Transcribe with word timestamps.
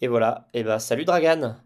Et 0.00 0.08
voilà. 0.08 0.46
Et 0.54 0.62
bah, 0.62 0.78
salut 0.78 1.04
Dragan. 1.04 1.56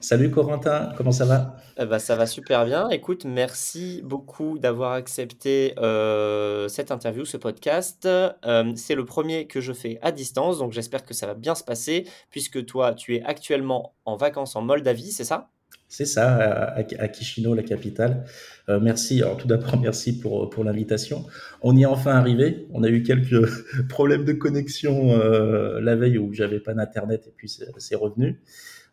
Salut 0.00 0.32
Corentin, 0.32 0.92
comment 0.96 1.12
ça 1.12 1.24
va? 1.24 1.56
Eh 1.78 1.86
bah, 1.86 2.00
ça 2.00 2.16
va 2.16 2.26
super 2.26 2.64
bien. 2.64 2.88
Écoute, 2.88 3.24
merci 3.24 4.00
beaucoup 4.04 4.58
d'avoir 4.58 4.92
accepté 4.92 5.74
euh, 5.78 6.66
cette 6.66 6.90
interview, 6.90 7.24
ce 7.24 7.36
podcast. 7.36 8.04
Euh, 8.04 8.72
c'est 8.74 8.96
le 8.96 9.04
premier 9.04 9.46
que 9.46 9.60
je 9.60 9.72
fais 9.72 9.98
à 10.02 10.10
distance, 10.10 10.58
donc 10.58 10.72
j'espère 10.72 11.04
que 11.04 11.14
ça 11.14 11.26
va 11.28 11.34
bien 11.34 11.54
se 11.54 11.62
passer, 11.62 12.08
puisque 12.30 12.66
toi, 12.66 12.94
tu 12.94 13.14
es 13.14 13.22
actuellement 13.22 13.94
en 14.04 14.16
vacances 14.16 14.56
en 14.56 14.62
Moldavie, 14.62 15.12
c'est 15.12 15.24
ça? 15.24 15.50
C'est 15.94 16.06
ça, 16.06 16.34
à, 16.34 16.80
à 16.80 17.12
Chisinau, 17.12 17.54
la 17.54 17.62
capitale. 17.62 18.24
Euh, 18.68 18.80
merci, 18.80 19.22
alors 19.22 19.36
tout 19.36 19.46
d'abord, 19.46 19.80
merci 19.80 20.18
pour, 20.18 20.50
pour 20.50 20.64
l'invitation. 20.64 21.24
On 21.62 21.76
y 21.76 21.82
est 21.82 21.86
enfin 21.86 22.16
arrivé. 22.16 22.66
On 22.72 22.82
a 22.82 22.88
eu 22.88 23.04
quelques 23.04 23.48
problèmes 23.88 24.24
de 24.24 24.32
connexion 24.32 25.12
euh, 25.12 25.80
la 25.80 25.94
veille 25.94 26.18
où 26.18 26.32
j'avais 26.32 26.58
pas 26.58 26.74
d'internet 26.74 27.28
et 27.28 27.32
puis 27.36 27.48
c'est 27.48 27.94
revenu. 27.94 28.40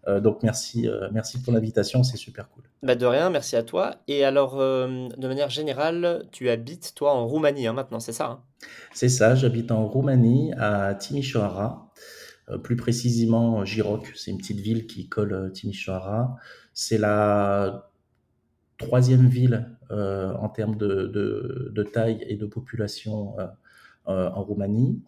Euh, 0.08 0.20
donc 0.20 0.44
merci, 0.44 0.88
euh, 0.88 1.09
merci 1.11 1.41
pour 1.41 1.53
l'invitation, 1.53 2.03
c'est 2.03 2.17
super 2.17 2.49
cool. 2.49 2.63
Bah 2.84 2.95
de 2.95 3.05
rien, 3.05 3.30
merci 3.30 3.55
à 3.55 3.63
toi. 3.63 3.95
Et 4.08 4.23
alors, 4.23 4.59
euh, 4.59 5.08
de 5.17 5.27
manière 5.27 5.49
générale, 5.49 6.25
tu 6.31 6.49
habites 6.49 6.94
toi 6.95 7.13
en 7.13 7.27
Roumanie 7.27 7.67
hein, 7.67 7.73
maintenant, 7.73 7.99
c'est 7.99 8.13
ça 8.13 8.25
hein? 8.25 8.39
C'est 8.94 9.09
ça, 9.09 9.36
j'habite 9.36 9.72
en 9.72 9.88
Roumanie, 9.88 10.53
à 10.58 10.94
Timișoara, 10.95 11.91
plus 12.63 12.75
précisément 12.75 13.63
Giroc. 13.65 14.11
C'est 14.15 14.31
une 14.31 14.37
petite 14.37 14.59
ville 14.59 14.87
qui 14.87 15.07
colle 15.07 15.51
Timișoara. 15.53 16.37
C'est 16.73 16.97
la 16.97 17.91
troisième 18.77 19.27
ville 19.27 19.69
en 19.89 20.49
termes 20.49 20.77
de, 20.77 21.07
de, 21.07 21.71
de, 21.73 21.83
taille 21.83 22.23
et 22.27 22.35
de 22.35 22.45
population 22.45 23.35
en 24.05 24.43
Roumanie. 24.43 25.01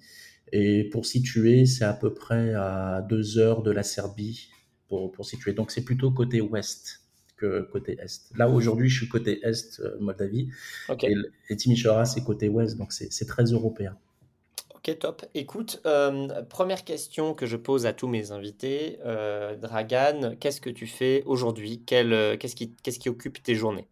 Et 0.52 0.84
pour 0.84 1.08
situer, 1.08 1.66
c'est 1.66 1.84
à 1.84 1.94
peu 1.94 2.14
près 2.14 2.54
à 2.54 3.02
deux 3.10 3.40
heures 3.40 3.64
de 3.64 3.72
la 3.72 3.82
Serbie 3.82 4.50
pour, 4.88 5.26
situer. 5.26 5.54
Donc 5.54 5.72
c'est 5.72 5.84
plutôt 5.84 6.12
côté 6.12 6.42
ouest 6.42 7.02
que 7.38 7.62
côté 7.72 7.98
est. 8.00 8.30
Là 8.38 8.48
aujourd'hui, 8.48 8.88
je 8.88 9.00
suis 9.00 9.08
côté 9.08 9.44
est, 9.44 9.80
euh, 9.80 9.98
Moldavie, 10.00 10.50
et, 11.02 11.16
et 11.50 11.56
Timișoara 11.56 12.06
c'est 12.06 12.24
côté 12.24 12.50
ouest, 12.50 12.78
donc 12.78 12.94
c'est 12.94 13.26
très 13.26 13.46
européen. 13.46 13.98
Ok, 14.86 15.00
top. 15.00 15.26
Écoute, 15.34 15.82
euh, 15.86 16.44
première 16.50 16.84
question 16.84 17.34
que 17.34 17.46
je 17.46 17.56
pose 17.56 17.86
à 17.86 17.94
tous 17.94 18.10
mes 18.10 18.34
invités. 18.34 19.00
Euh, 19.06 19.56
Dragan, 19.56 20.36
qu'est-ce 20.38 20.60
que 20.60 20.70
tu 20.70 20.88
fais 20.88 21.24
aujourd'hui? 21.26 21.84
Qu'est-ce 21.86 22.54
qui, 22.54 22.76
qu'est-ce 22.84 23.00
qui 23.00 23.08
occupe 23.08 23.42
tes 23.42 23.56
journées? 23.56 23.88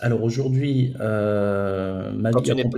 Alors 0.00 0.22
aujourd'hui, 0.22 0.94
euh, 0.98 2.10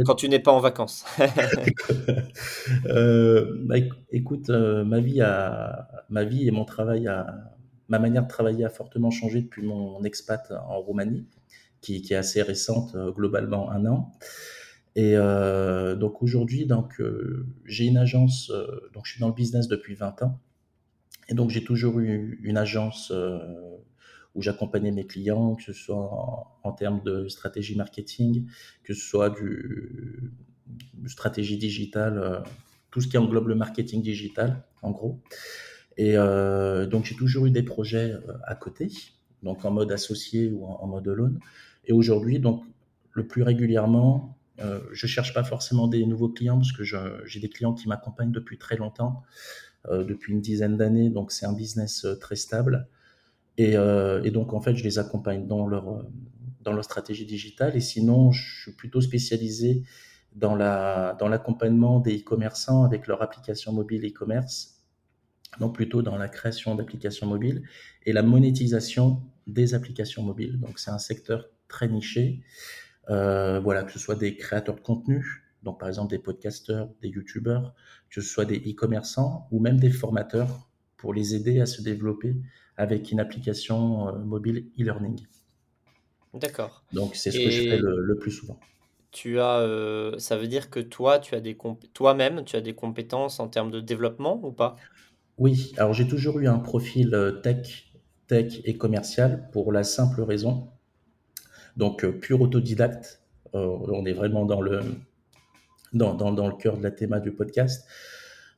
quand, 0.05 0.15
tu 0.17 0.29
n'es 0.29 0.41
pas 0.41 0.51
en 0.51 0.59
vacances. 0.59 1.05
euh, 2.87 3.47
bah, 3.65 3.77
écoute, 4.11 4.51
euh, 4.51 4.83
ma 4.83 4.99
vie 4.99 5.21
a, 5.21 5.89
ma 6.11 6.25
vie 6.25 6.49
et 6.49 6.51
mon 6.51 6.65
travail 6.65 7.07
a, 7.07 7.27
ma 7.87 8.01
manière 8.01 8.25
de 8.25 8.29
travailler 8.29 8.65
a 8.65 8.71
fortement 8.71 9.12
changé 9.12 9.41
depuis 9.43 9.62
mon 9.62 10.03
expat 10.03 10.53
en 10.69 10.81
Roumanie, 10.81 11.29
qui, 11.81 12.03
qui 12.03 12.15
est 12.15 12.17
assez 12.17 12.43
récente, 12.43 12.97
euh, 12.97 13.12
globalement 13.12 13.71
un 13.71 13.87
an. 13.87 14.12
Et 14.99 15.13
euh, 15.15 15.95
donc 15.95 16.23
aujourd'hui, 16.23 16.67
donc 16.67 17.01
j'ai 17.65 17.87
une 17.87 17.99
agence, 17.99 18.51
donc 18.93 19.07
je 19.07 19.13
suis 19.13 19.21
dans 19.21 19.29
le 19.29 19.35
business 19.35 19.69
depuis 19.69 19.95
20 19.95 20.23
ans, 20.23 20.41
et 21.29 21.35
donc 21.35 21.51
j'ai 21.51 21.63
toujours 21.63 22.01
eu 22.01 22.41
une 22.43 22.57
agence 22.57 23.13
où 24.39 24.43
j'accompagnais 24.43 24.93
mes 24.93 25.05
clients, 25.05 25.57
que 25.57 25.65
ce 25.65 25.73
soit 25.73 26.57
en, 26.63 26.73
termes 26.73 27.03
de 27.03 27.27
stratégie 27.29 27.77
marketing, 27.77 28.47
que 28.85 28.95
ce 28.95 29.01
soit 29.01 29.31
du, 29.31 30.33
stratégie 31.07 31.59
digitale, 31.59 32.19
euh, 32.19 32.39
tout 32.93 33.01
ce 33.01 33.09
qui 33.09 33.19
englobe 33.19 33.49
le 33.49 33.57
marketing 33.57 34.01
digital, 34.01 34.62
en 34.83 34.93
gros. 34.93 35.21
Et 35.97 36.17
euh, 36.17 36.87
donc 36.87 37.05
j'ai 37.05 37.17
toujours 37.17 37.47
eu 37.47 37.51
des 37.51 37.65
projets 37.65 38.12
euh, 38.12 38.33
à 38.45 38.55
côté, 38.55 38.89
donc 39.43 39.65
en 39.65 39.73
mode 39.73 39.91
associé 39.91 40.51
ou 40.51 40.65
en, 40.65 40.87
mode 40.87 41.09
loan. 41.09 41.35
Et 41.87 41.93
aujourd'hui, 41.93 42.39
donc 42.39 42.62
le 43.12 43.27
plus 43.27 43.43
régulièrement, 43.43 44.38
je 44.59 45.07
cherche 45.07 45.33
pas 45.35 45.45
forcément 45.45 45.89
des 45.89 46.05
nouveaux 46.05 46.29
clients 46.29 46.57
parce 46.57 46.73
que 46.73 46.83
j'ai 47.27 47.41
des 47.41 47.49
clients 47.49 47.75
qui 47.75 47.89
m'accompagnent 47.89 48.33
depuis 48.33 48.59
très 48.59 48.77
longtemps, 48.77 49.23
depuis 49.89 50.33
une 50.33 50.41
dizaine 50.41 50.77
d'années. 50.77 51.11
Donc 51.11 51.33
c'est 51.33 51.47
un 51.47 51.53
business 51.53 52.07
très 52.21 52.37
stable. 52.37 52.89
Euh, 53.61 54.23
et, 54.23 54.31
donc, 54.31 54.53
en 54.53 54.61
fait, 54.61 54.77
je 54.77 54.85
les 54.85 54.99
accompagne 54.99 55.47
dans 55.47 55.67
leur, 55.67 55.89
euh, 55.89 56.03
dans 56.63 56.73
leur 56.73 56.85
stratégie 56.85 57.27
digitale. 57.27 57.77
Et 57.77 57.81
sinon, 57.81 58.31
je 58.33 58.63
suis 58.63 58.73
plutôt 58.73 59.01
spécialisé 59.01 59.83
dans 60.35 60.55
la 60.55 61.17
dans 61.19 61.27
l'accompagnement 61.27 62.01
des 62.01 62.19
e-commerçants 62.19 62.85
avec 62.85 63.07
leur 63.07 63.23
application 63.23 63.73
mobile 63.73 64.07
e-commerce, 64.07 64.83
donc 65.59 65.75
plutôt 65.75 66.03
dans 66.03 66.17
la 66.17 66.29
création 66.29 66.75
d'applications 66.75 67.27
mobiles 67.27 67.63
et 68.05 68.13
la 68.13 68.23
monétisation 68.23 69.23
des 69.47 69.75
applications 69.75 70.23
mobiles. 70.23 70.61
Donc 70.61 70.79
c'est 70.79 70.91
un 70.91 70.99
secteur 70.99 71.49
très 71.67 71.89
niché. 71.89 72.43
Euh, 73.11 73.59
voilà, 73.61 73.85
que 73.85 73.93
ce 73.93 73.99
soit 73.99 74.17
des 74.17 74.37
créateurs 74.37 74.75
de 74.75 74.81
contenu, 74.81 75.45
donc 75.63 75.81
par 75.81 75.89
exemple 75.89 76.11
des 76.11 76.19
podcasteurs, 76.19 76.91
des 77.01 77.09
youtubeurs, 77.09 77.75
que 78.11 78.21
ce 78.21 78.29
soit 78.29 78.45
des 78.45 78.59
e-commerçants 78.59 79.49
ou 79.51 79.61
même 79.61 79.81
des 79.81 79.91
formateurs 79.91 80.69
pour 80.97 81.15
les 81.15 81.35
aider 81.35 81.61
à 81.61 81.67
se 81.67 81.81
développer 81.81 82.37
avec 82.77 83.11
une 83.11 83.21
application 83.21 84.09
euh, 84.09 84.19
mobile 84.19 84.67
e-learning. 84.79 85.27
D'accord. 86.35 86.85
Donc 86.93 87.17
c'est 87.17 87.31
ce 87.31 87.39
que 87.39 87.51
je 87.51 87.63
fais 87.63 87.79
le, 87.79 88.17
plus 88.19 88.31
souvent. 88.31 88.59
Tu 89.11 89.41
as, 89.41 89.61
euh, 89.61 90.19
ça 90.19 90.37
veut 90.37 90.47
dire 90.47 90.69
que 90.69 90.81
toi, 90.81 91.19
tu 91.19 91.35
as 91.35 91.41
des 91.41 91.57
toi-même, 91.95 92.45
tu 92.45 92.57
as 92.57 92.61
des 92.61 92.75
compétences 92.75 93.41
en 93.41 93.49
termes 93.49 93.71
de 93.71 93.81
développement 93.81 94.39
ou 94.45 94.53
pas? 94.53 94.77
Oui, 95.39 95.73
alors 95.79 95.95
j'ai 95.95 96.07
toujours 96.07 96.41
eu 96.41 96.47
un 96.47 96.59
profil 96.59 97.41
tech, 97.43 97.91
tech 98.27 98.61
et 98.65 98.77
commercial 98.77 99.49
pour 99.51 99.73
la 99.73 99.83
simple 99.83 100.21
raison. 100.21 100.69
Donc 101.78 102.05
pur 102.21 102.43
autodidacte, 102.43 103.22
on 103.55 104.05
est 104.05 104.12
vraiment 104.12 104.44
dans 104.44 104.61
le, 104.61 104.81
dans, 105.93 106.15
dans, 106.15 106.33
dans 106.33 106.47
le 106.47 106.55
cœur 106.55 106.77
de 106.77 106.83
la 106.83 106.91
théma 106.91 107.21
du 107.21 107.33
podcast. 107.33 107.87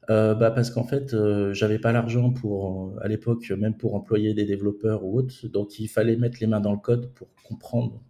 Euh, 0.09 0.35
bah 0.35 0.51
parce 0.51 0.71
qu'en 0.71 0.83
fait, 0.83 1.15
euh, 1.15 1.53
j'avais 1.53 1.79
pas 1.79 1.93
l'argent 1.93 2.31
pour, 2.31 2.93
à 3.01 3.07
l'époque, 3.07 3.49
même 3.51 3.77
pour 3.77 3.95
employer 3.95 4.35
des 4.35 4.45
développeurs 4.45 5.05
ou 5.05 5.19
autres. 5.19 5.47
Donc, 5.47 5.79
il 5.79 5.89
fallait 5.89 6.17
mettre 6.17 6.39
les 6.41 6.49
mains 6.49 6.59
dans 6.61 6.73
le 6.73 6.79
code 6.79 7.13
pour 7.15 7.29
comprendre 7.45 8.03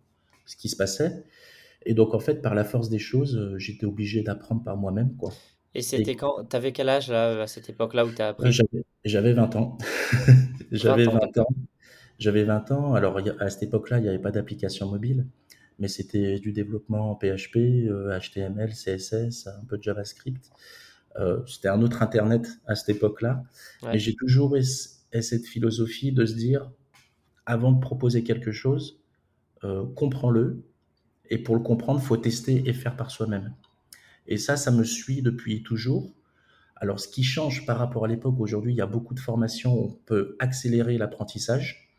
ce 0.46 0.56
qui 0.56 0.70
se 0.70 0.76
passait. 0.76 1.24
Et 1.84 1.92
donc, 1.92 2.14
en 2.14 2.18
fait, 2.18 2.40
par 2.40 2.54
la 2.54 2.64
force 2.64 2.88
des 2.88 2.98
choses, 2.98 3.36
euh, 3.36 3.58
j'étais 3.58 3.84
obligé 3.84 4.22
d'apprendre 4.22 4.62
par 4.62 4.76
moi-même, 4.76 5.14
quoi. 5.16 5.32
Et 5.74 5.82
c'était 5.82 6.16
quand 6.16 6.44
T'avais 6.48 6.72
quel 6.72 6.88
âge 6.88 7.10
là, 7.10 7.42
à 7.42 7.46
cette 7.46 7.68
époque-là 7.68 8.06
où 8.06 8.10
tu 8.10 8.22
as 8.22 8.28
appris? 8.28 8.50
J'avais 9.04 9.32
20 9.34 9.56
ans. 9.56 9.78
j'avais 10.72 11.04
20 11.04 11.38
ans. 11.38 11.48
J'avais 12.20 12.44
20 12.44 12.70
ans. 12.70 12.94
Alors, 12.94 13.18
à 13.40 13.48
cette 13.48 13.62
époque-là, 13.62 13.98
il 13.98 14.02
n'y 14.02 14.08
avait 14.08 14.18
pas 14.18 14.30
d'application 14.30 14.90
mobile, 14.90 15.26
mais 15.78 15.88
c'était 15.88 16.38
du 16.38 16.52
développement 16.52 17.16
PHP, 17.16 17.88
HTML, 17.88 18.72
CSS, 18.72 19.46
un 19.46 19.64
peu 19.64 19.78
de 19.78 19.82
JavaScript. 19.82 20.50
Euh, 21.18 21.40
c'était 21.46 21.68
un 21.68 21.80
autre 21.80 22.02
Internet 22.02 22.46
à 22.66 22.76
cette 22.76 22.90
époque-là. 22.90 23.42
Mais 23.82 23.98
j'ai 23.98 24.14
toujours 24.14 24.54
eu 24.54 24.62
cette 24.62 25.46
philosophie 25.46 26.12
de 26.12 26.26
se 26.26 26.34
dire, 26.34 26.70
avant 27.46 27.72
de 27.72 27.80
proposer 27.80 28.22
quelque 28.22 28.52
chose, 28.52 29.00
euh, 29.64 29.86
comprends-le. 29.96 30.62
Et 31.30 31.38
pour 31.38 31.54
le 31.54 31.62
comprendre, 31.62 32.02
faut 32.02 32.18
tester 32.18 32.68
et 32.68 32.74
faire 32.74 32.96
par 32.96 33.10
soi-même. 33.10 33.54
Et 34.26 34.36
ça, 34.36 34.56
ça 34.56 34.70
me 34.70 34.84
suit 34.84 35.22
depuis 35.22 35.62
toujours. 35.62 36.12
Alors, 36.76 37.00
ce 37.00 37.08
qui 37.08 37.24
change 37.24 37.64
par 37.64 37.78
rapport 37.78 38.04
à 38.04 38.08
l'époque, 38.08 38.38
aujourd'hui, 38.38 38.74
il 38.74 38.76
y 38.76 38.82
a 38.82 38.86
beaucoup 38.86 39.14
de 39.14 39.20
formations 39.20 39.74
où 39.74 39.84
on 39.86 39.98
peut 40.04 40.36
accélérer 40.38 40.98
l'apprentissage. 40.98 41.89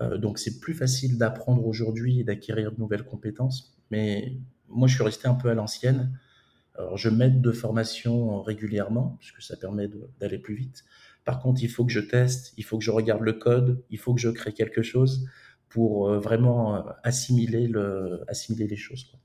Euh, 0.00 0.18
donc, 0.18 0.38
c'est 0.38 0.60
plus 0.60 0.74
facile 0.74 1.18
d'apprendre 1.18 1.66
aujourd'hui 1.66 2.20
et 2.20 2.24
d'acquérir 2.24 2.72
de 2.72 2.78
nouvelles 2.78 3.04
compétences. 3.04 3.76
Mais 3.90 4.36
moi, 4.68 4.88
je 4.88 4.94
suis 4.94 5.04
resté 5.04 5.28
un 5.28 5.34
peu 5.34 5.50
à 5.50 5.54
l'ancienne. 5.54 6.18
Alors, 6.76 6.96
je 6.96 7.08
m'aide 7.08 7.40
de 7.40 7.52
formation 7.52 8.42
régulièrement, 8.42 9.16
puisque 9.20 9.42
ça 9.42 9.56
permet 9.56 9.88
d'aller 10.20 10.38
plus 10.38 10.54
vite. 10.54 10.84
Par 11.24 11.40
contre, 11.40 11.62
il 11.62 11.68
faut 11.68 11.84
que 11.84 11.92
je 11.92 12.00
teste, 12.00 12.52
il 12.56 12.64
faut 12.64 12.78
que 12.78 12.84
je 12.84 12.90
regarde 12.90 13.22
le 13.22 13.34
code, 13.34 13.82
il 13.90 13.98
faut 13.98 14.14
que 14.14 14.20
je 14.20 14.30
crée 14.30 14.52
quelque 14.52 14.82
chose 14.82 15.28
pour 15.68 16.08
euh, 16.08 16.18
vraiment 16.18 16.76
euh, 16.76 16.82
assimiler, 17.02 17.66
le, 17.66 18.24
assimiler 18.28 18.66
les 18.66 18.76
choses. 18.76 19.04
Quoi. 19.04 19.18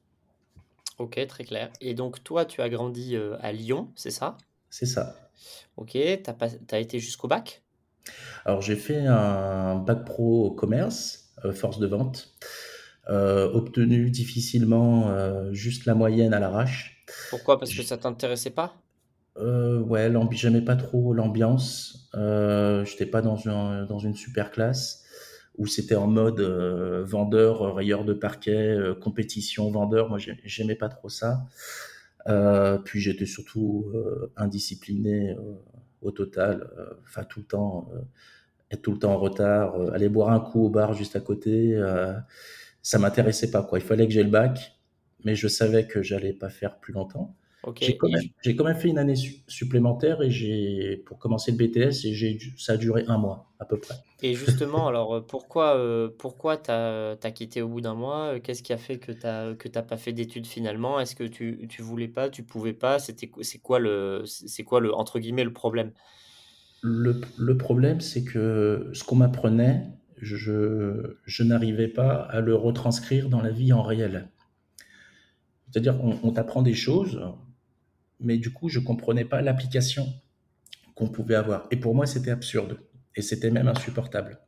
Ok, 1.00 1.25
très 1.27 1.44
clair. 1.44 1.71
Et 1.81 1.94
donc, 1.94 2.24
toi, 2.24 2.45
tu 2.45 2.62
as 2.62 2.69
grandi 2.69 3.15
euh, 3.15 3.38
à 3.42 3.51
Lyon, 3.51 3.92
c'est 3.95 4.12
ça? 4.12 4.38
C'est 4.69 4.86
ça. 4.86 5.30
Ok, 5.75 5.92
tu 5.92 6.75
as, 6.75 6.80
été 6.80 7.00
jusqu'au 7.00 7.27
bac? 7.27 7.63
Alors, 8.45 8.62
j'ai 8.62 8.75
fait 8.75 9.06
un 9.06 9.75
bac 9.75 10.06
pro 10.06 10.51
commerce, 10.51 11.33
force 11.54 11.80
de 11.80 11.88
vente, 11.88 12.33
obtenu 13.07 14.09
difficilement 14.09 15.51
juste 15.54 15.86
la 15.86 15.95
moyenne 15.95 16.33
à 16.33 16.39
l'arrache. 16.39 17.06
Pourquoi? 17.30 17.59
Parce 17.59 17.74
que 17.74 17.83
ça 17.83 17.98
t'intéressait 17.98 18.51
pas? 18.51 18.74
Euh, 19.39 19.80
ouais, 19.81 20.12
j'aimais 20.31 20.62
pas 20.62 20.75
trop 20.75 21.13
l'ambiance. 21.13 22.09
Euh, 22.15 22.83
j'étais 22.86 23.06
pas 23.06 23.21
dans 23.21 23.36
une, 23.36 23.86
dans 23.88 24.00
une 24.00 24.15
super 24.15 24.51
classe 24.51 25.04
où 25.57 25.65
c'était 25.65 25.95
en 25.95 26.07
mode 26.07 26.39
euh, 26.39 27.04
vendeur, 27.04 27.75
rayeur 27.75 28.06
de 28.06 28.13
parquet, 28.13 28.75
euh, 28.75 28.95
compétition, 28.95 29.69
vendeur. 29.71 30.09
Moi, 30.09 30.19
j'aimais 30.44 30.75
pas 30.75 30.89
trop 30.89 31.09
ça. 31.09 31.45
puis 32.86 33.00
j'étais 33.00 33.25
surtout 33.25 33.86
indiscipliné 34.36 35.36
au 36.01 36.11
total. 36.11 36.69
Enfin, 37.03 37.23
tout 37.23 37.39
le 37.39 37.45
temps, 37.45 37.89
être 38.71 38.81
tout 38.81 38.91
le 38.91 38.99
temps 38.99 39.13
en 39.13 39.17
retard, 39.17 39.75
aller 39.94 40.09
boire 40.09 40.31
un 40.31 40.39
coup 40.39 40.65
au 40.65 40.69
bar 40.69 40.94
juste 40.94 41.15
à 41.15 41.19
côté, 41.19 41.79
ça 42.81 42.99
m'intéressait 42.99 43.51
pas, 43.51 43.63
quoi. 43.63 43.79
Il 43.79 43.85
fallait 43.85 44.07
que 44.07 44.13
j'ai 44.13 44.23
le 44.23 44.29
bac, 44.29 44.77
mais 45.23 45.35
je 45.35 45.47
savais 45.47 45.88
que 45.88 46.01
j'allais 46.01 46.33
pas 46.33 46.49
faire 46.49 46.79
plus 46.79 46.94
longtemps. 46.94 47.35
J'ai 47.81 47.98
quand, 47.98 48.08
quand, 48.46 48.64
même 48.64 48.75
fait 48.75 48.88
une 48.88 48.98
année 48.98 49.16
supplémentaire 49.48 50.22
et 50.22 50.31
j'ai 50.31 51.04
pour 51.06 51.18
commencer 51.19 51.52
le 51.52 51.58
BTS 51.58 52.06
et 52.06 52.40
ça 52.58 52.74
a 52.74 52.78
duré 52.78 53.04
un 53.08 53.18
mois 53.18 53.52
à 53.60 53.66
peu 53.66 53.78
près. 53.78 53.96
Et 54.22 54.36
justement, 54.36 54.88
alors 54.88 55.25
pourquoi, 55.25 55.75
euh, 55.75 56.10
pourquoi 56.18 56.58
tu 56.58 56.72
as, 56.72 57.31
quitté 57.34 57.62
au 57.62 57.68
bout 57.68 57.81
d'un 57.81 57.94
mois? 57.94 58.40
Qu'est-ce 58.40 58.64
qui 58.64 58.74
a 58.74 58.78
fait 58.78 58.98
que 58.98 59.12
tu 59.12 59.25
n'as 59.25 59.81
pas 59.81 59.98
fait 59.98 60.14
d'études 60.14 60.48
finalement? 60.48 61.00
Est-ce 61.00 61.16
que 61.16 61.24
tu, 61.24 61.68
tu 61.68 61.81
voulais 61.81 62.08
pas, 62.08 62.30
tu 62.30 62.44
pouvais 62.44 62.74
pas? 62.74 63.00
C'était 63.00 63.30
C'est 63.42 63.60
quoi, 63.60 63.80
le, 63.80 64.24
quoi 64.66 64.80
le, 64.80 64.94
entre 64.94 65.19
guillemets, 65.19 65.44
le 65.44 65.54
problème? 65.54 65.92
Le, 66.81 67.19
le, 67.38 67.58
problème, 67.58 68.02
c'est 68.02 68.24
que 68.24 68.90
ce 68.94 69.04
qu'on 69.04 69.16
m'apprenait, 69.16 69.88
je, 70.18 71.18
je 71.25 71.44
n'arrivais 71.44 71.88
pas 71.88 72.14
à 72.14 72.40
le 72.40 72.56
retranscrire 72.56 73.30
dans 73.30 73.42
la 73.42 73.50
vie 73.50 73.74
en 73.74 73.81
réel. 73.81 74.30
C'est-à-dire, 75.69 76.00
on, 76.02 76.18
on 76.24 76.31
t'apprend 76.31 76.62
des 76.62 76.75
choses, 76.75 77.19
mais 78.19 78.38
du 78.38 78.52
coup, 78.52 78.69
je 78.69 78.80
comprenais 78.80 79.25
pas 79.25 79.42
l'application 79.42 80.14
qu'on 80.96 81.10
pouvait 81.10 81.36
avoir. 81.36 81.68
Et 81.72 81.78
pour 81.78 81.96
moi, 81.96 82.06
c'était 82.06 82.31
absurde. 82.31 82.80
Et 83.16 83.22
c'était 83.22 83.52
même 83.52 83.68
insupportable. 83.68 84.40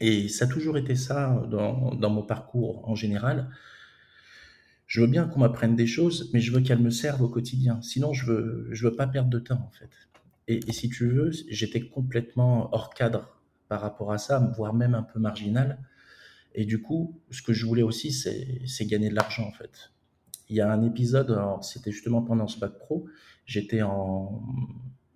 Et 0.00 0.28
ça 0.28 0.44
a 0.44 0.48
toujours 0.48 0.76
été 0.76 0.94
ça 0.96 1.42
dans, 1.50 1.94
dans 1.94 2.10
mon 2.10 2.22
parcours 2.22 2.88
en 2.88 2.94
général. 2.94 3.50
Je 4.86 5.00
veux 5.00 5.06
bien 5.06 5.26
qu'on 5.26 5.40
m'apprenne 5.40 5.76
des 5.76 5.86
choses, 5.86 6.30
mais 6.32 6.40
je 6.40 6.52
veux 6.52 6.60
qu'elles 6.60 6.82
me 6.82 6.90
servent 6.90 7.22
au 7.22 7.28
quotidien. 7.28 7.80
Sinon, 7.82 8.12
je 8.12 8.26
veux, 8.26 8.68
je 8.70 8.86
veux 8.86 8.94
pas 8.94 9.06
perdre 9.06 9.30
de 9.30 9.38
temps, 9.38 9.60
en 9.66 9.70
fait. 9.70 9.90
Et 10.46 10.72
si 10.72 10.90
tu 10.90 11.08
veux, 11.08 11.30
j'étais 11.48 11.80
complètement 11.80 12.68
hors 12.74 12.92
cadre 12.92 13.40
par 13.68 13.80
rapport 13.80 14.12
à 14.12 14.18
ça, 14.18 14.38
voire 14.56 14.74
même 14.74 14.94
un 14.94 15.02
peu 15.02 15.18
marginal. 15.18 15.78
Et 16.54 16.66
du 16.66 16.82
coup, 16.82 17.18
ce 17.30 17.40
que 17.40 17.54
je 17.54 17.64
voulais 17.64 17.82
aussi, 17.82 18.12
c'est 18.12 18.86
gagner 18.86 19.08
de 19.08 19.14
l'argent, 19.14 19.46
en 19.46 19.52
fait 19.52 19.93
il 20.48 20.56
y 20.56 20.60
a 20.60 20.70
un 20.70 20.82
épisode, 20.82 21.38
c'était 21.62 21.92
justement 21.92 22.22
pendant 22.22 22.46
ce 22.46 22.58
bac 22.58 22.78
pro, 22.78 23.06
j'étais 23.46 23.82
en, 23.82 24.42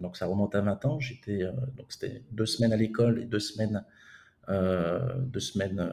donc 0.00 0.16
ça 0.16 0.26
remonte 0.26 0.54
à 0.54 0.60
20 0.60 0.84
ans, 0.84 1.00
j'étais, 1.00 1.42
euh, 1.42 1.52
donc 1.76 1.86
c'était 1.92 2.22
deux 2.30 2.46
semaines 2.46 2.72
à 2.72 2.76
l'école 2.76 3.20
et 3.20 3.25
deux 3.25 3.40
semaines, 3.40 3.84
euh, 4.48 5.19
deux 5.19 5.40
semaines 5.40 5.80
euh, 5.80 5.92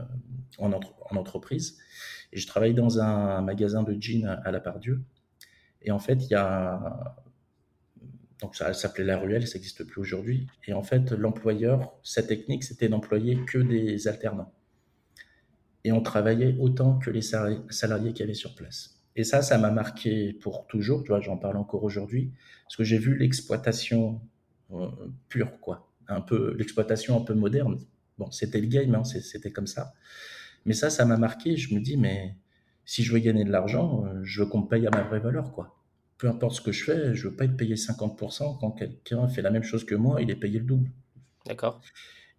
en, 0.60 0.72
en, 0.72 1.16
entreprise. 1.16 1.80
Et 2.32 2.40
je 2.40 2.48
travaillais 2.48 2.74
dans 2.74 3.00
un 3.00 3.42
magasin 3.42 3.84
de 3.84 4.00
jeans 4.00 4.26
à 4.44 4.52
La 4.52 4.60
Pardieu. 4.60 5.02
Et 5.82 5.92
en 5.92 6.00
fait, 6.00 6.24
il 6.26 6.30
y 6.30 6.36
a, 6.36 7.16
donc 8.42 8.56
ça 8.56 8.74
s'appelait 8.74 9.06
La 9.06 9.18
Ruelle, 9.18 9.48
ça 9.48 9.56
n'existe 9.56 9.84
plus 9.84 10.02
aujourd'hui. 10.02 10.48
Et 10.68 10.74
en 10.74 10.84
fait, 10.84 11.12
l'employeur, 11.12 11.94
sa 12.04 12.22
technique, 12.22 12.64
c'était 12.64 12.90
d'employer 12.90 13.44
que 13.46 13.58
des 13.58 14.08
alternants. 14.08 14.54
Et 15.84 15.92
on 15.92 16.02
travaillait 16.02 16.58
autant 16.60 16.98
que 16.98 17.12
les 17.12 17.22
salariés 17.22 18.14
qui 18.14 18.24
avaient 18.24 18.34
sur 18.34 18.56
place. 18.56 18.95
Et 19.16 19.24
ça, 19.24 19.42
ça 19.42 19.58
m'a 19.58 19.72
marqué 19.72 20.34
pour 20.34 20.68
toujours, 20.68 21.04
tu 21.04 21.10
vois, 21.10 21.22
j'en 21.22 21.38
parle 21.38 21.58
encore 21.58 21.84
aujourd'hui, 21.84 22.34
parce 22.64 22.76
que 22.76 22.84
j'ai 22.84 22.98
vu 22.98 23.18
l'exploitation 23.18 24.22
euh, 24.72 24.90
pure, 25.30 25.60
quoi. 25.62 25.90
Un 26.08 26.22
peu, 26.22 26.54
l'exploitation 26.58 27.18
un 27.18 27.22
peu 27.22 27.34
moderne. 27.34 27.80
Bon, 28.18 28.30
c'était 28.32 28.60
le 28.60 28.68
game, 28.68 28.94
hein, 28.94 29.04
c'était 29.04 29.52
comme 29.52 29.68
ça. 29.68 29.94
Mais 30.66 30.74
ça, 30.74 30.90
ça 30.90 31.06
m'a 31.06 31.18
marqué. 31.18 31.56
Je 31.58 31.74
me 31.74 31.80
dis, 31.80 31.98
mais 31.98 32.36
si 32.84 33.04
je 33.04 33.14
veux 33.14 33.20
gagner 33.20 33.46
de 33.46 33.52
l'argent, 33.52 34.06
euh, 34.06 34.20
je 34.24 34.44
veux 34.44 34.50
qu'on 34.50 34.62
me 34.62 34.68
paye 34.68 34.86
à 34.86 34.92
ma 34.92 35.04
vraie 35.04 35.20
valeur, 35.20 35.54
quoi. 35.54 35.80
Peu 36.18 36.28
importe 36.28 36.56
ce 36.56 36.62
que 36.62 36.72
je 36.72 36.84
fais, 36.84 37.16
je 37.16 37.28
veux 37.28 37.36
pas 37.36 37.46
être 37.46 37.58
payé 37.58 37.76
50% 37.76 38.60
quand 38.60 38.72
quelqu'un 38.72 39.28
fait 39.28 39.42
la 39.42 39.50
même 39.50 39.64
chose 39.64 39.86
que 39.86 39.96
moi, 39.96 40.22
il 40.22 40.30
est 40.30 40.36
payé 40.36 40.60
le 40.60 40.66
double. 40.66 40.90
D'accord. 41.46 41.82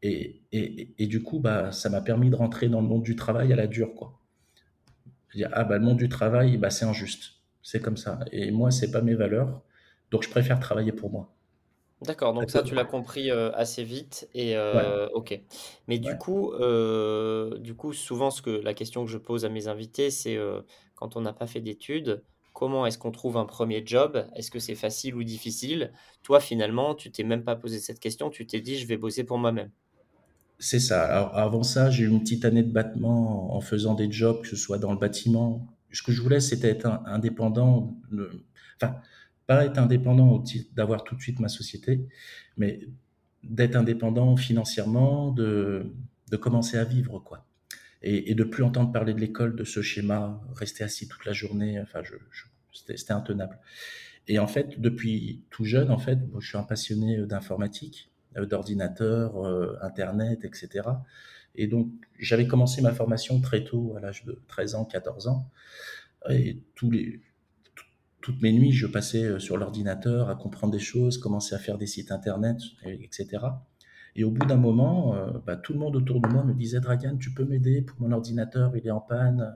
Et, 0.02 0.42
et, 0.52 0.94
et, 0.98 1.06
du 1.06 1.22
coup, 1.22 1.40
bah, 1.40 1.72
ça 1.72 1.88
m'a 1.88 2.00
permis 2.00 2.30
de 2.30 2.36
rentrer 2.36 2.68
dans 2.68 2.80
le 2.80 2.86
monde 2.86 3.02
du 3.02 3.16
travail 3.16 3.52
à 3.52 3.56
la 3.56 3.66
dure, 3.66 3.94
quoi 3.94 4.20
dire, 5.36 5.50
ah 5.52 5.64
bah, 5.64 5.78
le 5.78 5.84
monde 5.84 5.98
du 5.98 6.08
travail, 6.08 6.56
bah, 6.56 6.70
c'est 6.70 6.84
injuste. 6.84 7.34
C'est 7.62 7.80
comme 7.80 7.96
ça. 7.96 8.18
Et 8.32 8.50
moi, 8.50 8.70
c'est 8.70 8.90
pas 8.90 9.02
mes 9.02 9.14
valeurs. 9.14 9.62
Donc, 10.10 10.22
je 10.22 10.30
préfère 10.30 10.60
travailler 10.60 10.92
pour 10.92 11.10
moi. 11.10 11.32
D'accord, 12.02 12.34
donc 12.34 12.50
ça, 12.50 12.62
tu 12.62 12.74
l'as 12.74 12.84
compris 12.84 13.30
euh, 13.30 13.50
assez 13.52 13.82
vite. 13.82 14.28
Et 14.34 14.54
euh, 14.54 15.08
ok. 15.14 15.40
Mais 15.88 15.98
du 15.98 16.16
coup, 16.18 16.52
euh, 16.52 17.56
du 17.58 17.74
coup, 17.74 17.94
souvent, 17.94 18.30
ce 18.30 18.42
que 18.42 18.50
la 18.50 18.74
question 18.74 19.04
que 19.04 19.10
je 19.10 19.16
pose 19.16 19.46
à 19.46 19.48
mes 19.48 19.66
invités, 19.66 20.10
c'est 20.10 20.38
quand 20.94 21.16
on 21.16 21.22
n'a 21.22 21.32
pas 21.32 21.46
fait 21.46 21.60
d'études, 21.60 22.22
comment 22.52 22.84
est-ce 22.84 22.98
qu'on 22.98 23.12
trouve 23.12 23.38
un 23.38 23.46
premier 23.46 23.82
job? 23.84 24.26
Est-ce 24.34 24.50
que 24.50 24.58
c'est 24.58 24.74
facile 24.74 25.14
ou 25.14 25.24
difficile? 25.24 25.92
Toi, 26.22 26.38
finalement, 26.40 26.94
tu 26.94 27.10
t'es 27.10 27.24
même 27.24 27.44
pas 27.44 27.56
posé 27.56 27.78
cette 27.78 27.98
question. 27.98 28.28
Tu 28.28 28.46
t'es 28.46 28.60
dit, 28.60 28.76
je 28.76 28.86
vais 28.86 28.98
bosser 28.98 29.24
pour 29.24 29.38
moi-même. 29.38 29.70
C'est 30.58 30.80
ça. 30.80 31.04
Alors, 31.04 31.36
avant 31.36 31.62
ça, 31.62 31.90
j'ai 31.90 32.04
eu 32.04 32.08
une 32.08 32.20
petite 32.20 32.44
année 32.44 32.62
de 32.62 32.72
battement 32.72 33.54
en 33.54 33.60
faisant 33.60 33.94
des 33.94 34.10
jobs, 34.10 34.40
que 34.42 34.48
ce 34.48 34.56
soit 34.56 34.78
dans 34.78 34.92
le 34.92 34.98
bâtiment. 34.98 35.66
Ce 35.92 36.02
que 36.02 36.12
je 36.12 36.22
voulais, 36.22 36.40
c'était 36.40 36.70
être 36.70 36.86
indépendant. 37.06 37.96
Enfin, 38.80 38.96
pas 39.46 39.64
être 39.64 39.78
indépendant 39.78 40.28
au 40.30 40.44
d'avoir 40.74 41.04
tout 41.04 41.14
de 41.14 41.20
suite 41.20 41.40
ma 41.40 41.48
société, 41.48 42.08
mais 42.56 42.80
d'être 43.44 43.76
indépendant 43.76 44.36
financièrement, 44.36 45.30
de, 45.30 45.92
de 46.30 46.36
commencer 46.36 46.78
à 46.78 46.84
vivre, 46.84 47.20
quoi. 47.20 47.46
Et, 48.02 48.34
de 48.34 48.44
plus 48.44 48.62
entendre 48.62 48.92
parler 48.92 49.14
de 49.14 49.20
l'école, 49.20 49.56
de 49.56 49.64
ce 49.64 49.82
schéma, 49.82 50.40
rester 50.54 50.84
assis 50.84 51.08
toute 51.08 51.24
la 51.24 51.32
journée. 51.32 51.80
Enfin, 51.80 52.02
je, 52.04 52.14
c'était 52.72 53.12
intenable. 53.12 53.58
Et 54.28 54.38
en 54.38 54.46
fait, 54.46 54.80
depuis 54.80 55.42
tout 55.50 55.64
jeune, 55.64 55.90
en 55.90 55.98
fait, 55.98 56.18
je 56.38 56.46
suis 56.46 56.58
un 56.58 56.62
passionné 56.62 57.18
d'informatique. 57.26 58.10
Euh, 58.36 58.46
d'ordinateur, 58.46 59.44
euh, 59.44 59.76
Internet, 59.82 60.44
etc. 60.44 60.88
Et 61.54 61.66
donc, 61.66 61.88
j'avais 62.18 62.46
commencé 62.46 62.82
ma 62.82 62.92
formation 62.92 63.40
très 63.40 63.64
tôt, 63.64 63.94
à 63.96 64.00
l'âge 64.00 64.24
de 64.24 64.42
13 64.48 64.74
ans, 64.74 64.84
14 64.84 65.28
ans. 65.28 65.50
Et 66.28 66.62
les, 66.82 67.20
toutes 68.20 68.42
mes 68.42 68.52
nuits, 68.52 68.72
je 68.72 68.86
passais 68.86 69.24
euh, 69.24 69.38
sur 69.38 69.56
l'ordinateur 69.56 70.28
à 70.28 70.34
comprendre 70.34 70.72
des 70.72 70.78
choses, 70.78 71.18
commencer 71.18 71.54
à 71.54 71.58
faire 71.58 71.78
des 71.78 71.86
sites 71.86 72.12
Internet, 72.12 72.58
etc. 72.84 73.38
Et 74.16 74.24
au 74.24 74.30
bout 74.30 74.46
d'un 74.46 74.56
moment, 74.56 75.14
bah, 75.46 75.56
tout 75.56 75.74
le 75.74 75.78
monde 75.78 75.94
autour 75.94 76.22
de 76.22 76.28
moi 76.28 76.42
me 76.42 76.54
disait 76.54 76.80
Dragan, 76.80 77.18
tu 77.18 77.34
peux 77.34 77.44
m'aider 77.44 77.82
pour 77.82 78.00
mon 78.00 78.12
ordinateur, 78.12 78.74
il 78.74 78.86
est 78.86 78.90
en 78.90 79.00
panne. 79.00 79.54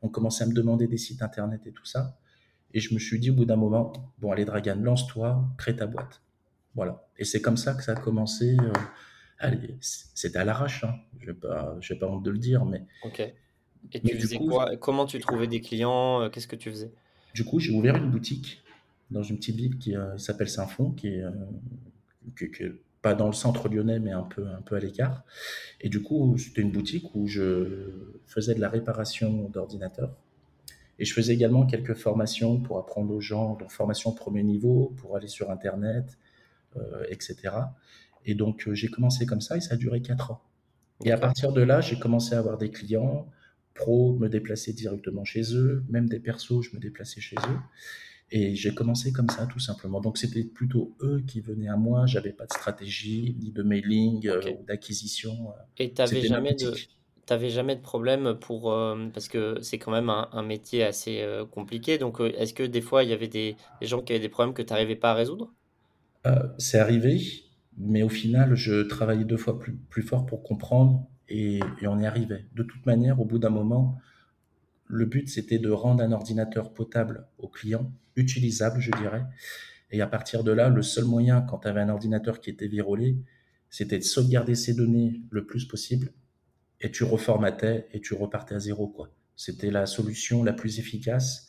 On 0.00 0.08
commençait 0.08 0.44
à 0.44 0.46
me 0.46 0.52
demander 0.52 0.86
des 0.86 0.96
sites 0.96 1.22
Internet 1.22 1.66
et 1.66 1.72
tout 1.72 1.84
ça. 1.84 2.16
Et 2.72 2.78
je 2.78 2.94
me 2.94 3.00
suis 3.00 3.18
dit 3.18 3.30
au 3.30 3.34
bout 3.34 3.46
d'un 3.46 3.56
moment, 3.56 3.92
bon 4.20 4.30
allez 4.30 4.44
Dragan, 4.44 4.76
lance-toi, 4.80 5.44
crée 5.58 5.74
ta 5.74 5.88
boîte. 5.88 6.22
Voilà. 6.76 7.08
Et 7.18 7.24
c'est 7.24 7.40
comme 7.40 7.56
ça 7.56 7.74
que 7.74 7.82
ça 7.82 7.92
a 7.92 7.94
commencé. 7.96 8.56
Euh, 8.60 8.72
allez, 9.38 9.76
c'était 9.80 10.38
à 10.38 10.44
l'arrache. 10.44 10.84
Hein. 10.84 10.94
Je 11.18 11.30
n'ai 11.30 11.34
pas, 11.34 11.78
pas 11.98 12.06
honte 12.06 12.22
de 12.22 12.30
le 12.30 12.38
dire, 12.38 12.64
mais. 12.64 12.84
Ok. 13.02 13.20
Et 13.92 14.00
tu 14.00 14.20
faisais 14.20 14.36
quoi? 14.36 14.76
Comment 14.76 15.06
tu 15.06 15.18
trouvais 15.18 15.46
des 15.46 15.60
clients? 15.60 16.20
Euh, 16.22 16.28
Qu'est-ce 16.28 16.46
que 16.46 16.56
tu 16.56 16.70
faisais? 16.70 16.92
Du 17.34 17.44
coup, 17.44 17.58
j'ai 17.58 17.72
ouvert 17.72 17.96
une 17.96 18.10
boutique 18.10 18.62
dans 19.10 19.22
une 19.22 19.36
petite 19.36 19.56
ville 19.56 19.78
qui 19.78 19.96
euh, 19.96 20.18
s'appelle 20.18 20.48
Saint-Fond, 20.48 20.90
qui 20.90 21.08
est, 21.08 21.22
pas 23.00 23.14
dans 23.14 23.26
le 23.26 23.32
centre 23.32 23.68
lyonnais, 23.68 24.00
mais 24.00 24.10
un 24.10 24.22
peu, 24.22 24.46
un 24.46 24.60
peu 24.62 24.76
à 24.76 24.80
l'écart. 24.80 25.24
Et 25.80 25.88
du 25.88 26.02
coup, 26.02 26.36
c'était 26.36 26.60
une 26.60 26.72
boutique 26.72 27.14
où 27.14 27.26
je 27.26 28.18
faisais 28.26 28.54
de 28.54 28.60
la 28.60 28.68
réparation 28.68 29.48
d'ordinateurs. 29.48 30.14
Et 30.98 31.04
je 31.04 31.14
faisais 31.14 31.34
également 31.34 31.66
quelques 31.66 31.94
formations 31.94 32.58
pour 32.58 32.78
apprendre 32.78 33.14
aux 33.14 33.20
gens, 33.20 33.54
donc 33.54 33.70
formation 33.70 34.12
premier 34.12 34.42
niveau, 34.42 34.94
pour 34.96 35.16
aller 35.16 35.28
sur 35.28 35.50
Internet, 35.50 36.18
etc. 37.08 37.52
Et 38.26 38.34
donc, 38.34 38.66
euh, 38.66 38.74
j'ai 38.74 38.88
commencé 38.88 39.24
comme 39.24 39.40
ça 39.40 39.56
et 39.56 39.60
ça 39.60 39.74
a 39.74 39.76
duré 39.76 40.02
quatre 40.02 40.32
ans. 40.32 40.42
Et 41.04 41.12
à 41.12 41.18
partir 41.18 41.52
de 41.52 41.62
là, 41.62 41.80
j'ai 41.80 41.98
commencé 41.98 42.34
à 42.34 42.38
avoir 42.38 42.58
des 42.58 42.70
clients 42.70 43.26
pro, 43.74 44.14
me 44.14 44.28
déplacer 44.28 44.72
directement 44.72 45.24
chez 45.24 45.54
eux, 45.54 45.84
même 45.88 46.08
des 46.08 46.18
persos, 46.18 46.62
je 46.62 46.74
me 46.74 46.80
déplaçais 46.80 47.20
chez 47.20 47.36
eux. 47.36 47.58
Et 48.32 48.56
j'ai 48.56 48.74
commencé 48.74 49.12
comme 49.12 49.28
ça, 49.28 49.46
tout 49.46 49.60
simplement. 49.60 50.00
Donc, 50.00 50.18
c'était 50.18 50.42
plutôt 50.42 50.96
eux 51.00 51.22
qui 51.28 51.40
venaient 51.40 51.68
à 51.68 51.76
moi. 51.76 52.06
J'avais 52.06 52.32
pas 52.32 52.46
de 52.46 52.52
stratégie, 52.52 53.36
ni 53.38 53.52
de 53.52 53.62
mailing, 53.62 54.26
euh, 54.26 54.40
ou 54.58 54.64
d'acquisition. 54.64 55.52
Et 55.78 55.92
tu 55.92 56.00
n'avais 56.00 56.22
jamais 56.22 56.54
de. 56.54 56.74
jamais 57.48 57.76
de 57.76 57.82
problème 57.82 58.36
pour 58.40 58.74
parce 59.12 59.28
que 59.28 59.60
c'est 59.60 59.78
quand 59.78 59.92
même 59.92 60.08
un, 60.10 60.42
métier 60.42 60.82
assez 60.82 61.24
compliqué. 61.52 61.98
Donc, 61.98 62.18
est-ce 62.20 62.54
que 62.54 62.64
des 62.64 62.80
fois 62.80 63.04
il 63.04 63.10
y 63.10 63.12
avait 63.12 63.28
des, 63.28 63.54
des 63.80 63.86
gens 63.86 64.02
qui 64.02 64.12
avaient 64.12 64.20
des 64.20 64.28
problèmes 64.28 64.54
que 64.54 64.62
tu 64.62 64.72
n'arrivais 64.72 64.96
pas 64.96 65.12
à 65.12 65.14
résoudre? 65.14 65.52
Euh, 66.26 66.48
c'est 66.58 66.78
arrivé, 66.78 67.20
mais 67.78 68.02
au 68.02 68.08
final, 68.08 68.54
je 68.54 68.82
travaillais 68.82 69.24
deux 69.24 69.36
fois 69.36 69.58
plus, 69.58 70.02
fort 70.02 70.26
pour 70.26 70.42
comprendre 70.42 71.06
et, 71.28 71.60
on 71.82 72.00
y 72.00 72.06
arrivait. 72.06 72.46
De 72.54 72.62
toute 72.62 72.84
manière, 72.86 73.20
au 73.20 73.24
bout 73.24 73.38
d'un 73.38 73.50
moment, 73.50 73.98
le 74.86 75.04
but, 75.04 75.28
c'était 75.28 75.58
de 75.58 75.70
rendre 75.70 76.02
un 76.02 76.12
ordinateur 76.12 76.72
potable 76.72 77.26
au 77.38 77.48
client, 77.48 77.92
utilisable, 78.16 78.80
je 78.80 78.90
dirais. 78.92 79.24
Et 79.90 80.00
à 80.00 80.06
partir 80.06 80.44
de 80.44 80.52
là, 80.52 80.68
le 80.68 80.82
seul 80.82 81.04
moyen, 81.04 81.42
quand 81.42 81.58
tu 81.58 81.68
avais 81.68 81.80
un 81.80 81.88
ordinateur 81.88 82.40
qui 82.40 82.50
était 82.50 82.68
vérolé, 82.68 83.16
c'était 83.70 83.98
de 83.98 84.04
sauvegarder 84.04 84.54
ses 84.54 84.74
données 84.74 85.20
le 85.30 85.44
plus 85.44 85.64
possible 85.66 86.12
et 86.80 86.90
tu 86.90 87.04
reformatais 87.04 87.88
et 87.92 88.00
tu 88.00 88.14
repartais 88.14 88.54
à 88.54 88.58
zéro. 88.58 88.94
C'était 89.36 89.70
la 89.70 89.86
solution 89.86 90.42
la 90.42 90.52
plus 90.52 90.78
efficace 90.78 91.45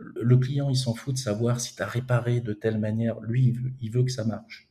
le 0.00 0.36
client, 0.36 0.70
il 0.70 0.76
s'en 0.76 0.94
fout 0.94 1.14
de 1.14 1.18
savoir 1.18 1.60
si 1.60 1.76
tu 1.76 1.82
as 1.82 1.86
réparé 1.86 2.40
de 2.40 2.52
telle 2.52 2.78
manière. 2.78 3.20
Lui, 3.20 3.54
il 3.80 3.90
veut, 3.90 4.04
que 4.04 4.10
ça 4.10 4.24
marche. 4.24 4.68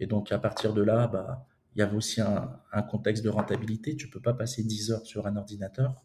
Et 0.00 0.06
donc, 0.06 0.32
à 0.32 0.38
partir 0.38 0.72
de 0.72 0.82
là, 0.82 1.06
bah, 1.06 1.46
il 1.74 1.80
y 1.80 1.82
avait 1.82 1.96
aussi 1.96 2.20
un, 2.20 2.50
un 2.72 2.82
contexte 2.82 3.22
de 3.22 3.28
rentabilité. 3.28 3.96
Tu 3.96 4.08
peux 4.08 4.20
pas 4.20 4.34
passer 4.34 4.64
10 4.64 4.92
heures 4.92 5.06
sur 5.06 5.26
un 5.26 5.36
ordinateur. 5.36 6.02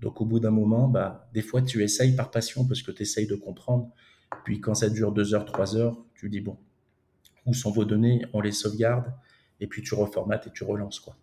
Donc, 0.00 0.20
au 0.20 0.24
bout 0.24 0.40
d'un 0.40 0.50
moment, 0.50 0.88
bah, 0.88 1.28
des 1.34 1.42
fois, 1.42 1.62
tu 1.62 1.82
essayes 1.82 2.16
par 2.16 2.30
passion 2.30 2.66
parce 2.66 2.82
que 2.82 2.90
tu 2.90 3.02
essayes 3.02 3.26
de 3.26 3.36
comprendre. 3.36 3.92
Puis, 4.44 4.60
quand 4.60 4.74
ça 4.74 4.88
dure 4.88 5.12
2 5.12 5.34
heures, 5.34 5.44
3 5.44 5.76
heures, 5.76 5.98
tu 6.14 6.28
dis, 6.28 6.40
bon, 6.40 6.58
où 7.46 7.54
sont 7.54 7.70
vos 7.70 7.84
données? 7.84 8.24
On 8.32 8.40
les 8.40 8.52
sauvegarde. 8.52 9.12
Et 9.60 9.66
puis, 9.66 9.82
tu 9.82 9.94
reformates 9.94 10.46
et 10.46 10.50
tu 10.50 10.64
relances. 10.64 11.00
Quoi. 11.00 11.16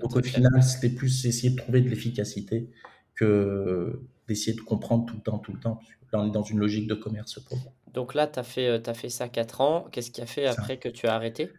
Donc, 0.00 0.16
au 0.16 0.22
final, 0.22 0.62
c'était 0.62 0.94
plus 0.94 1.26
essayer 1.26 1.50
de 1.50 1.56
trouver 1.56 1.82
de 1.82 1.88
l'efficacité 1.90 2.70
que 3.14 4.02
d'essayer 4.28 4.56
de 4.56 4.60
comprendre 4.60 5.06
tout 5.06 5.16
le 5.16 5.22
temps, 5.22 5.38
tout 5.38 5.52
le 5.52 5.60
temps. 5.60 5.80
Là, 6.12 6.20
on 6.20 6.28
est 6.28 6.32
dans 6.32 6.42
une 6.42 6.58
logique 6.58 6.86
de 6.86 6.94
commerce 6.94 7.40
pour 7.40 7.58
Donc 7.92 8.14
là, 8.14 8.26
tu 8.26 8.38
as 8.38 8.42
fait, 8.42 8.68
euh, 8.68 8.80
as 8.86 8.94
fait 8.94 9.08
ça 9.08 9.28
4 9.28 9.60
ans. 9.60 9.86
Qu'est-ce 9.90 10.10
qui 10.10 10.20
a 10.20 10.26
fait 10.26 10.46
ça. 10.46 10.52
après 10.52 10.78
que 10.78 10.88
tu 10.88 11.06
as 11.06 11.14
arrêté? 11.14 11.50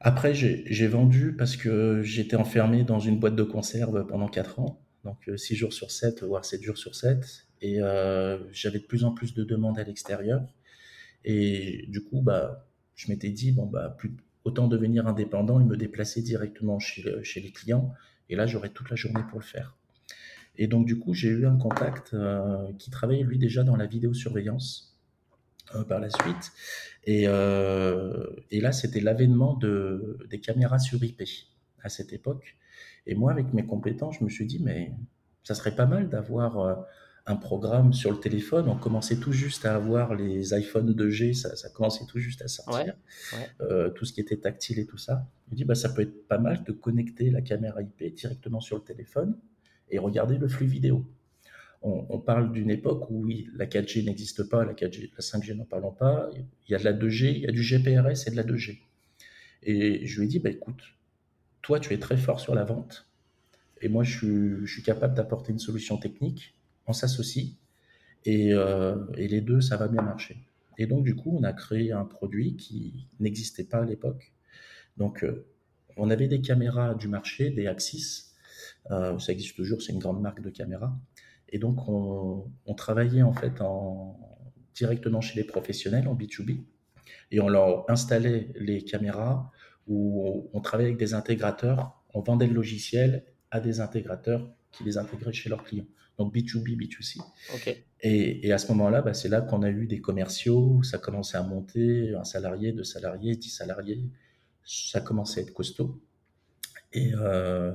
Après, 0.00 0.34
j'ai 0.34 0.86
vendu 0.88 1.36
parce 1.36 1.56
que 1.56 2.02
j'étais 2.02 2.34
enfermé 2.34 2.82
dans 2.82 2.98
une 2.98 3.20
boîte 3.20 3.36
de 3.36 3.44
conserve 3.44 4.04
pendant 4.06 4.26
4 4.26 4.58
ans. 4.58 4.80
Donc, 5.04 5.30
6 5.36 5.54
jours 5.54 5.72
sur 5.72 5.92
7, 5.92 6.24
voire 6.24 6.44
7 6.44 6.60
jours 6.62 6.76
sur 6.76 6.94
7. 6.94 7.46
Et 7.60 7.80
euh, 7.80 8.38
j'avais 8.50 8.80
de 8.80 8.84
plus 8.84 9.04
en 9.04 9.12
plus 9.12 9.32
de 9.34 9.44
demandes 9.44 9.78
à 9.78 9.84
l'extérieur. 9.84 10.42
Et 11.24 11.84
du 11.88 12.02
coup, 12.02 12.20
bah, 12.20 12.66
je 12.96 13.12
m'étais 13.12 13.30
dit, 13.30 13.52
bon, 13.52 13.66
bah, 13.66 13.94
plus, 13.96 14.16
autant 14.44 14.66
devenir 14.66 15.06
indépendant 15.06 15.60
et 15.60 15.64
me 15.64 15.76
déplacer 15.76 16.20
directement 16.22 16.80
chez, 16.80 17.04
chez 17.22 17.40
les 17.40 17.52
clients. 17.52 17.92
Et 18.28 18.34
là, 18.34 18.46
j'aurais 18.46 18.70
toute 18.70 18.90
la 18.90 18.96
journée 18.96 19.22
pour 19.30 19.38
le 19.38 19.44
faire. 19.44 19.76
Et 20.56 20.66
donc, 20.66 20.86
du 20.86 20.98
coup, 20.98 21.14
j'ai 21.14 21.28
eu 21.28 21.46
un 21.46 21.56
contact 21.56 22.12
euh, 22.14 22.70
qui 22.78 22.90
travaillait, 22.90 23.24
lui, 23.24 23.38
déjà 23.38 23.64
dans 23.64 23.76
la 23.76 23.86
vidéosurveillance 23.86 24.98
euh, 25.74 25.84
par 25.84 25.98
la 26.00 26.10
suite. 26.10 26.52
Et, 27.04 27.24
euh, 27.26 28.26
et 28.50 28.60
là, 28.60 28.72
c'était 28.72 29.00
l'avènement 29.00 29.54
de, 29.54 30.18
des 30.30 30.40
caméras 30.40 30.78
sur 30.78 31.02
IP 31.02 31.22
à 31.82 31.88
cette 31.88 32.12
époque. 32.12 32.56
Et 33.06 33.14
moi, 33.14 33.32
avec 33.32 33.52
mes 33.54 33.64
compétences, 33.66 34.16
je 34.20 34.24
me 34.24 34.28
suis 34.28 34.46
dit, 34.46 34.60
mais 34.62 34.92
ça 35.42 35.54
serait 35.54 35.74
pas 35.74 35.86
mal 35.86 36.08
d'avoir 36.08 36.86
un 37.26 37.36
programme 37.36 37.92
sur 37.92 38.10
le 38.12 38.18
téléphone. 38.20 38.68
On 38.68 38.76
commençait 38.76 39.16
tout 39.16 39.32
juste 39.32 39.64
à 39.64 39.74
avoir 39.74 40.14
les 40.14 40.54
iPhone 40.54 40.92
2G, 40.92 41.34
ça, 41.34 41.56
ça 41.56 41.68
commençait 41.70 42.04
tout 42.06 42.18
juste 42.18 42.42
à 42.42 42.44
Ouais, 42.44 42.48
sortir, 42.48 42.94
ouais. 43.32 43.50
euh, 43.60 43.90
tout 43.90 44.04
ce 44.04 44.12
qui 44.12 44.20
était 44.20 44.36
tactile 44.36 44.78
et 44.78 44.86
tout 44.86 44.98
ça. 44.98 45.26
Je 45.46 45.52
me 45.52 45.56
dis, 45.56 45.64
bah, 45.64 45.74
ça 45.74 45.88
peut 45.88 46.02
être 46.02 46.26
pas 46.28 46.38
mal 46.38 46.62
de 46.64 46.72
connecter 46.72 47.30
la 47.30 47.40
caméra 47.40 47.80
IP 47.82 48.14
directement 48.14 48.60
sur 48.60 48.76
le 48.76 48.82
téléphone 48.82 49.36
et 49.92 49.98
regarder 49.98 50.38
le 50.38 50.48
flux 50.48 50.66
vidéo. 50.66 51.06
On, 51.84 52.20
parle 52.20 52.52
d'une 52.52 52.70
époque 52.70 53.10
où 53.10 53.26
la 53.56 53.66
4G 53.66 54.04
n'existe 54.04 54.48
pas, 54.48 54.64
la 54.64 54.72
4G, 54.72 55.10
la 55.16 55.18
5G 55.18 55.54
n'en 55.54 55.64
parlons 55.64 55.90
pas. 55.90 56.30
Il 56.68 56.72
y 56.72 56.76
a 56.76 56.78
de 56.78 56.84
la 56.84 56.92
2G, 56.92 57.32
il 57.32 57.40
y 57.40 57.48
a 57.48 57.50
du 57.50 57.62
GPRS 57.62 58.28
et 58.28 58.30
de 58.30 58.36
la 58.36 58.44
2G. 58.44 58.78
Et 59.64 60.06
je 60.06 60.20
lui 60.20 60.26
ai 60.26 60.28
dit, 60.28 60.38
bah, 60.38 60.50
écoute, 60.50 60.80
toi, 61.60 61.80
tu 61.80 61.92
es 61.92 61.98
très 61.98 62.16
fort 62.16 62.38
sur 62.38 62.54
la 62.54 62.62
vente, 62.62 63.08
et 63.80 63.88
moi, 63.88 64.04
je 64.04 64.64
suis, 64.64 64.82
capable 64.82 65.14
d'apporter 65.14 65.50
une 65.50 65.58
solution 65.58 65.96
technique. 65.96 66.54
On 66.86 66.92
s'associe, 66.92 67.54
et, 68.24 68.52
euh, 68.52 68.94
et 69.16 69.26
les 69.26 69.40
deux, 69.40 69.60
ça 69.60 69.76
va 69.76 69.88
bien 69.88 70.02
marcher. 70.02 70.36
Et 70.78 70.86
donc, 70.86 71.02
du 71.02 71.16
coup, 71.16 71.36
on 71.36 71.42
a 71.42 71.52
créé 71.52 71.90
un 71.90 72.04
produit 72.04 72.54
qui 72.54 73.08
n'existait 73.18 73.64
pas 73.64 73.78
à 73.78 73.84
l'époque. 73.84 74.32
Donc, 74.96 75.24
euh, 75.24 75.46
on 75.96 76.10
avait 76.10 76.28
des 76.28 76.40
caméras 76.40 76.94
du 76.94 77.08
marché, 77.08 77.50
des 77.50 77.66
Axis. 77.66 78.31
Euh, 78.90 79.18
ça 79.18 79.32
existe 79.32 79.56
toujours, 79.56 79.82
c'est 79.82 79.92
une 79.92 79.98
grande 79.98 80.20
marque 80.20 80.40
de 80.40 80.50
caméras. 80.50 80.96
Et 81.48 81.58
donc, 81.58 81.88
on, 81.88 82.50
on 82.66 82.74
travaillait 82.74 83.22
en 83.22 83.32
fait 83.32 83.60
en, 83.60 84.18
directement 84.74 85.20
chez 85.20 85.38
les 85.40 85.44
professionnels 85.44 86.08
en 86.08 86.14
B2B 86.14 86.60
et 87.30 87.40
on 87.40 87.48
leur 87.48 87.90
installait 87.90 88.48
les 88.54 88.82
caméras 88.84 89.50
ou 89.86 90.48
on 90.52 90.60
travaillait 90.60 90.90
avec 90.90 90.98
des 90.98 91.14
intégrateurs. 91.14 92.02
On 92.14 92.20
vendait 92.20 92.46
le 92.46 92.54
logiciel 92.54 93.24
à 93.50 93.60
des 93.60 93.80
intégrateurs 93.80 94.50
qui 94.70 94.84
les 94.84 94.96
intégraient 94.96 95.32
chez 95.32 95.48
leurs 95.48 95.64
clients. 95.64 95.86
Donc 96.18 96.34
B2B, 96.34 96.76
B2C. 96.76 97.20
Ok. 97.54 97.84
Et, 98.00 98.46
et 98.46 98.52
à 98.52 98.58
ce 98.58 98.68
moment-là, 98.68 99.02
bah, 99.02 99.14
c'est 99.14 99.28
là 99.28 99.40
qu'on 99.40 99.62
a 99.62 99.70
eu 99.70 99.86
des 99.86 100.00
commerciaux, 100.00 100.82
ça 100.82 100.98
commençait 100.98 101.36
à 101.36 101.42
monter, 101.42 102.14
un 102.14 102.24
salarié, 102.24 102.72
deux 102.72 102.84
salariés, 102.84 103.36
dix 103.36 103.50
salariés, 103.50 104.02
ça 104.64 105.00
commençait 105.00 105.40
à 105.40 105.42
être 105.44 105.52
costaud. 105.52 106.00
Et, 106.92 107.12
euh, 107.14 107.72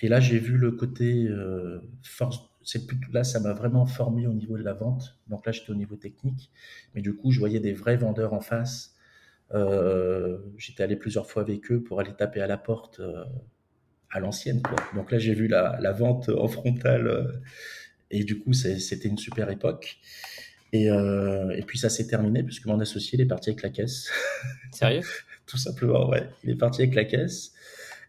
et 0.00 0.08
là, 0.08 0.20
j'ai 0.20 0.38
vu 0.38 0.56
le 0.56 0.72
côté 0.72 1.26
euh, 1.28 1.80
force. 2.02 2.38
C'est 2.62 2.86
plus, 2.86 2.98
là, 3.12 3.24
ça 3.24 3.40
m'a 3.40 3.52
vraiment 3.52 3.86
formé 3.86 4.26
au 4.26 4.32
niveau 4.32 4.56
de 4.56 4.62
la 4.62 4.72
vente. 4.72 5.18
Donc 5.28 5.46
là, 5.46 5.52
j'étais 5.52 5.70
au 5.70 5.74
niveau 5.74 5.96
technique. 5.96 6.50
Mais 6.94 7.02
du 7.02 7.14
coup, 7.14 7.30
je 7.30 7.38
voyais 7.38 7.60
des 7.60 7.72
vrais 7.72 7.96
vendeurs 7.96 8.32
en 8.32 8.40
face. 8.40 8.94
Euh, 9.52 10.38
j'étais 10.56 10.82
allé 10.82 10.96
plusieurs 10.96 11.30
fois 11.30 11.42
avec 11.42 11.70
eux 11.70 11.82
pour 11.82 12.00
aller 12.00 12.14
taper 12.14 12.40
à 12.40 12.46
la 12.46 12.56
porte 12.56 13.00
euh, 13.00 13.24
à 14.10 14.20
l'ancienne. 14.20 14.62
Quoi. 14.62 14.76
Donc 14.94 15.12
là, 15.12 15.18
j'ai 15.18 15.34
vu 15.34 15.46
la, 15.46 15.78
la, 15.80 15.92
vente 15.92 16.28
en 16.30 16.48
frontale. 16.48 17.40
et 18.10 18.24
du 18.24 18.38
coup, 18.38 18.52
c'était 18.52 19.08
une 19.08 19.18
super 19.18 19.50
époque. 19.50 19.98
Et, 20.72 20.86
et 20.86 21.62
puis 21.66 21.78
ça 21.78 21.88
s'est 21.88 22.08
terminé 22.08 22.42
puisque 22.42 22.66
mon 22.66 22.80
associé 22.80 23.16
il 23.16 23.20
est 23.20 23.26
parti 23.26 23.50
avec 23.50 23.62
la 23.62 23.70
caisse. 23.70 24.10
Sérieux? 24.72 25.02
Tout 25.46 25.58
simplement, 25.58 26.08
ouais. 26.08 26.28
Il 26.42 26.50
est 26.50 26.56
parti 26.56 26.82
avec 26.82 26.94
la 26.94 27.04
caisse. 27.04 27.52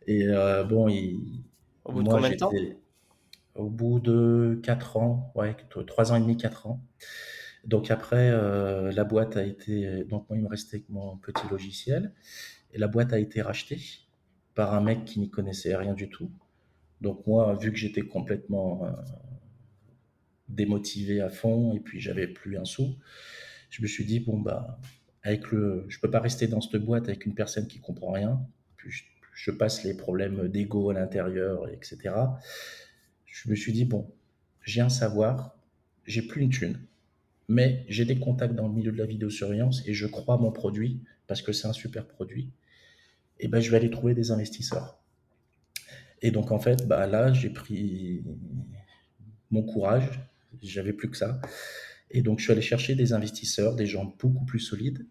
Et 0.07 0.27
bon, 0.67 0.87
il, 0.87 1.43
Au 1.85 1.91
bout 1.93 2.03
de 2.03 2.09
combien 2.09 2.29
de 2.29 2.35
temps? 2.35 2.51
Au 3.55 3.69
bout 3.69 3.99
de 3.99 4.59
4 4.63 4.97
ans, 4.97 5.31
ouais, 5.35 5.55
3 5.87 6.11
ans 6.11 6.15
et 6.15 6.19
demi, 6.19 6.35
4 6.35 6.67
ans. 6.67 6.81
Donc 7.63 7.89
après, 7.89 8.29
euh, 8.29 8.91
la 8.91 9.03
boîte 9.03 9.37
a 9.37 9.43
été... 9.43 10.03
Donc 10.03 10.29
moi, 10.29 10.37
il 10.37 10.43
me 10.43 10.49
restait 10.49 10.81
que 10.81 10.91
mon 10.91 11.17
petit 11.17 11.47
logiciel. 11.49 12.13
Et 12.73 12.77
la 12.77 12.87
boîte 12.87 13.13
a 13.13 13.19
été 13.19 13.41
rachetée 13.41 13.79
par 14.55 14.73
un 14.73 14.81
mec 14.81 15.05
qui 15.05 15.19
n'y 15.19 15.29
connaissait 15.29 15.75
rien 15.75 15.93
du 15.93 16.09
tout. 16.09 16.31
Donc 17.01 17.25
moi, 17.27 17.55
vu 17.55 17.71
que 17.71 17.77
j'étais 17.77 18.01
complètement 18.01 18.85
euh, 18.85 18.91
démotivé 20.49 21.21
à 21.21 21.29
fond 21.29 21.73
et 21.75 21.79
puis 21.79 21.99
j'avais 21.99 22.27
plus 22.27 22.57
un 22.57 22.65
sou, 22.65 22.95
je 23.69 23.81
me 23.81 23.87
suis 23.87 24.05
dit, 24.05 24.19
bon, 24.19 24.39
bah, 24.39 24.79
avec 25.23 25.51
le... 25.51 25.85
je 25.87 25.99
peux 25.99 26.11
pas 26.11 26.19
rester 26.19 26.47
dans 26.47 26.61
cette 26.61 26.83
boîte 26.83 27.05
avec 27.05 27.25
une 27.25 27.35
personne 27.35 27.67
qui 27.67 27.79
comprend 27.79 28.11
rien. 28.11 28.45
Puis 28.77 28.91
je, 28.91 29.03
je 29.35 29.51
passe 29.51 29.83
les 29.83 29.93
problèmes 29.93 30.47
d'ego 30.47 30.89
à 30.89 30.93
l'intérieur, 30.93 31.69
etc. 31.69 32.15
Je 33.25 33.49
me 33.49 33.55
suis 33.55 33.73
dit, 33.73 33.85
bon, 33.85 34.09
j'ai 34.63 34.81
un 34.81 34.89
savoir, 34.89 35.55
j'ai 36.05 36.21
plus 36.21 36.41
une 36.41 36.49
thune, 36.49 36.79
mais 37.49 37.85
j'ai 37.89 38.05
des 38.05 38.17
contacts 38.17 38.55
dans 38.55 38.67
le 38.67 38.73
milieu 38.73 38.91
de 38.91 38.97
la 38.97 39.05
vidéosurveillance 39.05 39.83
et 39.85 39.93
je 39.93 40.07
crois 40.07 40.37
mon 40.37 40.51
produit 40.51 41.01
parce 41.27 41.41
que 41.41 41.51
c'est 41.51 41.67
un 41.67 41.73
super 41.73 42.07
produit. 42.07 42.49
Et 43.39 43.49
ben, 43.49 43.59
je 43.59 43.69
vais 43.69 43.77
aller 43.77 43.89
trouver 43.89 44.15
des 44.15 44.31
investisseurs. 44.31 44.97
Et 46.21 46.31
donc, 46.31 46.51
en 46.51 46.59
fait, 46.59 46.87
bah, 46.87 47.05
là, 47.05 47.33
j'ai 47.33 47.49
pris 47.49 48.23
mon 49.51 49.63
courage, 49.63 50.21
j'avais 50.63 50.93
plus 50.93 51.11
que 51.11 51.17
ça. 51.17 51.41
Et 52.09 52.21
donc, 52.21 52.39
je 52.39 52.45
suis 52.45 52.53
allé 52.53 52.61
chercher 52.61 52.95
des 52.95 53.11
investisseurs, 53.11 53.75
des 53.75 53.85
gens 53.85 54.15
beaucoup 54.17 54.45
plus 54.45 54.61
solides. 54.61 55.05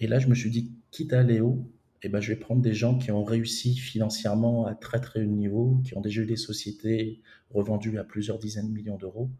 Et 0.00 0.08
là, 0.08 0.18
je 0.18 0.26
me 0.26 0.34
suis 0.34 0.50
dit, 0.50 0.72
quitte 0.90 1.12
à 1.12 1.20
aller 1.20 1.40
haut, 1.40 1.70
eh 2.02 2.08
ben, 2.08 2.20
je 2.20 2.32
vais 2.32 2.38
prendre 2.38 2.62
des 2.62 2.74
gens 2.74 2.96
qui 2.98 3.10
ont 3.10 3.24
réussi 3.24 3.76
financièrement 3.76 4.66
à 4.66 4.74
très 4.74 5.00
très 5.00 5.20
haut 5.20 5.26
niveau, 5.26 5.80
qui 5.84 5.96
ont 5.96 6.00
déjà 6.00 6.22
eu 6.22 6.26
des 6.26 6.36
sociétés 6.36 7.20
revendues 7.50 7.98
à 7.98 8.04
plusieurs 8.04 8.38
dizaines 8.38 8.68
de 8.68 8.72
millions 8.72 8.96
d'euros, 8.96 9.30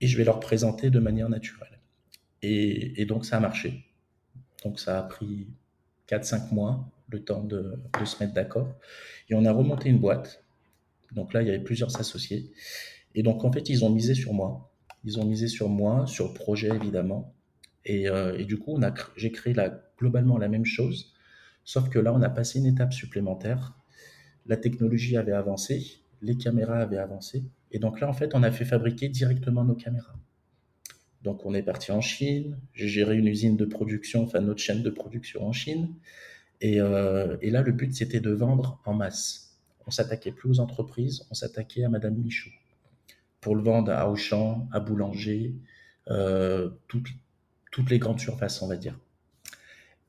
et 0.00 0.06
je 0.06 0.16
vais 0.16 0.24
leur 0.24 0.40
présenter 0.40 0.90
de 0.90 0.98
manière 0.98 1.28
naturelle. 1.28 1.78
Et, 2.42 3.04
donc 3.06 3.24
ça 3.24 3.36
a 3.36 3.40
marché. 3.40 3.84
Donc 4.64 4.80
ça 4.80 4.98
a 4.98 5.02
pris 5.02 5.46
4-5 6.08 6.52
mois, 6.52 6.90
le 7.08 7.22
temps 7.22 7.44
de, 7.44 7.78
se 8.04 8.22
mettre 8.22 8.34
d'accord, 8.34 8.74
et 9.28 9.34
on 9.34 9.44
a 9.44 9.52
remonté 9.52 9.88
une 9.90 9.98
boîte. 9.98 10.44
Donc 11.12 11.34
là, 11.34 11.42
il 11.42 11.48
y 11.48 11.50
avait 11.50 11.62
plusieurs 11.62 12.00
associés. 12.00 12.50
Et 13.14 13.22
donc 13.22 13.44
en 13.44 13.52
fait, 13.52 13.68
ils 13.68 13.84
ont 13.84 13.90
misé 13.90 14.14
sur 14.14 14.32
moi. 14.32 14.72
Ils 15.04 15.20
ont 15.20 15.24
misé 15.24 15.46
sur 15.48 15.68
moi, 15.68 16.06
sur 16.06 16.28
le 16.28 16.34
projet 16.34 16.68
évidemment. 16.68 17.34
Et, 17.84 18.08
euh, 18.08 18.42
du 18.44 18.58
coup, 18.58 18.80
j'ai 19.16 19.32
créé 19.32 19.54
globalement 19.98 20.38
la 20.38 20.48
même 20.48 20.64
chose, 20.64 21.11
Sauf 21.64 21.88
que 21.88 21.98
là, 21.98 22.12
on 22.12 22.22
a 22.22 22.30
passé 22.30 22.58
une 22.58 22.66
étape 22.66 22.92
supplémentaire. 22.92 23.74
La 24.46 24.56
technologie 24.56 25.16
avait 25.16 25.32
avancé, 25.32 26.02
les 26.20 26.36
caméras 26.36 26.78
avaient 26.78 26.98
avancé. 26.98 27.44
Et 27.70 27.78
donc 27.78 28.00
là, 28.00 28.08
en 28.08 28.12
fait, 28.12 28.34
on 28.34 28.42
a 28.42 28.50
fait 28.50 28.64
fabriquer 28.64 29.08
directement 29.08 29.64
nos 29.64 29.74
caméras. 29.74 30.14
Donc 31.22 31.46
on 31.46 31.54
est 31.54 31.62
parti 31.62 31.92
en 31.92 32.00
Chine, 32.00 32.58
j'ai 32.74 32.88
géré 32.88 33.16
une 33.16 33.28
usine 33.28 33.56
de 33.56 33.64
production, 33.64 34.24
enfin 34.24 34.40
notre 34.40 34.60
chaîne 34.60 34.82
de 34.82 34.90
production 34.90 35.46
en 35.46 35.52
Chine. 35.52 35.94
Et, 36.60 36.80
euh, 36.80 37.36
là, 37.42 37.62
le 37.62 37.72
but, 37.72 37.94
c'était 37.94 38.20
de 38.20 38.30
vendre 38.30 38.80
en 38.84 38.94
masse. 38.94 39.58
On 39.86 39.90
s'attaquait 39.90 40.32
plus 40.32 40.50
aux 40.50 40.60
entreprises, 40.60 41.24
on 41.30 41.34
s'attaquait 41.34 41.84
à 41.84 41.88
Madame 41.88 42.16
Michaud. 42.16 42.50
Pour 43.40 43.56
le 43.56 43.62
vendre 43.62 43.92
à 43.92 44.08
Auchan, 44.10 44.68
à 44.72 44.78
Boulanger, 44.78 45.56
euh, 46.10 46.70
toutes, 46.88 47.08
toutes 47.70 47.90
les 47.90 47.98
grandes 47.98 48.20
surfaces, 48.20 48.62
on 48.62 48.68
va 48.68 48.76
dire. 48.76 48.98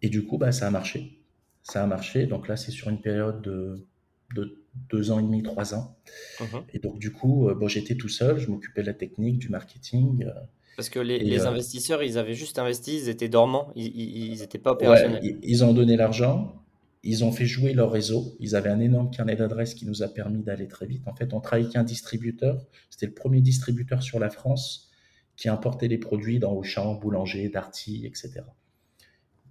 Et 0.01 0.09
du 0.09 0.25
coup, 0.25 0.37
bah, 0.37 0.51
ça 0.51 0.67
a 0.67 0.71
marché 0.71 1.22
ça 1.63 1.83
a 1.83 1.87
marché. 1.87 2.27
Donc 2.27 2.47
là, 2.47 2.57
c'est 2.57 2.71
sur 2.71 2.89
une 2.89 3.01
période 3.01 3.41
de, 3.41 3.87
de, 4.35 4.63
deux 4.89 5.11
ans 5.11 5.19
et 5.19 5.23
demi, 5.23 5.41
trois 5.43 5.73
ans. 5.73 5.97
Mhm. 6.39 6.63
Et 6.73 6.79
donc, 6.79 6.99
du 6.99 7.11
coup, 7.11 7.49
euh, 7.49 7.55
bon, 7.55 7.67
j'étais 7.67 7.95
tout 7.95 8.09
seul, 8.09 8.37
je 8.37 8.49
m'occupais 8.49 8.81
de 8.81 8.87
la 8.87 8.93
technique, 8.93 9.39
du 9.39 9.49
marketing. 9.49 10.25
Euh, 10.25 10.31
Parce 10.75 10.89
que 10.89 10.99
les, 10.99 11.39
euh, 11.39 11.47
investisseurs, 11.47 12.03
ils 12.03 12.17
avaient 12.17 12.33
juste 12.33 12.59
investi, 12.59 12.97
ils 12.97 13.09
étaient 13.09 13.29
dormants, 13.29 13.71
ils 13.75 14.39
n'étaient 14.39 14.59
pas 14.59 14.71
opérationnels. 14.71 15.37
ils 15.41 15.63
ont 15.63 15.73
donné 15.73 15.95
l'argent, 15.95 16.63
ils 17.03 17.23
ont 17.23 17.31
fait 17.31 17.45
jouer 17.45 17.73
leur 17.73 17.91
réseau. 17.91 18.35
Ils 18.39 18.55
avaient 18.55 18.69
un 18.69 18.79
énorme 18.79 19.11
carnet 19.11 19.35
d'adresses 19.35 19.73
qui 19.73 19.85
nous 19.85 20.03
a 20.03 20.07
permis 20.07 20.43
d'aller 20.43 20.67
très 20.67 20.85
vite. 20.85 21.07
En 21.07 21.15
fait, 21.15 21.33
on 21.33 21.41
travaillait 21.41 21.67
avec 21.67 21.77
un 21.77 21.83
distributeur. 21.83 22.65
C'était 22.89 23.07
le 23.07 23.13
premier 23.13 23.41
distributeur 23.41 24.01
sur 24.01 24.19
la 24.19 24.29
France 24.29 24.89
qui 25.35 25.49
importait 25.49 25.87
les 25.87 25.97
produits 25.97 26.39
dans 26.39 26.53
Auchan, 26.53 26.95
Boulanger, 26.95 27.49
Darty, 27.49 28.05
etc. 28.05 28.43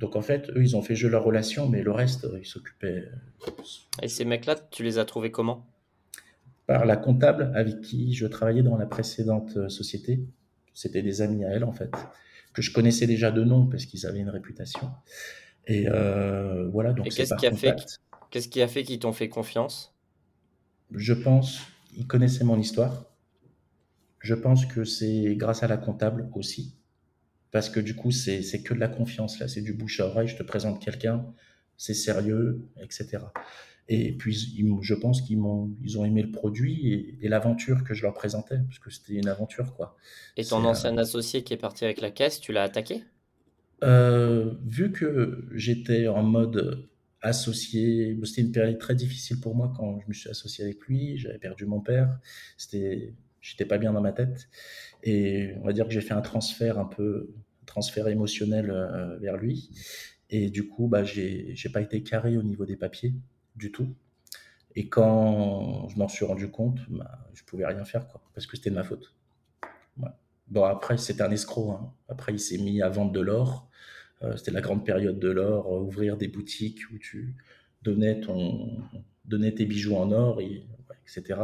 Donc 0.02 0.16
en 0.16 0.22
fait, 0.22 0.50
eux, 0.50 0.62
ils 0.62 0.76
ont 0.76 0.82
fait 0.82 0.94
jouer 0.96 1.08
leur 1.10 1.24
relation, 1.24 1.66
mais 1.70 1.82
le 1.82 1.92
reste, 1.92 2.26
euh, 2.26 2.38
ils 2.38 2.46
s'occupaient 2.46 3.06
euh, 3.06 3.16
Et 4.02 4.08
ces 4.08 4.26
mecs-là, 4.26 4.54
tu 4.54 4.82
les 4.82 4.98
as 4.98 5.06
trouvés 5.06 5.30
comment? 5.30 5.66
par 6.66 6.84
la 6.86 6.96
comptable 6.96 7.52
avec 7.54 7.80
qui 7.80 8.14
je 8.14 8.26
travaillais 8.26 8.62
dans 8.62 8.76
la 8.78 8.86
précédente 8.86 9.56
euh, 9.56 9.68
société. 9.68 10.20
C'était 10.74 11.02
des 11.02 11.20
amis 11.20 11.44
à 11.44 11.50
elle, 11.50 11.64
en 11.64 11.72
fait, 11.72 11.90
que 12.54 12.62
je 12.62 12.72
connaissais 12.72 13.06
déjà 13.06 13.30
de 13.30 13.44
nom 13.44 13.66
parce 13.66 13.84
qu'ils 13.84 14.06
avaient 14.06 14.20
une 14.20 14.30
réputation. 14.30 14.90
Et 15.66 15.88
euh, 15.88 16.68
voilà, 16.72 16.92
donc 16.94 17.12
qu'est-ce 17.14 17.34
qui 17.34 17.46
fait, 17.52 17.74
qu- 17.76 17.84
qu'est-ce 18.30 18.48
qui 18.48 18.62
a 18.62 18.68
fait 18.68 18.82
qu'ils 18.84 18.98
t'ont 18.98 19.12
fait 19.12 19.28
confiance? 19.28 19.94
Je 20.94 21.12
pense, 21.12 21.58
ils 21.96 22.06
connaissaient 22.06 22.44
mon 22.44 22.56
histoire. 22.56 23.04
Je 24.20 24.32
pense 24.34 24.64
que 24.64 24.84
c'est 24.84 25.36
grâce 25.36 25.62
à 25.62 25.68
la 25.68 25.76
comptable 25.76 26.30
aussi. 26.34 26.74
Parce 27.52 27.70
que 27.70 27.80
du 27.80 27.94
coup, 27.96 28.10
c'est 28.12 28.42
que 28.64 28.74
de 28.74 28.80
la 28.80 28.88
confiance, 28.88 29.38
là. 29.40 29.48
C'est 29.48 29.62
du 29.62 29.74
bouche 29.74 30.00
à 30.00 30.06
oreille. 30.06 30.28
Je 30.28 30.36
te 30.36 30.42
présente 30.44 30.82
quelqu'un, 30.84 31.26
c'est 31.78 31.94
sérieux, 31.94 32.68
etc. 32.82 33.32
Et 33.88 34.12
puis, 34.16 34.36
ils 34.56 34.66
je 34.82 34.94
pense 34.94 35.22
qu'ils 35.22 35.38
ils 35.82 35.98
ont 35.98 36.04
aimé 36.04 36.22
le 36.22 36.32
produit 36.32 36.92
et, 36.92 37.18
et 37.22 37.28
l'aventure 37.28 37.84
que 37.84 37.94
je 37.94 38.02
leur 38.02 38.14
présentais, 38.14 38.58
parce 38.58 38.78
que 38.80 38.90
c'était 38.90 39.14
une 39.14 39.28
aventure, 39.28 39.74
quoi. 39.74 39.96
Et 40.36 40.44
ton 40.44 40.66
euh, 40.66 40.66
ancien 40.66 40.98
associé 40.98 41.42
qui 41.42 41.54
est 41.54 41.56
parti 41.56 41.86
avec 41.86 42.02
la 42.02 42.10
caisse, 42.10 42.38
tu 42.38 42.52
l'as 42.52 42.64
attaqué? 42.64 43.02
euh, 43.82 44.54
vu 44.64 44.92
que 44.92 45.48
j'étais 45.54 46.06
en 46.08 46.22
mode 46.22 46.88
associé, 47.20 48.18
c'était 48.24 48.42
une 48.42 48.52
période 48.52 48.78
très 48.78 48.94
difficile 48.94 49.40
pour 49.40 49.54
moi 49.54 49.72
quand 49.76 50.00
je 50.00 50.08
me 50.08 50.12
suis 50.12 50.30
associé 50.30 50.64
avec 50.64 50.80
lui. 50.86 51.18
J'avais 51.18 51.38
perdu 51.38 51.66
mon 51.66 51.80
père. 51.80 52.18
C'était, 52.56 53.14
j'étais 53.40 53.64
pas 53.64 53.78
bien 53.78 53.92
dans 53.92 54.00
ma 54.00 54.12
tête. 54.12 54.48
Et 55.02 55.54
on 55.60 55.66
va 55.66 55.72
dire 55.72 55.86
que 55.86 55.92
j'ai 55.92 56.00
fait 56.00 56.14
un 56.14 56.20
transfert 56.20 56.78
un 56.78 56.84
peu, 56.84 57.30
transfert 57.66 58.08
émotionnel 58.08 58.70
euh, 58.70 59.16
vers 59.18 59.36
lui. 59.36 59.70
Et 60.30 60.50
du 60.50 60.68
coup, 60.68 60.88
bah, 60.88 61.04
j'ai, 61.04 61.54
pas 61.72 61.80
été 61.80 62.02
carré 62.02 62.36
au 62.36 62.42
niveau 62.42 62.64
des 62.64 62.76
papiers 62.76 63.14
du 63.56 63.70
tout. 63.72 63.94
Et 64.74 64.88
quand 64.88 65.88
je 65.88 65.98
m'en 65.98 66.08
suis 66.08 66.24
rendu 66.24 66.50
compte, 66.50 66.78
bah, 66.88 67.18
je 67.34 67.42
pouvais 67.44 67.66
rien 67.66 67.84
faire, 67.84 68.08
quoi, 68.08 68.22
parce 68.34 68.46
que 68.46 68.56
c'était 68.56 68.70
de 68.70 68.76
ma 68.76 68.84
faute. 68.84 69.14
Bon, 70.48 70.64
après, 70.64 70.98
c'était 70.98 71.22
un 71.22 71.30
escroc. 71.30 71.72
hein. 71.72 71.92
Après, 72.08 72.32
il 72.32 72.38
s'est 72.38 72.58
mis 72.58 72.82
à 72.82 72.88
vendre 72.90 73.12
de 73.12 73.20
l'or. 73.20 73.70
Euh, 74.22 74.36
c'était 74.36 74.50
la 74.50 74.60
grande 74.60 74.84
période 74.84 75.18
de 75.18 75.30
l'or, 75.30 75.66
euh, 75.66 75.80
ouvrir 75.80 76.16
des 76.16 76.28
boutiques 76.28 76.80
où 76.92 76.98
tu 76.98 77.34
donnais, 77.82 78.20
ton, 78.20 78.78
donnais 79.24 79.52
tes 79.52 79.64
bijoux 79.64 79.96
en 79.96 80.12
or, 80.12 80.40
etc. 80.40 81.40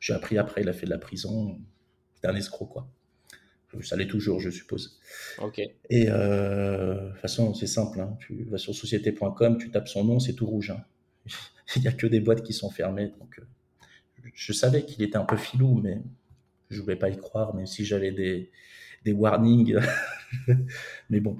J'ai 0.00 0.14
appris 0.14 0.38
après, 0.38 0.62
il 0.62 0.68
a 0.68 0.72
fait 0.72 0.86
de 0.86 0.90
la 0.90 0.98
prison. 0.98 1.58
C'était 2.14 2.28
un 2.28 2.34
escroc, 2.34 2.66
quoi. 2.66 2.88
Ça 3.82 3.96
l'est 3.96 4.06
toujours, 4.06 4.40
je 4.40 4.50
suppose. 4.50 5.00
Ok. 5.38 5.58
Et 5.90 6.06
euh, 6.08 7.06
de 7.06 7.10
toute 7.12 7.20
façon, 7.20 7.54
c'est 7.54 7.66
simple. 7.66 8.00
hein. 8.00 8.16
Tu 8.20 8.44
vas 8.44 8.58
sur 8.58 8.74
société.com, 8.74 9.58
tu 9.58 9.70
tapes 9.70 9.88
son 9.88 10.04
nom, 10.04 10.18
c'est 10.20 10.34
tout 10.34 10.46
rouge. 10.46 10.70
hein. 10.70 10.84
Il 11.76 11.82
n'y 11.82 11.88
a 11.88 11.92
que 11.92 12.06
des 12.06 12.20
boîtes 12.20 12.42
qui 12.42 12.52
sont 12.52 12.70
fermées. 12.70 13.12
Donc, 13.20 13.38
euh, 13.40 13.44
je 14.34 14.52
savais 14.52 14.84
qu'il 14.84 15.02
était 15.02 15.16
un 15.18 15.24
peu 15.24 15.36
filou, 15.36 15.80
mais 15.82 16.02
je 16.70 16.80
voulais 16.82 16.96
pas 16.96 17.10
y 17.10 17.16
croire, 17.18 17.54
même 17.54 17.66
si 17.66 17.84
j'avais 17.84 18.12
des, 18.12 18.50
des 19.04 19.12
warnings. 19.12 19.76
mais 21.10 21.20
bon, 21.20 21.38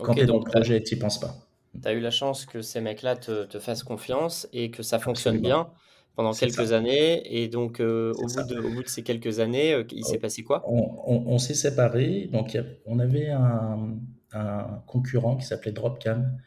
quand 0.00 0.16
tu 0.16 0.22
es 0.22 0.26
dans 0.26 0.38
le 0.38 0.44
tu 0.44 0.50
projet, 0.50 0.82
tu 0.82 0.94
n'y 0.94 1.00
penses 1.00 1.20
pas. 1.20 1.48
as, 1.84 1.92
eu 1.92 2.00
la 2.00 2.10
chance 2.10 2.46
que 2.46 2.62
ces 2.62 2.80
mecs-là 2.80 3.16
te, 3.16 3.44
te 3.44 3.58
fassent 3.58 3.82
confiance 3.82 4.48
et 4.52 4.70
que 4.70 4.82
ça 4.82 4.98
fonctionne 4.98 5.36
Absolument. 5.36 5.40
bien 5.40 5.72
pendant 6.16 6.34
quelques 6.34 6.66
ça. 6.66 6.76
années. 6.76 7.22
Et 7.42 7.48
donc, 7.48 7.80
euh, 7.80 8.12
au 8.14 8.26
bout 8.28 8.42
de, 8.42 8.58
au 8.58 8.70
bout 8.72 8.82
de 8.82 8.88
ces 8.88 9.02
quelques 9.04 9.38
années, 9.40 9.72
euh, 9.74 9.84
il 9.92 10.04
s'est 10.04 10.18
passé 10.18 10.42
quoi? 10.42 10.62
On, 10.68 10.80
on- 11.06 11.24
on 11.34 11.38
s'est 11.38 11.54
séparés. 11.54 12.28
Donc, 12.32 12.54
a- 12.56 12.64
on 12.86 12.98
avait 12.98 13.30
un, 13.30 13.98
un 14.32 14.82
concurrent 14.86 15.36
qui 15.36 15.46
s'appelait 15.46 15.72
Dropcam, 15.72 16.38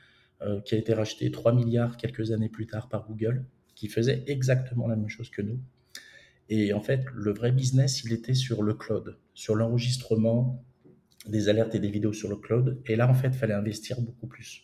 euh, 0.41 0.61
qui 0.61 0.75
a 0.75 0.77
été 0.77 0.93
racheté 0.93 1.31
3 1.31 1.53
milliards 1.53 1.97
quelques 1.97 2.31
années 2.31 2.49
plus 2.49 2.67
tard 2.67 2.89
par 2.89 3.07
Google, 3.07 3.45
qui 3.75 3.87
faisait 3.87 4.23
exactement 4.27 4.87
la 4.87 4.95
même 4.95 5.09
chose 5.09 5.29
que 5.29 5.41
nous. 5.41 5.59
Et 6.49 6.73
en 6.73 6.81
fait, 6.81 7.05
le 7.13 7.33
vrai 7.33 7.51
business, 7.51 8.03
il 8.03 8.13
était 8.13 8.33
sur 8.33 8.63
le 8.63 8.73
cloud, 8.73 9.17
sur 9.33 9.55
l'enregistrement 9.55 10.63
des 11.27 11.49
alertes 11.49 11.75
et 11.75 11.79
des 11.79 11.91
vidéos 11.91 12.13
sur 12.13 12.29
le 12.29 12.37
cloud. 12.37 12.81
Et 12.87 12.95
là, 12.97 13.09
en 13.09 13.13
fait, 13.15 13.27
il 13.29 13.33
fallait 13.33 13.53
investir 13.53 14.01
beaucoup 14.01 14.27
plus. 14.27 14.63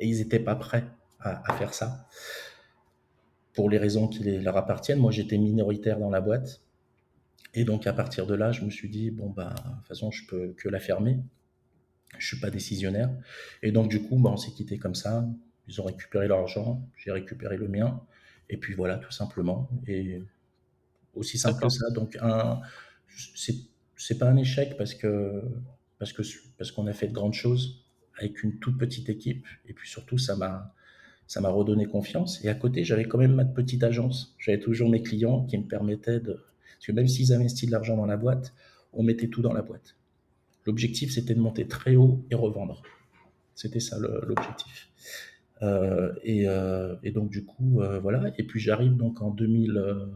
Et 0.00 0.06
ils 0.06 0.18
n'étaient 0.18 0.38
pas 0.40 0.54
prêts 0.56 0.84
à, 1.20 1.50
à 1.50 1.56
faire 1.56 1.74
ça 1.74 2.06
pour 3.54 3.70
les 3.70 3.78
raisons 3.78 4.08
qui 4.08 4.22
les- 4.24 4.40
leur 4.40 4.56
appartiennent. 4.56 5.00
Moi, 5.00 5.12
j'étais 5.12 5.38
minoritaire 5.38 5.98
dans 5.98 6.10
la 6.10 6.20
boîte. 6.20 6.60
Et 7.54 7.64
donc, 7.64 7.86
à 7.86 7.92
partir 7.92 8.26
de 8.26 8.34
là, 8.34 8.52
je 8.52 8.64
me 8.64 8.70
suis 8.70 8.88
dit, 8.90 9.10
bon, 9.10 9.30
bah, 9.30 9.54
de 9.56 9.76
toute 9.78 9.88
façon, 9.88 10.10
je 10.10 10.26
peux 10.26 10.54
que 10.56 10.68
la 10.68 10.80
fermer. 10.80 11.18
Je 12.18 12.26
suis 12.26 12.40
pas 12.40 12.50
décisionnaire. 12.50 13.10
Et 13.62 13.72
donc, 13.72 13.88
du 13.90 14.02
coup, 14.02 14.18
bah, 14.18 14.30
on 14.32 14.36
s'est 14.36 14.52
quitté 14.52 14.78
comme 14.78 14.94
ça. 14.94 15.26
Ils 15.68 15.80
ont 15.80 15.84
récupéré 15.84 16.26
leur 16.28 16.38
argent, 16.40 16.82
j'ai 16.96 17.12
récupéré 17.12 17.56
le 17.56 17.68
mien. 17.68 18.00
Et 18.48 18.56
puis 18.56 18.74
voilà, 18.74 18.96
tout 18.98 19.12
simplement. 19.12 19.68
Et 19.86 20.22
aussi 21.14 21.38
simple 21.38 21.60
que 21.62 21.68
ça. 21.68 21.90
Donc, 21.90 22.16
un, 22.20 22.60
c'est, 23.34 23.56
c'est 23.96 24.18
pas 24.18 24.28
un 24.28 24.36
échec 24.36 24.76
parce 24.78 24.94
que, 24.94 25.42
parce 25.98 26.12
que, 26.12 26.22
parce 26.58 26.72
qu'on 26.72 26.86
a 26.86 26.92
fait 26.92 27.08
de 27.08 27.12
grandes 27.14 27.34
choses 27.34 27.84
avec 28.18 28.42
une 28.42 28.58
toute 28.58 28.78
petite 28.78 29.08
équipe. 29.08 29.46
Et 29.66 29.72
puis 29.74 29.88
surtout, 29.88 30.18
ça 30.18 30.36
m'a, 30.36 30.74
ça 31.28 31.40
m'a 31.40 31.50
redonné 31.50 31.86
confiance. 31.86 32.44
Et 32.44 32.48
à 32.48 32.54
côté, 32.54 32.82
j'avais 32.82 33.04
quand 33.04 33.18
même 33.18 33.34
ma 33.34 33.44
petite 33.44 33.84
agence. 33.84 34.34
J'avais 34.38 34.58
toujours 34.58 34.90
mes 34.90 35.02
clients 35.02 35.44
qui 35.44 35.56
me 35.58 35.62
permettaient 35.68 36.18
de, 36.18 36.32
parce 36.32 36.86
que 36.86 36.92
même 36.92 37.06
s'ils 37.06 37.32
investissent 37.32 37.68
de 37.68 37.72
l'argent 37.72 37.96
dans 37.96 38.06
la 38.06 38.16
boîte, 38.16 38.52
on 38.92 39.04
mettait 39.04 39.28
tout 39.28 39.42
dans 39.42 39.52
la 39.52 39.62
boîte. 39.62 39.94
L'objectif, 40.66 41.12
c'était 41.12 41.34
de 41.34 41.40
monter 41.40 41.68
très 41.68 41.94
haut 41.94 42.24
et 42.30 42.34
revendre. 42.34 42.82
C'était 43.54 43.80
ça 43.80 43.98
l'objectif. 43.98 44.88
Euh, 45.62 46.12
et, 46.22 46.48
euh, 46.48 46.96
et 47.02 47.10
donc, 47.10 47.30
du 47.30 47.44
coup, 47.44 47.80
euh, 47.82 47.98
voilà. 48.00 48.32
Et 48.38 48.42
puis, 48.44 48.58
j'arrive 48.60 48.96
donc 48.96 49.20
en 49.22 49.30
2000, 49.30 49.76
euh, 49.76 50.06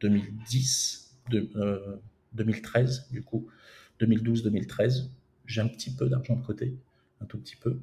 2010, 0.00 1.16
de- 1.30 1.50
euh, 1.56 1.96
2013, 2.34 3.08
du 3.10 3.22
coup, 3.22 3.46
2012-2013. 4.00 5.10
J'ai 5.46 5.60
un 5.60 5.68
petit 5.68 5.90
peu 5.94 6.08
d'argent 6.08 6.36
de 6.36 6.44
côté, 6.44 6.76
un 7.20 7.24
tout 7.26 7.38
petit 7.38 7.56
peu. 7.56 7.80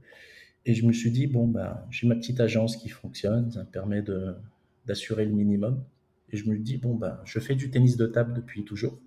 Et 0.68 0.74
je 0.74 0.86
me 0.86 0.92
suis 0.92 1.12
dit, 1.12 1.28
bon, 1.28 1.48
bah, 1.48 1.88
j'ai 1.90 2.08
ma 2.08 2.16
petite 2.16 2.42
agence 2.42 2.76
qui 2.76 2.90
fonctionne, 2.90 3.50
ça 3.52 3.62
me 3.62 3.70
permet 3.70 4.04
d'assurer 4.86 5.24
le 5.24 5.32
minimum. 5.32 5.82
Et 6.30 6.36
je 6.36 6.50
me 6.50 6.58
dis, 6.58 6.76
bon, 6.76 6.94
bah, 6.94 7.22
je 7.24 7.40
fais 7.40 7.56
du 7.56 7.72
tennis 7.72 7.96
de 7.96 8.06
table 8.06 8.34
depuis 8.34 8.66
toujours. 8.66 9.00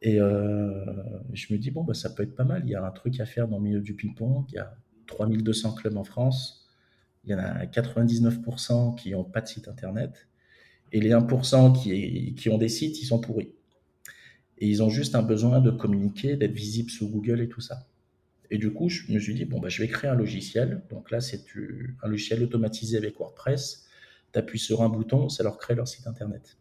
Et 0.00 0.18
euh, 0.18 0.82
je 1.34 1.52
me 1.52 1.58
dis, 1.58 1.70
bon, 1.70 1.84
bah, 1.84 1.92
ça 1.92 2.08
peut 2.08 2.22
être 2.22 2.34
pas 2.34 2.44
mal. 2.44 2.62
Il 2.64 2.70
y 2.70 2.74
a 2.74 2.82
un 2.82 2.90
truc 2.90 3.20
à 3.20 3.26
faire 3.26 3.48
dans 3.48 3.58
le 3.58 3.64
milieu 3.64 3.80
du 3.80 3.94
ping-pong. 3.94 4.46
Il 4.48 4.54
y 4.54 4.58
a 4.58 4.74
3200 5.08 5.74
clubs 5.74 5.96
en 5.98 6.04
France. 6.04 6.66
Il 7.24 7.32
y 7.32 7.34
en 7.34 7.38
a 7.38 7.66
99% 7.66 8.96
qui 8.96 9.10
n'ont 9.10 9.24
pas 9.24 9.42
de 9.42 9.48
site 9.48 9.68
internet. 9.68 10.26
Et 10.90 11.00
les 11.00 11.10
1% 11.10 11.78
qui, 11.78 12.34
qui 12.34 12.48
ont 12.48 12.56
des 12.56 12.70
sites, 12.70 12.98
ils 13.02 13.06
sont 13.06 13.20
pourris. 13.20 13.52
Et 14.56 14.66
ils 14.66 14.82
ont 14.82 14.88
juste 14.88 15.14
un 15.14 15.22
besoin 15.22 15.60
de 15.60 15.70
communiquer, 15.70 16.36
d'être 16.36 16.54
visibles 16.54 16.88
sur 16.88 17.08
Google 17.08 17.42
et 17.42 17.48
tout 17.50 17.60
ça. 17.60 17.86
Et 18.50 18.58
du 18.58 18.72
coup, 18.72 18.88
je 18.88 19.10
me 19.12 19.18
suis 19.18 19.34
dit, 19.34 19.44
bon, 19.44 19.60
bah, 19.60 19.68
je 19.68 19.82
vais 19.82 19.88
créer 19.88 20.10
un 20.10 20.14
logiciel. 20.14 20.82
Donc 20.90 21.10
là, 21.10 21.20
c'est 21.20 21.44
un 22.02 22.08
logiciel 22.08 22.42
automatisé 22.42 22.96
avec 22.96 23.18
WordPress. 23.18 23.86
Tu 24.32 24.38
appuies 24.38 24.58
sur 24.58 24.82
un 24.82 24.88
bouton, 24.88 25.28
ça 25.28 25.42
leur 25.42 25.58
crée 25.58 25.74
leur 25.74 25.88
site 25.88 26.06
internet. 26.06 26.56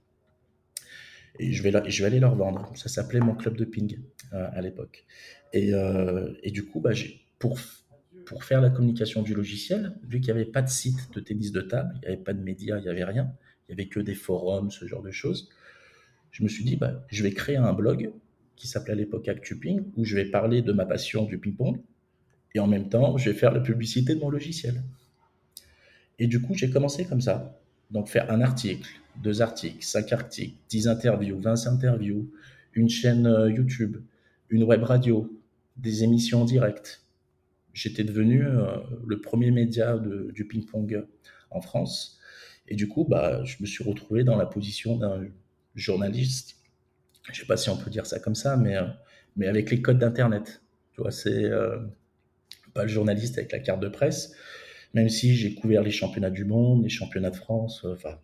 Et 1.40 1.52
je 1.52 1.64
vais, 1.64 1.72
je 1.90 2.02
vais 2.02 2.08
aller 2.08 2.20
leur 2.20 2.36
vendre. 2.36 2.72
Ça 2.76 2.90
s'appelait 2.90 3.20
mon 3.20 3.36
club 3.36 3.58
de 3.58 3.66
ping 3.66 4.00
euh, 4.34 4.48
à 4.52 4.62
l'époque. 4.62 5.06
Et, 5.54 5.74
euh, 5.74 6.34
et 6.44 6.52
du 6.52 6.66
coup, 6.66 6.80
bah, 6.80 6.92
pour, 7.40 7.60
pour 8.26 8.44
faire 8.44 8.62
la 8.62 8.70
communication 8.70 9.22
du 9.22 9.34
logiciel, 9.34 9.94
vu 10.04 10.20
qu'il 10.20 10.34
n'y 10.34 10.40
avait 10.40 10.50
pas 10.50 10.62
de 10.62 10.70
site 10.70 11.14
de 11.14 11.20
tennis 11.20 11.52
de 11.52 11.62
table, 11.62 11.94
il 11.96 12.00
n'y 12.00 12.08
avait 12.08 12.24
pas 12.24 12.34
de 12.34 12.42
médias, 12.42 12.78
il 12.78 12.84
n'y 12.84 12.90
avait 12.90 13.04
rien, 13.04 13.32
il 13.68 13.76
n'y 13.76 13.82
avait 13.82 13.90
que 13.90 14.00
des 14.00 14.16
forums, 14.16 14.72
ce 14.72 14.86
genre 14.86 15.02
de 15.02 15.12
choses, 15.12 15.50
je 16.32 16.44
me 16.44 16.50
suis 16.50 16.64
dit, 16.64 16.76
bah, 16.76 17.06
je 17.08 17.24
vais 17.24 17.32
créer 17.32 17.56
un 17.56 17.74
blog 17.74 18.12
qui 18.56 18.68
s'appelait 18.68 18.94
à 18.94 18.96
l'époque 18.96 19.28
ActuPing, 19.28 19.84
où 19.96 20.06
je 20.06 20.16
vais 20.16 20.26
parler 20.26 20.62
de 20.62 20.72
ma 20.72 20.86
passion 20.86 21.26
du 21.26 21.38
ping-pong, 21.38 21.80
et 22.54 22.60
en 22.60 22.68
même 22.68 22.90
temps, 22.90 23.18
je 23.18 23.30
vais 23.30 23.36
faire 23.36 23.52
la 23.52 23.60
publicité 23.60 24.16
de 24.16 24.20
mon 24.20 24.30
logiciel. 24.30 24.82
Et 26.20 26.28
du 26.28 26.42
coup, 26.42 26.54
j'ai 26.56 26.70
commencé 26.70 27.06
comme 27.06 27.22
ça. 27.22 27.60
Donc, 27.92 28.08
faire 28.08 28.32
un 28.32 28.42
article, 28.42 28.90
deux 29.22 29.42
articles, 29.42 29.84
cinq 29.84 30.14
articles, 30.14 30.56
dix 30.70 30.88
interviews, 30.88 31.40
vingt 31.40 31.68
interviews, 31.68 32.32
une 32.74 32.90
chaîne 32.90 33.28
euh, 33.28 33.52
YouTube, 33.52 33.98
une 34.50 34.64
web 34.64 34.84
radio, 34.84 35.30
des 35.78 36.04
émissions 36.04 36.44
en 36.44 36.46
direct. 36.46 37.04
J'étais 37.74 38.06
devenu 38.06 38.46
euh, 38.46 38.78
le 39.06 39.20
premier 39.20 39.52
média 39.52 40.00
du 40.34 40.46
ping-pong 40.46 41.06
en 41.52 41.62
France. 41.62 42.20
Et 42.68 42.76
du 42.76 42.88
coup, 42.88 43.04
bah, 43.04 43.44
je 43.44 43.58
me 43.60 43.66
suis 43.66 43.84
retrouvé 43.84 44.24
dans 44.24 44.38
la 44.38 44.46
position 44.46 44.98
d'un 44.98 45.26
journaliste 45.76 46.55
je 47.32 47.40
sais 47.40 47.46
pas 47.46 47.58
si 47.58 47.70
on 47.70 47.78
peut 47.78 47.90
dire 47.90 48.06
ça 48.06 48.20
comme 48.20 48.36
ça, 48.36 48.58
mais, 48.58 48.76
mais 49.36 49.48
avec 49.48 49.72
les 49.72 49.82
codes 49.82 50.00
d'Internet. 50.00 50.62
Tu 50.94 51.02
vois, 51.02 51.12
c'est 51.12 51.50
pas 52.74 52.84
le 52.84 52.90
journaliste 52.90 53.38
avec 53.38 53.52
la 53.52 53.60
carte 53.60 53.80
de 53.80 53.88
presse, 53.88 54.34
même 54.94 55.10
si 55.10 55.36
j'ai 55.36 55.56
couvert 55.56 55.82
les 55.82 55.92
championnats 55.92 56.30
du 56.30 56.46
monde, 56.46 56.84
les 56.84 56.90
championnats 56.90 57.32
de 57.32 57.36
France, 57.36 57.86
enfin. 57.86 58.20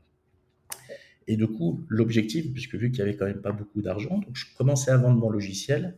Et 1.27 1.37
du 1.37 1.47
coup, 1.47 1.85
l'objectif, 1.87 2.51
puisque 2.51 2.75
vu 2.75 2.91
qu'il 2.91 2.99
y 2.99 3.01
avait 3.03 3.15
quand 3.15 3.25
même 3.25 3.41
pas 3.41 3.51
beaucoup 3.51 3.81
d'argent, 3.81 4.17
donc 4.17 4.35
je 4.35 4.45
commençais 4.57 4.91
à 4.91 4.97
vendre 4.97 5.17
mon 5.17 5.29
logiciel, 5.29 5.97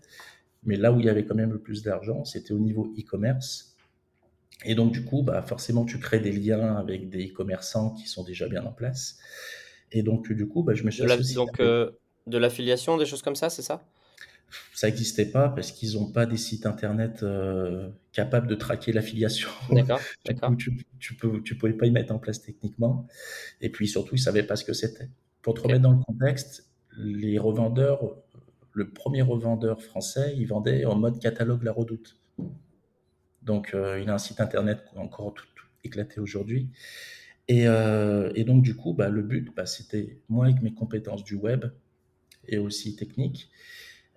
mais 0.64 0.78
là 0.78 0.92
où 0.92 1.00
il 1.00 1.06
y 1.06 1.10
avait 1.10 1.26
quand 1.26 1.36
même 1.36 1.52
le 1.52 1.60
plus 1.60 1.84
d'argent, 1.84 2.24
c'était 2.26 2.54
au 2.54 2.60
niveau 2.60 2.94
e-commerce. 2.98 3.76
Et 4.66 4.76
donc, 4.76 4.92
du 4.94 5.04
coup, 5.04 5.24
bah, 5.24 5.42
forcément, 5.42 5.86
tu 5.86 6.00
crées 6.00 6.20
des 6.20 6.32
liens 6.32 6.76
avec 6.76 7.10
des 7.10 7.28
e-commerçants 7.28 7.92
qui 7.92 8.08
sont 8.08 8.24
déjà 8.24 8.48
bien 8.48 8.64
en 8.64 8.72
place. 8.72 9.18
Et 9.92 10.04
donc, 10.04 10.32
du 10.32 10.48
coup, 10.48 10.64
bah, 10.64 10.74
je 10.74 10.84
me 10.84 10.92
suis 10.92 11.04
associé. 11.04 11.36
Donc, 11.36 11.60
euh, 11.60 11.92
de 12.28 12.38
l'affiliation, 12.38 12.98
des 12.98 13.06
choses 13.06 13.22
comme 13.22 13.36
ça, 13.36 13.50
c'est 13.50 13.62
ça? 13.62 13.84
Ça 14.74 14.88
n'existait 14.88 15.26
pas 15.26 15.50
parce 15.50 15.72
qu'ils 15.72 15.94
n'ont 15.96 16.12
pas 16.12 16.26
des 16.26 16.38
sites 16.38 16.66
internet 16.66 17.24
euh, 17.24 17.90
capables 18.12 18.48
de 18.48 18.56
traquer 18.56 18.92
l'affiliation. 18.92 19.50
D'accord. 19.72 20.00
tu, 20.58 20.86
tu, 21.00 21.16
peux, 21.16 21.42
tu 21.42 21.56
pouvais 21.56 21.74
pas 21.74 21.88
y 21.88 21.92
mettre 21.92 22.14
en 22.14 22.20
place 22.20 22.42
techniquement. 22.42 23.08
Et 23.62 23.70
puis 23.70 23.88
surtout, 23.88 24.16
ils 24.16 24.22
savaient 24.22 24.44
pas 24.44 24.56
ce 24.56 24.64
que 24.64 24.74
c'était. 24.74 25.10
Pour 25.42 25.56
te 25.56 25.62
remettre 25.62 25.82
dans 25.82 25.92
le 25.92 26.04
contexte, 26.04 26.70
les 26.96 27.40
revendeurs 27.40 28.16
le 28.74 28.90
premier 28.90 29.22
revendeur 29.22 29.82
français, 29.82 30.34
il 30.36 30.48
vendait 30.48 30.86
en 30.86 30.96
mode 30.96 31.20
catalogue 31.20 31.64
La 31.64 31.72
Redoute. 31.72 32.18
Donc, 33.44 33.74
euh, 33.74 34.00
il 34.02 34.10
a 34.10 34.16
un 34.16 34.18
site 34.18 34.42
internet 34.42 34.80
encore 34.96 35.34
tout, 35.34 35.46
éclaté 35.84 36.20
aujourd'hui. 36.20 36.70
Euh, 37.52 38.32
et, 38.36 38.44
donc, 38.44 38.64
du 38.64 38.76
coup, 38.76 38.94
bah, 38.94 39.10
le 39.10 39.22
but, 39.22 39.54
bah, 39.56 39.66
c'était, 39.66 40.18
moi, 40.30 40.46
avec 40.46 40.62
mes 40.62 40.74
compétences 40.74 41.24
du 41.24 41.36
web 41.36 41.66
et 42.48 42.58
aussi 42.58 42.96
techniques, 42.96 43.50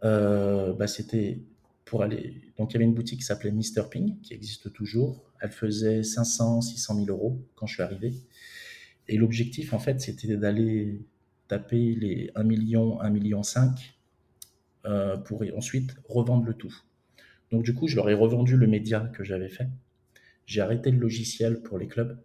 euh, 0.04 0.72
bah, 0.72 0.86
c'était 0.86 1.40
pour 1.84 2.02
aller. 2.02 2.34
Donc, 2.58 2.72
il 2.72 2.74
y 2.74 2.76
avait 2.76 2.84
une 2.84 2.94
boutique 2.94 3.20
qui 3.20 3.24
s'appelait 3.24 3.52
Mr. 3.52 3.88
Ping, 3.90 4.20
qui 4.20 4.34
existe 4.34 4.72
toujours. 4.72 5.24
Elle 5.40 5.52
faisait 5.52 6.02
500, 6.02 6.60
600 6.62 7.04
000 7.04 7.06
euros 7.08 7.40
quand 7.54 7.66
je 7.66 7.74
suis 7.74 7.82
arrivé. 7.82 8.14
Et 9.08 9.16
l'objectif, 9.18 9.72
en 9.72 9.78
fait, 9.78 10.00
c'était 10.00 10.36
d'aller 10.36 11.00
taper 11.48 11.94
les 11.94 12.30
1 12.34 12.42
million, 12.42 13.00
1 13.00 13.10
million 13.10 13.42
5 13.42 13.96
euh, 14.86 15.16
pour 15.16 15.42
ensuite 15.56 15.96
revendre 16.08 16.44
le 16.44 16.54
tout. 16.54 16.74
Donc 17.50 17.62
du 17.62 17.74
coup, 17.74 17.86
je 17.86 17.96
leur 17.96 18.08
ai 18.10 18.14
revendu 18.14 18.56
le 18.56 18.66
média 18.66 19.00
que 19.14 19.24
j'avais 19.24 19.48
fait. 19.48 19.68
J'ai 20.46 20.60
arrêté 20.60 20.90
le 20.90 20.98
logiciel 20.98 21.60
pour 21.60 21.78
les 21.78 21.86
clubs. 21.86 22.18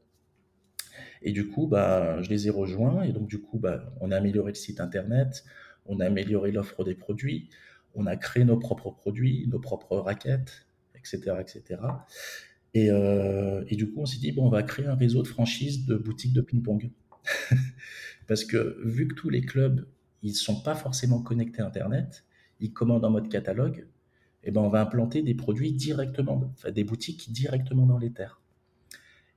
Et 1.24 1.32
du 1.32 1.48
coup, 1.48 1.68
bah, 1.68 2.22
je 2.22 2.30
les 2.30 2.48
ai 2.48 2.50
rejoints. 2.50 3.04
Et 3.04 3.12
donc 3.12 3.28
du 3.28 3.40
coup, 3.40 3.60
bah, 3.60 3.94
on 4.00 4.12
a 4.12 4.18
amélioré 4.18 4.52
le 4.52 4.56
site 4.58 4.80
internet, 4.80 5.44
on 5.86 6.00
a 6.00 6.06
amélioré 6.06 6.52
l'offre 6.52 6.84
des 6.84 6.96
produits, 6.96 7.50
on 7.96 8.06
a 8.06 8.16
créé 8.16 8.46
nos 8.46 8.58
propres 8.58 8.92
produits, 8.92 9.48
nos 9.48 9.60
propres 9.60 9.98
raquettes, 9.98 10.68
etc. 10.96 11.36
etc. 11.40 11.82
Et, 12.74 12.90
euh, 12.90 13.64
et 13.68 13.76
du 13.76 13.92
coup, 13.92 14.02
on 14.02 14.06
s'est 14.06 14.20
dit, 14.20 14.34
on 14.38 14.50
va 14.50 14.64
créer 14.64 14.86
un 14.86 14.96
réseau 14.96 15.22
de 15.24 15.28
franchise 15.28 15.86
de 15.86 15.96
boutiques 15.96 16.34
de 16.34 16.42
ping-pong. 16.42 16.92
Parce 18.28 18.46
que 18.46 18.82
vu 18.86 19.08
que 19.08 19.16
tous 19.16 19.30
les 19.30 19.42
clubs, 19.42 19.86
ils 20.24 20.32
ne 20.32 20.36
sont 20.36 20.62
pas 20.62 20.76
forcément 20.76 21.22
connectés 21.22 21.62
à 21.62 21.66
Internet, 21.66 22.24
ils 22.60 22.72
commandent 22.72 23.06
en 23.06 23.10
mode 23.10 23.30
catalogue, 23.30 23.88
et 24.44 24.50
eh 24.50 24.52
ben 24.52 24.62
on 24.62 24.70
va 24.70 24.82
implanter 24.82 25.22
des 25.22 25.36
produits 25.36 25.72
directement, 25.72 26.52
des 26.68 26.84
boutiques 26.84 27.32
directement 27.32 27.86
dans 27.86 28.00
les 28.00 28.12
terres. 28.12 28.42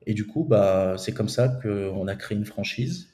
Et 0.07 0.15
du 0.15 0.27
coup, 0.27 0.45
bah, 0.45 0.97
c'est 0.99 1.13
comme 1.13 1.29
ça 1.29 1.49
qu'on 1.49 2.07
a 2.07 2.17
créé 2.17 2.39
une 2.39 2.45
franchise 2.45 3.13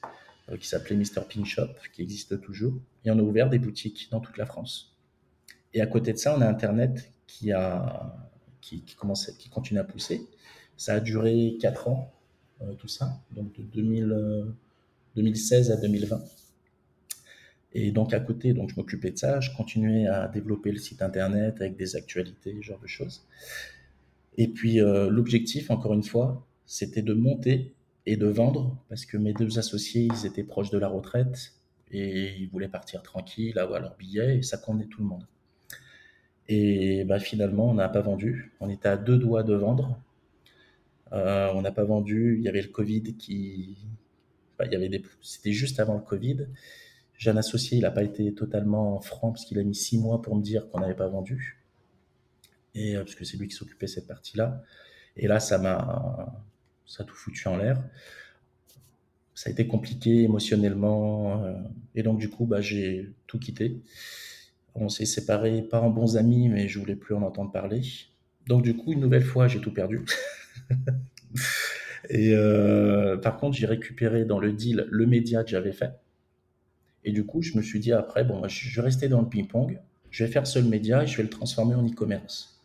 qui 0.57 0.67
s'appelait 0.67 0.95
Mr. 0.95 1.21
Pink 1.29 1.45
Shop, 1.45 1.69
qui 1.93 2.01
existe 2.01 2.41
toujours, 2.41 2.73
et 3.05 3.11
on 3.11 3.19
a 3.19 3.21
ouvert 3.21 3.49
des 3.49 3.59
boutiques 3.59 4.09
dans 4.11 4.19
toute 4.19 4.37
la 4.37 4.45
France. 4.45 4.95
Et 5.73 5.81
à 5.81 5.87
côté 5.87 6.13
de 6.13 6.17
ça, 6.17 6.35
on 6.37 6.41
a 6.41 6.47
Internet 6.47 7.11
qui, 7.27 7.51
a, 7.51 8.15
qui, 8.59 8.83
commence, 8.97 9.31
qui 9.37 9.49
continue 9.49 9.79
à 9.79 9.83
pousser. 9.83 10.27
Ça 10.77 10.95
a 10.95 10.99
duré 10.99 11.57
4 11.59 11.87
ans, 11.87 12.11
euh, 12.61 12.73
tout 12.73 12.87
ça, 12.87 13.21
donc 13.31 13.53
de 13.57 13.63
2000, 13.63 14.53
2016 15.15 15.69
euh, 15.69 15.73
à 15.73 15.77
2020. 15.77 16.21
Et 17.73 17.91
donc 17.91 18.13
à 18.13 18.19
côté, 18.19 18.53
donc 18.53 18.69
je 18.69 18.75
m'occupais 18.75 19.11
de 19.11 19.17
ça, 19.17 19.39
je 19.39 19.49
continuais 19.55 20.07
à 20.07 20.27
développer 20.27 20.71
le 20.71 20.77
site 20.77 21.01
internet 21.01 21.55
avec 21.61 21.77
des 21.77 21.95
actualités, 21.95 22.53
ce 22.57 22.61
genre 22.61 22.79
de 22.79 22.87
choses. 22.87 23.25
Et 24.37 24.47
puis 24.47 24.81
euh, 24.81 25.09
l'objectif, 25.09 25.71
encore 25.71 25.93
une 25.93 26.03
fois, 26.03 26.45
c'était 26.65 27.01
de 27.01 27.13
monter 27.13 27.73
et 28.05 28.17
de 28.17 28.27
vendre 28.27 28.77
parce 28.89 29.05
que 29.05 29.17
mes 29.17 29.33
deux 29.33 29.59
associés, 29.59 30.07
ils 30.11 30.25
étaient 30.25 30.43
proches 30.43 30.69
de 30.69 30.77
la 30.77 30.87
retraite 30.87 31.53
et 31.91 32.35
ils 32.37 32.49
voulaient 32.49 32.67
partir 32.67 33.03
tranquille, 33.03 33.57
avoir 33.59 33.79
leur 33.79 33.95
billet 33.97 34.37
et 34.37 34.43
ça 34.43 34.57
convenait 34.57 34.87
tout 34.87 35.01
le 35.01 35.07
monde. 35.07 35.27
Et 36.47 37.03
bah, 37.05 37.19
finalement, 37.19 37.69
on 37.69 37.73
n'a 37.73 37.89
pas 37.89 38.01
vendu. 38.01 38.53
On 38.59 38.69
était 38.69 38.89
à 38.89 38.97
deux 38.97 39.17
doigts 39.17 39.43
de 39.43 39.53
vendre. 39.53 40.01
Euh, 41.13 41.51
on 41.53 41.61
n'a 41.61 41.71
pas 41.71 41.83
vendu. 41.83 42.35
Il 42.37 42.43
y 42.43 42.49
avait 42.49 42.61
le 42.61 42.69
Covid 42.69 43.15
qui, 43.15 43.77
il 44.65 44.71
y 44.71 44.75
avait 44.75 44.89
des... 44.89 45.01
c'était 45.21 45.51
juste 45.51 45.79
avant 45.79 45.95
le 45.95 46.01
Covid. 46.01 46.47
J'ai 47.17 47.29
un 47.29 47.37
associé, 47.37 47.77
il 47.77 47.81
n'a 47.81 47.91
pas 47.91 48.03
été 48.03 48.33
totalement 48.33 48.99
franc 48.99 49.31
parce 49.31 49.45
qu'il 49.45 49.59
a 49.59 49.63
mis 49.63 49.75
six 49.75 49.97
mois 49.97 50.21
pour 50.21 50.35
me 50.35 50.41
dire 50.41 50.69
qu'on 50.69 50.79
n'avait 50.79 50.95
pas 50.95 51.07
vendu. 51.07 51.59
Et 52.73 52.95
euh, 52.95 53.03
parce 53.03 53.15
que 53.15 53.25
c'est 53.25 53.37
lui 53.37 53.47
qui 53.47 53.55
s'occupait 53.55 53.85
de 53.85 53.91
cette 53.91 54.07
partie-là. 54.07 54.63
Et 55.17 55.27
là, 55.27 55.39
ça 55.39 55.57
m'a, 55.57 56.33
ça 56.85 57.03
a 57.03 57.05
tout 57.05 57.15
foutu 57.15 57.47
en 57.47 57.57
l'air. 57.57 57.81
Ça 59.33 59.49
a 59.49 59.53
été 59.53 59.67
compliqué 59.67 60.23
émotionnellement. 60.23 61.43
Euh, 61.43 61.53
et 61.95 62.03
donc, 62.03 62.19
du 62.19 62.29
coup, 62.29 62.45
bah, 62.45 62.61
j'ai 62.61 63.11
tout 63.27 63.39
quitté. 63.39 63.81
On 64.75 64.89
s'est 64.89 65.05
séparés, 65.05 65.61
pas 65.61 65.81
en 65.81 65.89
bons 65.89 66.17
amis, 66.17 66.49
mais 66.49 66.67
je 66.67 66.79
voulais 66.79 66.95
plus 66.95 67.15
en 67.15 67.21
entendre 67.23 67.51
parler. 67.51 67.81
Donc, 68.47 68.63
du 68.63 68.75
coup, 68.75 68.93
une 68.93 68.99
nouvelle 68.99 69.23
fois, 69.23 69.47
j'ai 69.47 69.59
tout 69.59 69.73
perdu. 69.73 70.05
et 72.09 72.33
euh, 72.33 73.17
par 73.17 73.37
contre, 73.37 73.57
j'ai 73.57 73.65
récupéré 73.65 74.25
dans 74.25 74.39
le 74.39 74.53
deal 74.53 74.87
le 74.89 75.05
média 75.05 75.43
que 75.43 75.49
j'avais 75.49 75.71
fait. 75.71 75.93
Et 77.03 77.11
du 77.11 77.25
coup, 77.25 77.41
je 77.41 77.57
me 77.57 77.61
suis 77.61 77.79
dit 77.79 77.91
après, 77.91 78.23
bon, 78.23 78.47
je 78.47 78.75
vais 78.75 78.81
rester 78.81 79.07
dans 79.07 79.21
le 79.21 79.27
ping-pong, 79.27 79.79
je 80.11 80.23
vais 80.23 80.31
faire 80.31 80.45
seul 80.45 80.65
média 80.65 81.03
et 81.03 81.07
je 81.07 81.17
vais 81.17 81.23
le 81.23 81.29
transformer 81.29 81.73
en 81.73 81.85
e-commerce. 81.87 82.59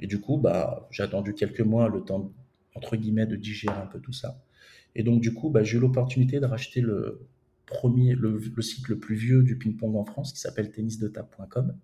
Et 0.00 0.06
du 0.06 0.20
coup, 0.20 0.38
bah, 0.38 0.88
j'ai 0.90 1.02
attendu 1.02 1.34
quelques 1.34 1.60
mois, 1.60 1.88
le 1.88 2.00
temps, 2.02 2.30
entre 2.76 2.96
guillemets, 2.96 3.26
de 3.26 3.36
digérer 3.36 3.76
un 3.76 3.86
peu 3.86 4.00
tout 4.00 4.12
ça. 4.12 4.44
Et 4.94 5.02
donc, 5.02 5.20
du 5.20 5.34
coup, 5.34 5.50
bah, 5.50 5.62
j'ai 5.62 5.76
eu 5.76 5.80
l'opportunité 5.80 6.40
de 6.40 6.46
racheter 6.46 6.80
le 6.80 7.26
premier, 7.66 8.14
le, 8.14 8.40
site 8.60 8.88
le 8.88 8.98
plus 8.98 9.16
vieux 9.16 9.42
du 9.42 9.58
ping-pong 9.58 9.96
en 9.96 10.04
France, 10.04 10.32
qui 10.32 10.40
s'appelle 10.40 10.70
tennisdetable.com. 10.70 11.76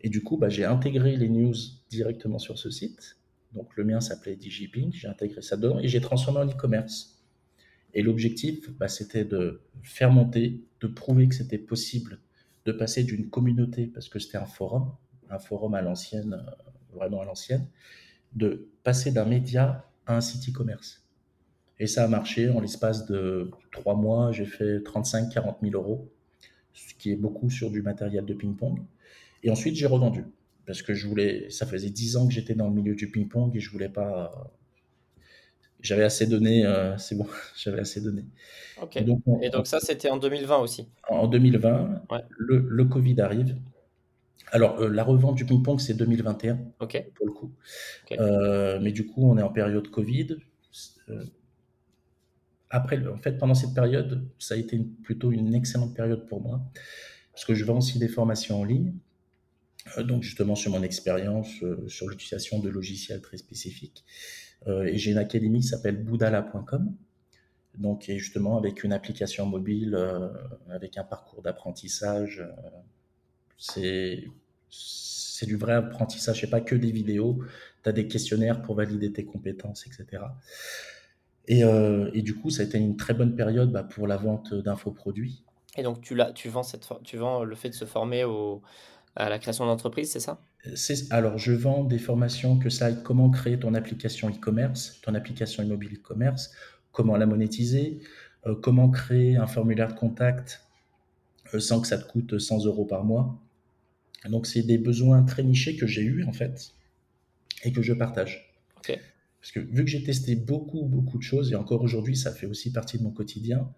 Et 0.00 0.08
du 0.08 0.22
coup, 0.22 0.36
bah, 0.36 0.48
j'ai 0.48 0.64
intégré 0.64 1.16
les 1.16 1.28
news 1.28 1.54
directement 1.90 2.38
sur 2.38 2.58
ce 2.58 2.70
site. 2.70 3.18
Donc, 3.52 3.76
le 3.76 3.84
mien 3.84 4.00
s'appelait 4.00 4.36
DigiPing, 4.36 4.92
j'ai 4.92 5.08
intégré 5.08 5.42
ça 5.42 5.56
dedans 5.56 5.78
et 5.78 5.88
j'ai 5.88 6.00
transformé 6.00 6.40
en 6.40 6.48
e-commerce. 6.48 7.24
Et 7.94 8.02
l'objectif, 8.02 8.70
bah, 8.78 8.88
c'était 8.88 9.24
de 9.24 9.60
faire 9.82 10.12
monter, 10.12 10.64
de 10.80 10.86
prouver 10.86 11.28
que 11.28 11.34
c'était 11.34 11.58
possible 11.58 12.20
de 12.66 12.72
passer 12.72 13.04
d'une 13.04 13.30
communauté, 13.30 13.86
parce 13.86 14.08
que 14.08 14.18
c'était 14.18 14.36
un 14.36 14.44
forum, 14.44 14.92
un 15.30 15.38
forum 15.38 15.74
à 15.74 15.80
l'ancienne, 15.80 16.34
euh, 16.34 16.96
vraiment 16.96 17.20
à 17.20 17.24
l'ancienne, 17.24 17.66
de 18.34 18.68
passer 18.82 19.12
d'un 19.12 19.24
média 19.24 19.88
un 20.06 20.20
site 20.20 20.48
e-commerce. 20.48 21.02
Et 21.78 21.86
ça 21.86 22.04
a 22.04 22.08
marché. 22.08 22.48
En 22.50 22.60
l'espace 22.60 23.06
de 23.06 23.50
trois 23.72 23.94
mois, 23.94 24.32
j'ai 24.32 24.46
fait 24.46 24.78
35-40 24.78 25.56
000 25.62 25.74
euros, 25.74 26.10
ce 26.72 26.94
qui 26.94 27.10
est 27.10 27.16
beaucoup 27.16 27.50
sur 27.50 27.70
du 27.70 27.82
matériel 27.82 28.24
de 28.24 28.34
ping-pong. 28.34 28.82
Et 29.42 29.50
ensuite, 29.50 29.76
j'ai 29.76 29.86
revendu. 29.86 30.24
Parce 30.66 30.82
que 30.82 30.94
je 30.94 31.06
voulais, 31.06 31.48
ça 31.50 31.66
faisait 31.66 31.90
10 31.90 32.16
ans 32.16 32.26
que 32.26 32.32
j'étais 32.32 32.54
dans 32.54 32.68
le 32.68 32.74
milieu 32.74 32.94
du 32.94 33.10
ping-pong 33.10 33.54
et 33.54 33.60
je 33.60 33.70
voulais 33.70 33.88
pas 33.88 34.52
j'avais 35.86 36.04
assez 36.04 36.26
donné, 36.26 36.66
euh, 36.66 36.96
c'est 36.98 37.14
bon, 37.14 37.26
j'avais 37.56 37.80
assez 37.80 38.00
donné. 38.00 38.24
Et 38.94 39.50
donc, 39.50 39.66
ça, 39.66 39.80
c'était 39.80 40.10
en 40.10 40.16
2020 40.16 40.58
aussi 40.58 40.88
En 41.08 41.28
2020, 41.28 42.02
le, 42.28 42.84
Covid 42.84 43.20
arrive. 43.20 43.56
Alors, 44.52 44.80
euh, 44.80 44.88
la 44.88 45.02
revente 45.02 45.34
du 45.34 45.44
ping-pong, 45.44 45.80
c'est 45.80 45.94
2021, 45.94 46.58
Ok. 46.80 47.04
pour 47.14 47.26
le 47.26 47.32
coup. 47.32 47.52
Euh, 48.12 48.78
mais 48.80 48.92
du 48.92 49.06
coup, 49.06 49.28
on 49.30 49.36
est 49.38 49.42
en 49.42 49.50
période 49.52 49.88
Covid. 49.88 50.36
après, 52.70 53.06
en 53.06 53.16
fait, 53.16 53.38
pendant 53.38 53.54
cette 53.54 53.74
période, 53.74 54.28
ça 54.38 54.54
a 54.54 54.56
été 54.56 54.78
plutôt 55.02 55.32
une 55.32 55.54
excellente 55.54 55.94
période 55.94 56.26
pour 56.26 56.40
moi, 56.40 56.60
parce 57.32 57.44
que 57.44 57.54
je 57.54 57.64
vends 57.64 57.78
aussi 57.78 57.98
des 57.98 58.08
formations 58.08 58.60
en 58.60 58.64
ligne. 58.64 58.94
donc, 59.98 60.22
justement, 60.22 60.56
sur 60.56 60.72
mon 60.72 60.82
expérience, 60.82 61.48
sur 61.86 62.08
l'utilisation 62.08 62.58
de 62.58 62.68
logiciels 62.68 63.20
très 63.20 63.36
spécifiques. 63.36 64.04
Euh, 64.68 64.84
et 64.84 64.96
j'ai 64.98 65.12
une 65.12 65.18
académie 65.18 65.60
qui 65.60 65.68
s'appelle 65.68 66.02
boudala.com. 66.02 66.94
Donc, 67.78 68.08
et 68.08 68.18
justement, 68.18 68.56
avec 68.56 68.84
une 68.84 68.92
application 68.92 69.46
mobile, 69.46 69.94
euh, 69.94 70.28
avec 70.70 70.96
un 70.96 71.04
parcours 71.04 71.42
d'apprentissage, 71.42 72.40
euh, 72.40 72.70
c'est 73.58 74.24
c'est 74.70 75.46
du 75.46 75.56
vrai 75.56 75.74
apprentissage, 75.74 76.40
c'est 76.40 76.50
pas 76.50 76.62
que 76.62 76.74
des 76.74 76.90
vidéos, 76.90 77.40
tu 77.82 77.88
as 77.88 77.92
des 77.92 78.08
questionnaires 78.08 78.62
pour 78.62 78.74
valider 78.74 79.12
tes 79.12 79.24
compétences, 79.24 79.86
etc. 79.86 80.22
Et, 81.46 81.60
et, 81.60 82.22
du 82.22 82.34
coup, 82.34 82.50
ça 82.50 82.62
a 82.62 82.64
été 82.64 82.78
une 82.78 82.96
très 82.96 83.14
bonne 83.14 83.36
période 83.36 83.70
bah, 83.70 83.84
pour 83.84 84.06
la 84.06 84.16
vente 84.16 84.54
d'infoproduits. 84.54 85.44
Et 85.76 85.82
donc 85.82 86.00
tu 86.00 86.14
l'as 86.14 86.32
tu 86.32 86.48
vends 86.48 86.62
cette 86.62 86.88
tu 87.04 87.16
vends 87.16 87.44
le 87.44 87.54
fait 87.54 87.68
de 87.68 87.74
se 87.74 87.84
former 87.84 88.24
au 88.24 88.62
à 89.14 89.28
la 89.30 89.38
création 89.38 89.64
d'entreprise, 89.66 90.10
c'est 90.10 90.20
ça? 90.20 90.40
C'est 90.74 91.10
alors 91.10 91.38
je 91.38 91.52
vends 91.52 91.84
des 91.84 91.98
formations 91.98 92.58
que 92.58 92.68
ça 92.70 92.92
comment 92.92 93.30
créer 93.30 93.58
ton 93.58 93.74
application 93.74 94.28
e-commerce, 94.28 95.00
ton 95.02 95.14
application 95.14 95.62
immobilier 95.62 95.96
e-commerce, 95.96 96.52
comment 96.92 97.16
la 97.16 97.26
monétiser, 97.26 98.00
euh, 98.46 98.54
comment 98.54 98.90
créer 98.90 99.36
un 99.36 99.46
formulaire 99.46 99.88
de 99.88 99.98
contact, 99.98 100.62
euh, 101.54 101.60
sans 101.60 101.80
que 101.80 101.86
ça 101.86 101.98
te 101.98 102.06
coûte 102.10 102.38
100 102.38 102.64
euros 102.66 102.84
par 102.84 103.04
mois. 103.04 103.38
Donc 104.28 104.46
c'est 104.46 104.62
des 104.62 104.78
besoins 104.78 105.22
très 105.22 105.42
nichés 105.42 105.76
que 105.76 105.86
j'ai 105.86 106.02
eus 106.02 106.24
en 106.24 106.32
fait 106.32 106.72
et 107.64 107.72
que 107.72 107.82
je 107.82 107.92
partage. 107.92 108.52
Parce 109.40 109.52
que 109.52 109.60
vu 109.60 109.84
que 109.84 109.90
j'ai 109.90 110.02
testé 110.02 110.34
beaucoup, 110.34 110.84
beaucoup 110.84 111.18
de 111.18 111.22
choses 111.22 111.52
et 111.52 111.54
encore 111.54 111.82
aujourd'hui 111.82 112.16
ça 112.16 112.32
fait 112.32 112.46
aussi 112.46 112.72
partie 112.72 112.98
de 112.98 113.04
mon 113.04 113.10
quotidien, 113.10 113.68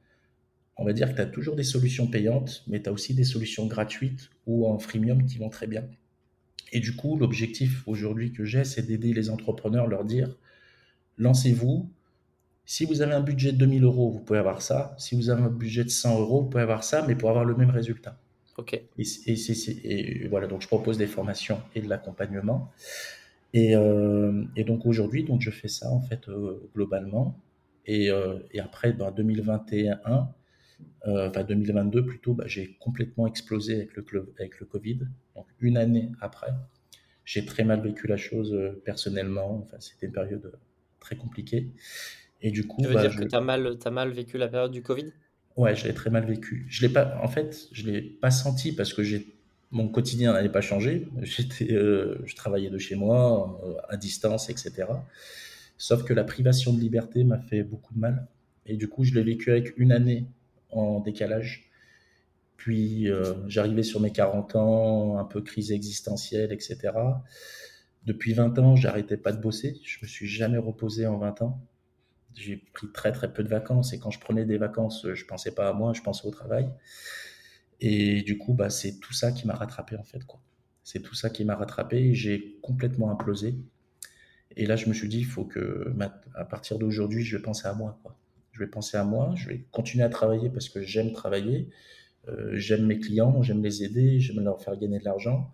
on 0.79 0.85
va 0.85 0.93
dire 0.93 1.11
que 1.11 1.17
tu 1.17 1.21
as 1.21 1.27
toujours 1.27 1.57
des 1.57 1.65
solutions 1.65 2.07
payantes, 2.07 2.63
mais 2.69 2.81
tu 2.81 2.89
as 2.89 2.93
aussi 2.93 3.13
des 3.13 3.25
solutions 3.25 3.67
gratuites 3.67 4.31
ou 4.47 4.67
en 4.67 4.79
freemium 4.79 5.27
qui 5.27 5.39
vont 5.39 5.51
très 5.51 5.67
bien. 5.67 5.85
Et 6.73 6.81
du 6.81 6.95
coup, 6.95 7.17
l'objectif 7.17 7.83
aujourd'hui 7.87 8.33
que 8.33 8.45
j'ai, 8.45 8.65
c'est 8.65 8.83
d'aider 8.83 9.13
les 9.13 9.31
entrepreneurs, 9.31 9.87
leur 9.87 10.05
dire, 10.05 10.37
lancez-vous. 11.17 11.91
Si 12.65 12.85
vous 12.85 13.01
avez 13.01 13.15
un 13.15 13.23
budget 13.23 13.53
de 13.53 13.59
2000 13.59 13.85
euros, 13.85 14.11
vous 14.11 14.21
pouvez 14.21 14.39
avoir 14.39 14.61
ça. 14.63 14.95
Si 14.99 15.17
vous 15.17 15.31
avez 15.31 15.43
un 15.43 15.51
budget 15.51 15.85
de 15.85 15.89
100 15.89 16.21
euros, 16.21 16.43
vous 16.43 16.49
pouvez 16.51 16.63
avoir 16.63 16.85
ça, 16.85 17.05
mais 17.07 17.15
pour 17.17 17.31
avoir 17.31 17.45
le 17.45 17.57
même 17.57 17.71
résultat. 17.71 18.21
Ok. 18.59 18.81
Et, 18.99 20.27
voilà, 20.29 20.49
donc 20.49 20.63
je 20.63 20.67
propose 20.67 20.99
des 20.99 21.07
formations 21.07 21.63
et 21.77 21.81
de 21.81 21.89
l'accompagnement. 21.89 22.73
Et, 23.55 23.77
euh, 23.77 24.45
donc 24.67 24.85
aujourd'hui, 24.85 25.23
donc 25.23 25.41
je 25.41 25.51
fais 25.51 25.69
ça 25.69 25.89
en 25.91 26.01
fait 26.01 26.29
euh, 26.29 26.61
globalement. 26.75 27.41
Et, 27.87 28.11
euh, 28.11 28.41
après, 28.59 28.93
ben, 28.93 29.13
2021, 29.13 30.29
euh, 31.07 31.29
enfin 31.29 31.45
2022 31.45 32.05
plutôt, 32.05 32.35
bah, 32.35 32.45
j'ai 32.49 32.77
complètement 32.81 33.29
explosé 33.29 33.77
avec 33.77 33.95
le, 33.95 34.35
avec 34.39 34.59
le 34.59 34.67
Covid. 34.67 34.99
Donc 35.37 35.47
une 35.61 35.77
année 35.77 36.11
après, 36.21 36.51
j'ai 37.25 37.45
très 37.45 37.63
mal 37.63 37.81
vécu 37.81 38.09
la 38.09 38.17
chose 38.17 38.59
personnellement. 38.85 39.63
Enfin, 39.63 39.77
c'était 39.79 40.07
une 40.07 40.13
période 40.13 40.53
très 40.99 41.15
compliquée. 41.15 41.71
Et 42.43 42.51
du 42.51 42.67
coup, 42.67 42.83
tu 42.83 42.89
veux 42.89 42.95
bah, 42.95 43.07
dire 43.07 43.17
que 43.17 43.25
tu 43.25 43.37
as 43.37 43.41
mal, 43.41 43.79
as 43.83 43.91
mal 43.91 44.11
vécu 44.11 44.37
la 44.37 44.49
période 44.49 44.73
du 44.73 44.83
Covid? 44.83 45.13
Ouais, 45.59 45.75
je 45.75 45.87
l'ai 45.87 45.93
très 45.93 46.09
mal 46.09 46.25
vécu. 46.25 46.67
Je 46.71 46.81
l'ai 46.81 46.89
pas, 46.89 47.19
en 47.23 47.29
fait, 47.29 47.69
je 47.73 47.85
l'ai 47.85 48.01
pas 48.01 48.31
senti 48.31 48.73
parce 48.73 48.95
que 48.95 49.03
j'ai 49.03 49.35
mon 49.71 49.89
quotidien 49.89 50.33
n'avait 50.33 50.49
pas 50.49 50.63
changé. 50.63 51.09
J'étais, 51.21 51.69
je 51.69 52.35
travaillais 52.35 52.71
de 52.71 52.79
chez 52.79 52.95
moi, 52.95 53.61
à 53.91 53.99
distance, 53.99 54.49
etc. 54.49 54.87
Sauf 55.77 56.05
que 56.05 56.15
la 56.15 56.25
privation 56.25 56.73
de 56.73 56.81
liberté 56.81 57.23
m'a 57.25 57.39
fait 57.39 57.63
beaucoup 57.63 57.93
de 57.93 57.99
mal. 57.99 58.27
Et 58.67 58.77
du 58.77 58.89
coup, 58.89 59.05
je 59.05 59.15
l'ai 59.15 59.23
vécu 59.23 59.51
avec 59.51 59.77
une 59.77 59.93
année 59.93 60.27
en 60.71 61.01
décalage. 61.01 61.71
Puis 62.57 63.09
euh, 63.09 63.35
j'arrivais 63.47 63.83
sur 63.83 64.01
mes 64.01 64.11
40 64.11 64.57
ans, 64.57 65.19
un 65.19 65.25
peu 65.25 65.41
crise 65.41 65.71
existentielle, 65.73 66.53
etc. 66.53 66.79
Depuis 68.05 68.33
20 68.33 68.59
ans, 68.59 68.77
j'arrêtais 68.77 69.17
pas 69.17 69.33
de 69.33 69.41
bosser. 69.41 69.81
Je 69.85 69.99
me 70.03 70.09
suis 70.09 70.27
jamais 70.27 70.59
reposé 70.59 71.07
en 71.07 71.19
20 71.19 71.43
ans. 71.43 71.61
J'ai 72.39 72.57
pris 72.73 72.87
très 72.93 73.11
très 73.11 73.33
peu 73.33 73.43
de 73.43 73.49
vacances 73.49 73.93
et 73.93 73.99
quand 73.99 74.11
je 74.13 74.21
prenais 74.21 74.45
des 74.45 74.59
vacances, 74.59 75.07
je 75.13 75.25
pensais 75.25 75.51
pas 75.53 75.69
à 75.69 75.73
moi, 75.73 75.93
je 75.93 76.03
pensais 76.03 76.27
au 76.27 76.31
travail. 76.31 76.71
Et 77.81 78.23
du 78.23 78.39
coup, 78.39 78.55
bah, 78.55 78.71
c'est 78.71 79.01
tout 79.01 79.13
ça 79.13 79.33
qui 79.33 79.47
m'a 79.47 79.55
rattrapé 79.55 79.97
en 79.97 80.05
fait. 80.05 80.21
C'est 80.85 81.01
tout 81.01 81.15
ça 81.15 81.31
qui 81.31 81.45
m'a 81.45 81.57
rattrapé. 81.57 82.15
J'ai 82.15 82.59
complètement 82.63 83.11
implosé. 83.11 83.57
Et 84.57 84.67
là, 84.67 84.77
je 84.77 84.89
me 84.89 84.95
suis 84.95 85.09
dit, 85.09 85.19
il 85.19 85.27
faut 85.27 85.45
que, 85.45 85.93
à 86.35 86.45
partir 86.45 86.79
d'aujourd'hui, 86.79 87.25
je 87.25 87.37
vais 87.37 87.43
penser 87.43 87.67
à 87.67 87.75
moi. 87.75 88.01
Je 88.53 88.61
vais 88.61 88.71
penser 88.71 88.97
à 88.97 89.05
moi, 89.05 89.35
je 89.37 89.49
vais 89.49 89.65
continuer 89.71 90.05
à 90.05 90.09
travailler 90.09 90.51
parce 90.51 90.69
que 90.69 90.83
j'aime 90.83 91.13
travailler, 91.13 91.69
euh, 92.29 92.51
j'aime 92.55 92.87
mes 92.87 92.99
clients, 92.99 93.43
j'aime 93.43 93.63
les 93.63 93.85
aider, 93.85 94.19
j'aime 94.19 94.43
leur 94.43 94.61
faire 94.61 94.77
gagner 94.77 94.99
de 94.99 95.05
l'argent. 95.05 95.53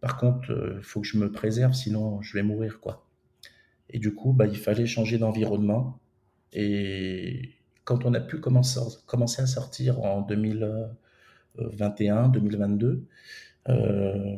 Par 0.00 0.18
contre, 0.18 0.50
il 0.50 0.54
euh, 0.54 0.82
faut 0.82 1.00
que 1.00 1.06
je 1.06 1.16
me 1.18 1.32
préserve, 1.32 1.72
sinon 1.72 2.20
je 2.20 2.34
vais 2.34 2.42
mourir. 2.42 2.80
Et 3.92 3.98
du 3.98 4.14
coup, 4.14 4.32
bah, 4.32 4.46
il 4.46 4.56
fallait 4.56 4.86
changer 4.86 5.18
d'environnement. 5.18 5.98
Et 6.52 7.50
quand 7.84 8.04
on 8.04 8.14
a 8.14 8.20
pu 8.20 8.38
commencer, 8.38 9.42
à 9.42 9.46
sortir 9.46 10.00
en 10.00 10.22
2021, 10.22 12.28
2022, 12.28 13.04
euh, 13.68 14.36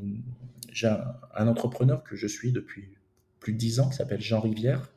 j'ai 0.73 0.89
un, 0.89 1.47
entrepreneur 1.47 2.03
que 2.03 2.17
je 2.17 2.27
suis 2.27 2.53
depuis 2.53 2.97
plus 3.41 3.53
de 3.53 3.59
dix 3.59 3.81
ans 3.81 3.91
qui 3.91 3.97
s'appelle 3.97 4.21
Jean 4.21 4.41
Rivière, 4.41 4.91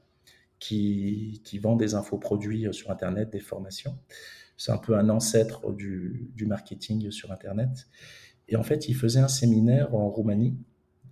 qui, 0.59 1.41
vend 1.61 1.75
des 1.75 1.95
infoproduits 1.95 2.67
euh, 2.67 2.71
sur 2.71 2.91
Internet, 2.91 3.31
des 3.31 3.39
formations. 3.39 3.97
C'est 4.57 4.71
un 4.71 4.77
peu 4.77 4.97
un 4.97 5.09
ancêtre 5.09 5.73
du, 5.73 6.31
marketing 6.47 7.11
sur 7.11 7.31
Internet. 7.31 7.87
Et 8.47 8.55
en 8.55 8.63
fait, 8.63 8.87
il 8.87 8.95
faisait 8.95 9.19
un 9.19 9.27
séminaire 9.27 9.93
en 9.93 10.09
Roumanie, 10.09 10.55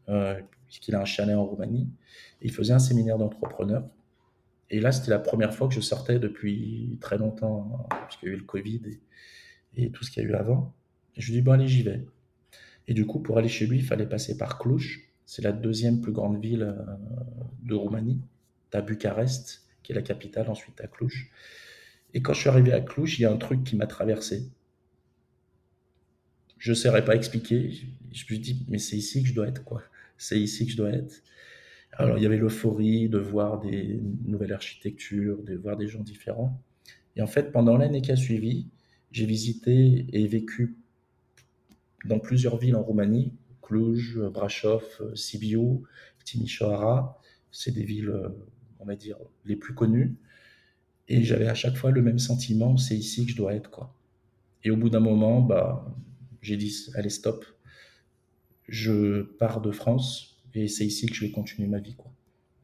euh, 0.07 0.39
puisqu'il 0.67 0.95
a 0.95 1.01
un 1.01 1.05
chalet 1.05 1.35
en 1.35 1.45
Roumanie. 1.45 1.89
Il 2.43 2.51
faisait 2.51 2.73
un 2.73 2.79
séminaire 2.79 3.17
d'entrepreneurs. 3.17 3.89
Et 4.69 4.79
là, 4.79 4.91
c'était 4.91 5.11
la 5.11 5.19
première 5.19 5.53
fois 5.53 5.67
que 5.67 5.73
je 5.73 5.79
sortais 5.79 6.19
depuis 6.19 6.97
très 7.01 7.17
longtemps, 7.17 7.87
puisqu'il 8.07 8.27
y 8.27 8.29
a 8.29 8.33
eu 8.33 8.37
le 8.37 8.43
Covid 8.43 8.81
et, 9.75 9.89
tout 9.91 10.03
ce 10.03 10.11
qu'il 10.11 10.23
y 10.23 10.25
a 10.25 10.29
eu 10.29 10.33
avant. 10.33 10.73
Et 11.15 11.21
je 11.21 11.27
lui 11.27 11.35
dis, 11.35 11.41
bon, 11.41 11.53
allez, 11.53 11.67
j'y 11.67 11.83
vais. 11.83 12.05
Et 12.87 12.93
du 12.93 13.05
coup, 13.05 13.19
pour 13.19 13.37
aller 13.37 13.49
chez 13.49 13.65
lui, 13.65 13.77
il 13.77 13.83
fallait 13.83 14.05
passer 14.05 14.37
par 14.37 14.59
Cluj. 14.59 15.09
C'est 15.25 15.41
la 15.41 15.51
deuxième 15.51 16.01
plus 16.01 16.11
grande 16.11 16.41
ville 16.41 16.63
euh, 16.63 16.83
de 17.63 17.75
Roumanie 17.75 18.19
à 18.73 18.81
Bucarest, 18.81 19.63
qui 19.83 19.91
est 19.91 19.95
la 19.95 20.01
capitale, 20.01 20.49
ensuite 20.49 20.81
à 20.81 20.87
Cluj. 20.87 21.31
Et 22.13 22.21
quand 22.21 22.33
je 22.33 22.41
suis 22.41 22.49
arrivé 22.49 22.73
à 22.73 22.81
Cluj, 22.81 23.19
il 23.19 23.21
y 23.21 23.25
a 23.25 23.31
un 23.31 23.37
truc 23.37 23.63
qui 23.63 23.75
m'a 23.75 23.87
traversé. 23.87 24.49
Je 26.57 26.71
ne 26.71 26.75
saurais 26.75 27.05
pas 27.05 27.15
expliquer. 27.15 27.71
Je 27.71 27.85
me 27.85 28.13
suis 28.13 28.39
dit, 28.39 28.65
mais 28.67 28.79
c'est 28.79 28.97
ici 28.97 29.21
que 29.21 29.29
je 29.29 29.33
dois 29.33 29.47
être, 29.47 29.63
quoi. 29.63 29.83
C'est 30.17 30.39
ici 30.39 30.65
que 30.65 30.71
je 30.71 30.77
dois 30.77 30.89
être. 30.89 31.21
Alors, 31.97 32.17
il 32.17 32.23
y 32.23 32.25
avait 32.25 32.37
l'euphorie 32.37 33.07
de 33.07 33.19
voir 33.19 33.59
des 33.59 34.01
nouvelles 34.25 34.53
architectures, 34.53 35.43
de 35.43 35.55
voir 35.55 35.77
des 35.77 35.87
gens 35.87 36.01
différents. 36.01 36.59
Et 37.15 37.21
en 37.21 37.27
fait, 37.27 37.51
pendant 37.51 37.77
l'année 37.77 38.01
qui 38.01 38.11
a 38.11 38.15
suivi, 38.15 38.67
j'ai 39.11 39.25
visité 39.25 40.07
et 40.11 40.27
vécu 40.27 40.75
dans 42.05 42.19
plusieurs 42.19 42.57
villes 42.57 42.75
en 42.75 42.81
Roumanie, 42.81 43.33
Cluj, 43.61 44.19
Brasov, 44.19 44.83
Sibiu, 45.13 45.83
Timișoara. 46.25 47.19
C'est 47.51 47.71
des 47.71 47.83
villes 47.83 48.11
on 48.83 48.85
va 48.85 48.95
dire, 48.95 49.17
les 49.45 49.55
plus 49.55 49.73
connus. 49.73 50.15
Et 51.07 51.23
j'avais 51.23 51.47
à 51.47 51.53
chaque 51.53 51.75
fois 51.75 51.91
le 51.91 52.01
même 52.01 52.19
sentiment, 52.19 52.77
c'est 52.77 52.95
ici 52.95 53.25
que 53.25 53.31
je 53.31 53.37
dois 53.37 53.53
être. 53.53 53.69
Quoi. 53.69 53.95
Et 54.63 54.71
au 54.71 54.77
bout 54.77 54.89
d'un 54.89 54.99
moment, 54.99 55.41
bah, 55.41 55.85
j'ai 56.41 56.57
dit, 56.57 56.89
allez, 56.95 57.09
stop, 57.09 57.45
je 58.67 59.21
pars 59.21 59.61
de 59.61 59.71
France 59.71 60.32
et 60.55 60.67
c'est 60.67 60.85
ici 60.85 61.07
que 61.07 61.15
je 61.15 61.25
vais 61.25 61.31
continuer 61.31 61.67
ma 61.67 61.79
vie. 61.79 61.95
Quoi. 61.95 62.11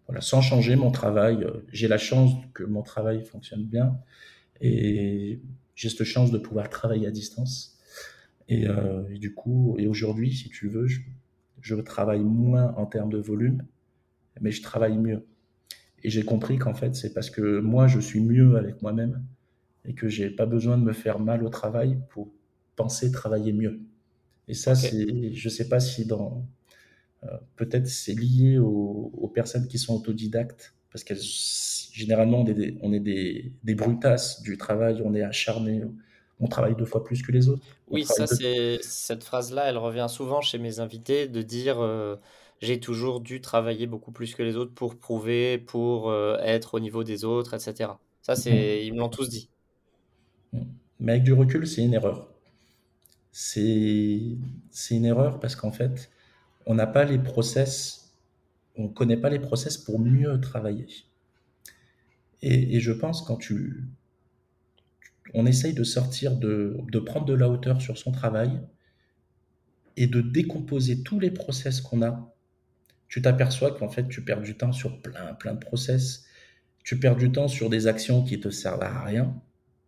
Voilà, 0.07 0.21
sans 0.21 0.41
changer 0.41 0.75
mon 0.75 0.91
travail. 0.91 1.45
J'ai 1.71 1.87
la 1.87 1.97
chance 1.97 2.33
que 2.53 2.63
mon 2.63 2.81
travail 2.81 3.23
fonctionne 3.23 3.63
bien 3.63 3.97
et 4.61 5.39
j'ai 5.75 5.89
cette 5.89 6.03
chance 6.03 6.31
de 6.31 6.37
pouvoir 6.37 6.69
travailler 6.69 7.07
à 7.07 7.11
distance. 7.11 7.77
Et, 8.47 8.67
euh, 8.67 9.03
du 9.17 9.33
coup, 9.33 9.75
et 9.77 9.87
aujourd'hui, 9.87 10.33
si 10.33 10.49
tu 10.49 10.67
veux, 10.67 10.87
je, 10.87 11.01
je 11.61 11.75
travaille 11.75 12.21
moins 12.21 12.73
en 12.75 12.85
termes 12.85 13.11
de 13.11 13.19
volume, 13.19 13.63
mais 14.41 14.51
je 14.51 14.61
travaille 14.61 14.97
mieux. 14.97 15.25
Et 16.03 16.09
j'ai 16.09 16.23
compris 16.23 16.57
qu'en 16.57 16.73
fait, 16.73 16.95
c'est 16.95 17.13
parce 17.13 17.29
que 17.29 17.59
moi, 17.59 17.87
je 17.87 17.99
suis 17.99 18.21
mieux 18.21 18.57
avec 18.57 18.81
moi-même 18.81 19.23
et 19.85 19.93
que 19.93 20.07
j'ai 20.07 20.29
pas 20.29 20.45
besoin 20.45 20.77
de 20.77 20.83
me 20.83 20.93
faire 20.93 21.19
mal 21.19 21.43
au 21.43 21.49
travail 21.49 21.99
pour 22.09 22.31
penser 22.75 23.11
travailler 23.11 23.53
mieux. 23.53 23.79
Et 24.47 24.53
ça, 24.53 24.73
c'est, 24.73 25.33
je 25.33 25.49
sais 25.49 25.69
pas 25.69 25.79
si 25.79 26.05
dans, 26.05 26.37
euh, 26.37 26.58
peut-être 27.55 27.87
c'est 27.87 28.13
lié 28.13 28.57
aux, 28.57 29.31
personnes 29.33 29.67
qui 29.67 29.77
sont 29.77 29.95
autodidactes, 29.95 30.73
parce 30.91 31.03
qu'elles, 31.03 31.21
généralement, 31.91 32.41
on 32.41 32.45
est, 32.45 32.53
des, 32.53 32.77
on 32.81 32.93
est 32.93 32.99
des, 32.99 33.51
des 33.63 33.75
brutasses 33.75 34.41
du 34.41 34.57
travail, 34.57 35.01
on 35.03 35.13
est 35.13 35.21
acharné, 35.21 35.83
on 36.39 36.47
travaille 36.47 36.75
deux 36.75 36.85
fois 36.85 37.03
plus 37.03 37.21
que 37.21 37.31
les 37.31 37.49
autres. 37.49 37.65
oui, 37.89 38.05
ça, 38.05 38.27
c'est, 38.27 38.79
cette 38.81 39.23
phrase-là, 39.23 39.65
elle 39.69 39.77
revient 39.77 40.07
souvent 40.09 40.41
chez 40.41 40.57
mes 40.57 40.79
invités 40.79 41.27
de 41.27 41.41
dire, 41.41 41.79
euh, 41.79 42.15
j'ai 42.61 42.79
toujours 42.79 43.19
dû 43.19 43.41
travailler 43.41 43.87
beaucoup 43.87 44.11
plus 44.11 44.35
que 44.35 44.43
les 44.43 44.55
autres 44.55 44.73
pour 44.73 44.97
prouver, 44.97 45.57
pour 45.57 46.09
euh, 46.09 46.37
être 46.41 46.75
au 46.75 46.79
niveau 46.79 47.03
des 47.03 47.25
autres, 47.25 47.53
etc. 47.53 47.91
Ça, 48.21 48.35
c'est, 48.35 48.51
mmh. 48.51 48.85
ils 48.85 48.93
me 48.93 48.99
l'ont 48.99 49.09
tous 49.09 49.29
dit. 49.29 49.49
Mmh. 50.53 50.59
Mais 50.99 51.11
avec 51.13 51.23
du 51.23 51.33
recul, 51.33 51.67
c'est 51.67 51.83
une 51.83 51.93
erreur. 51.93 52.27
C'est 53.31 54.35
une 54.91 55.05
erreur 55.05 55.39
parce 55.39 55.55
qu'en 55.55 55.71
fait, 55.71 56.09
on 56.69 56.75
n'a 56.75 56.87
pas 56.87 57.03
les 57.03 57.17
process, 57.17 58.15
on 58.77 58.83
ne 58.83 58.87
connaît 58.87 59.17
pas 59.17 59.29
les 59.29 59.39
process 59.39 59.77
pour 59.77 59.99
mieux 59.99 60.39
travailler. 60.39 60.87
Et, 62.41 62.79
je 62.79 62.93
pense 62.93 63.21
quand 63.21 63.35
tu, 63.35 63.83
on 65.33 65.45
essaye 65.45 65.73
de 65.73 65.83
sortir, 65.83 66.37
de, 66.37 66.77
de 66.89 66.99
prendre 66.99 67.25
de 67.25 67.33
la 67.33 67.49
hauteur 67.49 67.81
sur 67.81 67.97
son 67.97 68.13
travail 68.13 68.61
et 69.97 70.07
de 70.07 70.21
décomposer 70.21 71.03
tous 71.03 71.19
les 71.19 71.31
process 71.31 71.81
qu'on 71.81 72.01
a 72.01 72.33
tu 73.09 73.23
t'aperçois 73.23 73.71
qu'en 73.71 73.89
fait, 73.89 74.07
tu 74.07 74.23
perds 74.23 74.41
du 74.41 74.55
temps 74.55 74.71
sur 74.71 75.01
plein, 75.01 75.33
plein 75.33 75.55
de 75.55 75.59
process. 75.59 76.25
Tu 76.83 76.99
perds 76.99 77.15
du 77.15 77.31
temps 77.31 77.47
sur 77.47 77.69
des 77.69 77.87
actions 77.87 78.23
qui 78.23 78.39
te 78.39 78.49
servent 78.49 78.83
à 78.83 79.03
rien. 79.03 79.35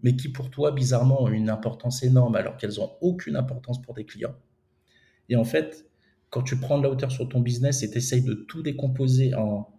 mais 0.03 0.15
qui 0.15 0.29
pour 0.29 0.49
toi, 0.49 0.71
bizarrement, 0.71 1.21
ont 1.21 1.29
une 1.29 1.49
importance 1.49 2.01
énorme 2.01 2.35
alors 2.35 2.57
qu'elles 2.57 2.77
n'ont 2.79 2.91
aucune 3.01 3.35
importance 3.35 3.79
pour 3.83 3.93
tes 3.93 4.03
clients. 4.03 4.35
Et 5.29 5.35
en 5.35 5.43
fait, 5.43 5.90
quand 6.31 6.41
tu 6.41 6.57
prends 6.57 6.79
de 6.79 6.83
la 6.83 6.89
hauteur 6.89 7.11
sur 7.11 7.29
ton 7.29 7.41
business 7.41 7.83
et 7.83 7.91
tu 7.91 7.97
essayes 7.97 8.23
de 8.23 8.33
tout 8.33 8.63
décomposer 8.63 9.35
en, 9.35 9.69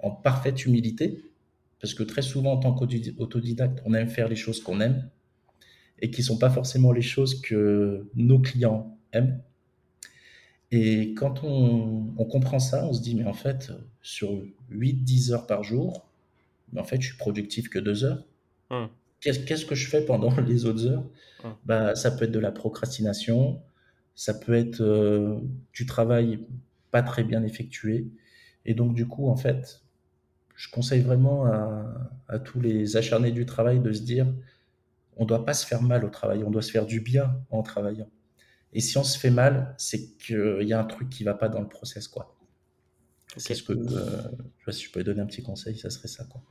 en 0.00 0.10
parfaite 0.10 0.64
humilité, 0.64 1.22
parce 1.80 1.94
que 1.94 2.02
très 2.02 2.22
souvent, 2.22 2.54
en 2.54 2.56
tant 2.56 2.74
qu'autodidacte, 2.74 3.80
on 3.84 3.94
aime 3.94 4.08
faire 4.08 4.28
les 4.28 4.36
choses 4.36 4.60
qu'on 4.62 4.80
aime 4.80 5.08
et 6.00 6.10
qui 6.10 6.22
ne 6.22 6.26
sont 6.26 6.38
pas 6.38 6.50
forcément 6.50 6.90
les 6.90 7.02
choses 7.02 7.40
que 7.40 8.08
nos 8.14 8.38
clients 8.38 8.96
aiment. 9.12 9.40
Et 10.70 11.14
quand 11.14 11.44
on, 11.44 12.24
comprend 12.24 12.58
ça, 12.58 12.86
on 12.86 12.92
se 12.92 13.00
dit, 13.00 13.14
mais 13.14 13.24
en 13.24 13.32
fait, 13.32 13.72
sur 14.02 14.42
8-10 14.70 15.32
heures 15.32 15.46
par 15.46 15.64
jour, 15.64 16.06
mais 16.72 16.80
en 16.80 16.84
fait, 16.84 17.00
je 17.00 17.08
suis 17.08 17.16
productif 17.16 17.68
que 17.68 17.78
2 17.78 18.04
heures. 18.04 18.24
Hmm. 18.70 18.86
Qu'est-ce 19.20 19.64
que 19.64 19.74
je 19.74 19.88
fais 19.88 20.04
pendant 20.04 20.34
les 20.46 20.66
autres 20.66 20.86
heures? 20.86 21.04
Hmm. 21.42 21.52
bah, 21.64 21.94
Ça 21.94 22.10
peut 22.10 22.26
être 22.26 22.32
de 22.32 22.38
la 22.38 22.52
procrastination, 22.52 23.60
ça 24.18 24.34
peut 24.34 24.54
être 24.54 24.80
euh, 24.80 25.38
du 25.72 25.86
travail 25.86 26.44
pas 26.90 27.02
très 27.04 27.22
bien 27.22 27.44
effectué. 27.44 28.08
Et 28.64 28.74
donc, 28.74 28.92
du 28.92 29.06
coup, 29.06 29.28
en 29.28 29.36
fait, 29.36 29.82
je 30.56 30.68
conseille 30.72 31.02
vraiment 31.02 31.46
à, 31.46 32.40
tous 32.40 32.60
les 32.60 32.96
acharnés 32.96 33.30
du 33.30 33.46
travail 33.46 33.78
de 33.78 33.92
se 33.92 34.02
dire, 34.02 34.26
on 35.16 35.22
ne 35.22 35.28
doit 35.28 35.44
pas 35.44 35.54
se 35.54 35.64
faire 35.64 35.82
mal 35.82 36.04
au 36.04 36.08
travail, 36.08 36.42
on 36.42 36.50
doit 36.50 36.62
se 36.62 36.72
faire 36.72 36.84
du 36.84 37.00
bien 37.00 37.40
en 37.50 37.62
travaillant. 37.62 38.10
Et 38.72 38.80
si 38.80 38.98
on 38.98 39.04
se 39.04 39.16
fait 39.16 39.30
mal, 39.30 39.76
c'est 39.78 40.16
qu'il 40.16 40.66
y 40.66 40.72
a 40.72 40.80
un 40.80 40.84
truc 40.84 41.08
qui 41.10 41.22
ne 41.22 41.28
va 41.28 41.34
pas 41.34 41.48
dans 41.48 41.60
le 41.60 41.68
process, 41.68 42.08
quoi. 42.08 42.36
C'est 43.36 43.54
ce 43.54 43.62
que, 43.62 43.72
euh, 43.72 44.22
je 44.66 44.72
si 44.72 44.86
je 44.86 44.90
peux 44.90 45.04
donner 45.04 45.20
un 45.20 45.26
petit 45.26 45.44
conseil, 45.44 45.78
ça 45.78 45.90
serait 45.90 46.08
ça, 46.08 46.24
quoi. 46.24 46.42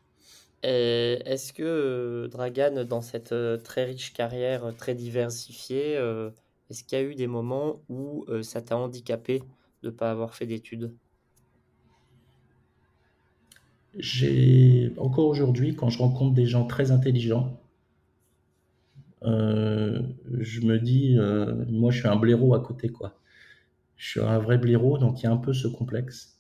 Est-ce 0.64 1.52
que 1.52 1.64
euh, 1.64 2.28
Dragan, 2.30 2.86
dans 2.86 3.02
cette 3.02 3.34
euh, 3.34 3.58
très 3.58 3.84
riche 3.84 4.14
carrière, 4.14 4.74
très 4.78 4.96
diversifiée, 4.96 5.98
est-ce 6.70 6.84
qu'il 6.84 6.98
y 6.98 7.02
a 7.02 7.04
eu 7.04 7.16
des 7.16 7.28
moments 7.28 7.82
où 7.90 8.26
ça 8.42 8.62
t'a 8.62 8.78
handicapé 8.78 9.40
de 9.84 9.90
ne 9.90 9.92
pas 9.92 10.12
avoir 10.12 10.36
fait 10.36 10.46
d'études? 10.46 10.92
J'ai 13.98 14.94
encore 14.98 15.28
aujourd'hui, 15.28 15.76
quand 15.76 15.90
je 15.90 15.98
rencontre 15.98 16.36
des 16.36 16.46
gens 16.46 16.66
très 16.66 16.92
intelligents, 16.92 17.60
euh, 19.24 20.02
je 20.40 20.62
me 20.62 20.78
dis, 20.78 21.18
euh, 21.18 21.66
moi, 21.68 21.92
je 21.92 22.00
suis 22.00 22.08
un 22.08 22.16
blaireau 22.16 22.54
à 22.54 22.60
côté, 22.60 22.90
quoi. 22.90 23.20
Je 23.96 24.10
suis 24.10 24.20
un 24.20 24.38
vrai 24.38 24.60
blaireau, 24.60 25.00
donc 25.00 25.22
il 25.22 25.24
y 25.24 25.28
a 25.28 25.32
un 25.32 25.38
peu 25.38 25.54
ce 25.54 25.68
complexe. 25.68 26.40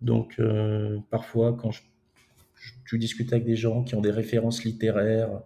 Donc, 0.00 0.36
euh, 0.40 0.98
parfois, 1.10 1.52
quand 1.52 1.70
je, 1.70 1.82
tu 2.86 2.98
discutes 2.98 3.32
avec 3.32 3.44
des 3.44 3.56
gens 3.56 3.84
qui 3.84 3.94
ont 3.94 4.00
des 4.00 4.10
références 4.10 4.64
littéraires, 4.64 5.40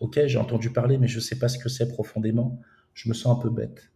ok, 0.00 0.26
j'ai 0.26 0.38
entendu 0.38 0.70
parler, 0.70 0.98
mais 0.98 1.08
je 1.08 1.16
ne 1.16 1.22
sais 1.22 1.38
pas 1.38 1.48
ce 1.48 1.58
que 1.58 1.68
c'est 1.68 1.88
profondément, 1.88 2.60
je 2.94 3.08
me 3.08 3.14
sens 3.14 3.38
un 3.38 3.40
peu 3.40 3.50
bête. 3.50 3.90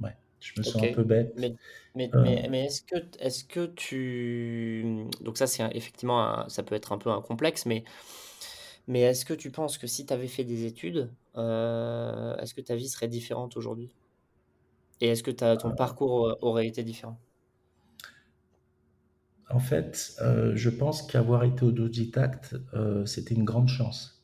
Ouais, 0.00 0.16
je 0.40 0.52
me 0.58 0.62
sens 0.62 0.82
un 0.82 0.92
peu 0.92 1.04
bête. 1.04 1.34
Mais, 1.36 1.54
mais, 1.94 2.48
mais, 2.50 2.64
est-ce 2.66 2.82
que, 2.82 2.96
est 3.20 3.46
que 3.48 3.66
tu... 3.66 5.06
Donc 5.20 5.38
ça, 5.38 5.46
c'est 5.46 5.64
effectivement, 5.74 6.48
ça 6.48 6.62
peut 6.62 6.74
être 6.74 6.92
un 6.92 6.98
peu 6.98 7.10
un 7.10 7.20
complexe, 7.20 7.66
mais 7.66 7.84
mais 8.88 9.02
est-ce 9.02 9.26
que 9.26 9.34
tu 9.34 9.50
penses 9.50 9.76
que 9.76 9.86
si 9.86 10.06
tu 10.06 10.14
avais 10.14 10.28
fait 10.28 10.44
des 10.44 10.64
études, 10.64 11.10
euh, 11.36 12.34
est-ce 12.38 12.54
que 12.54 12.62
ta 12.62 12.74
vie 12.74 12.88
serait 12.88 13.06
différente 13.06 13.56
aujourd'hui? 13.58 13.90
Et 15.02 15.08
est-ce 15.08 15.22
que 15.22 15.30
ton 15.30 15.70
euh. 15.70 15.74
parcours 15.74 16.38
aurait 16.40 16.66
été 16.66 16.82
différent? 16.82 17.20
En 19.50 19.60
fait, 19.60 20.16
euh, 20.22 20.52
je 20.56 20.70
pense 20.70 21.02
qu'avoir 21.02 21.44
été 21.44 21.64
autodidacte, 21.64 22.56
c'était 23.04 23.34
une 23.34 23.44
grande 23.44 23.68
chance. 23.68 24.17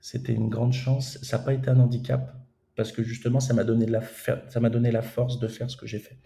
C'était 0.00 0.32
une 0.32 0.48
grande 0.48 0.72
chance. 0.72 1.18
Ça 1.22 1.38
n'a 1.38 1.44
pas 1.44 1.54
été 1.54 1.68
un 1.70 1.80
handicap 1.80 2.34
parce 2.76 2.92
que 2.92 3.02
justement, 3.02 3.40
ça 3.40 3.54
m'a 3.54 3.64
donné, 3.64 3.86
la 3.86 4.02
ça 4.02 4.60
m'a 4.60 4.70
donné 4.70 4.90
la 4.90 5.02
force 5.02 5.40
de 5.40 5.48
faire 5.48 5.70
ce 5.70 5.76
que 5.76 5.86
j'ai 5.86 5.98
fait. 5.98 6.18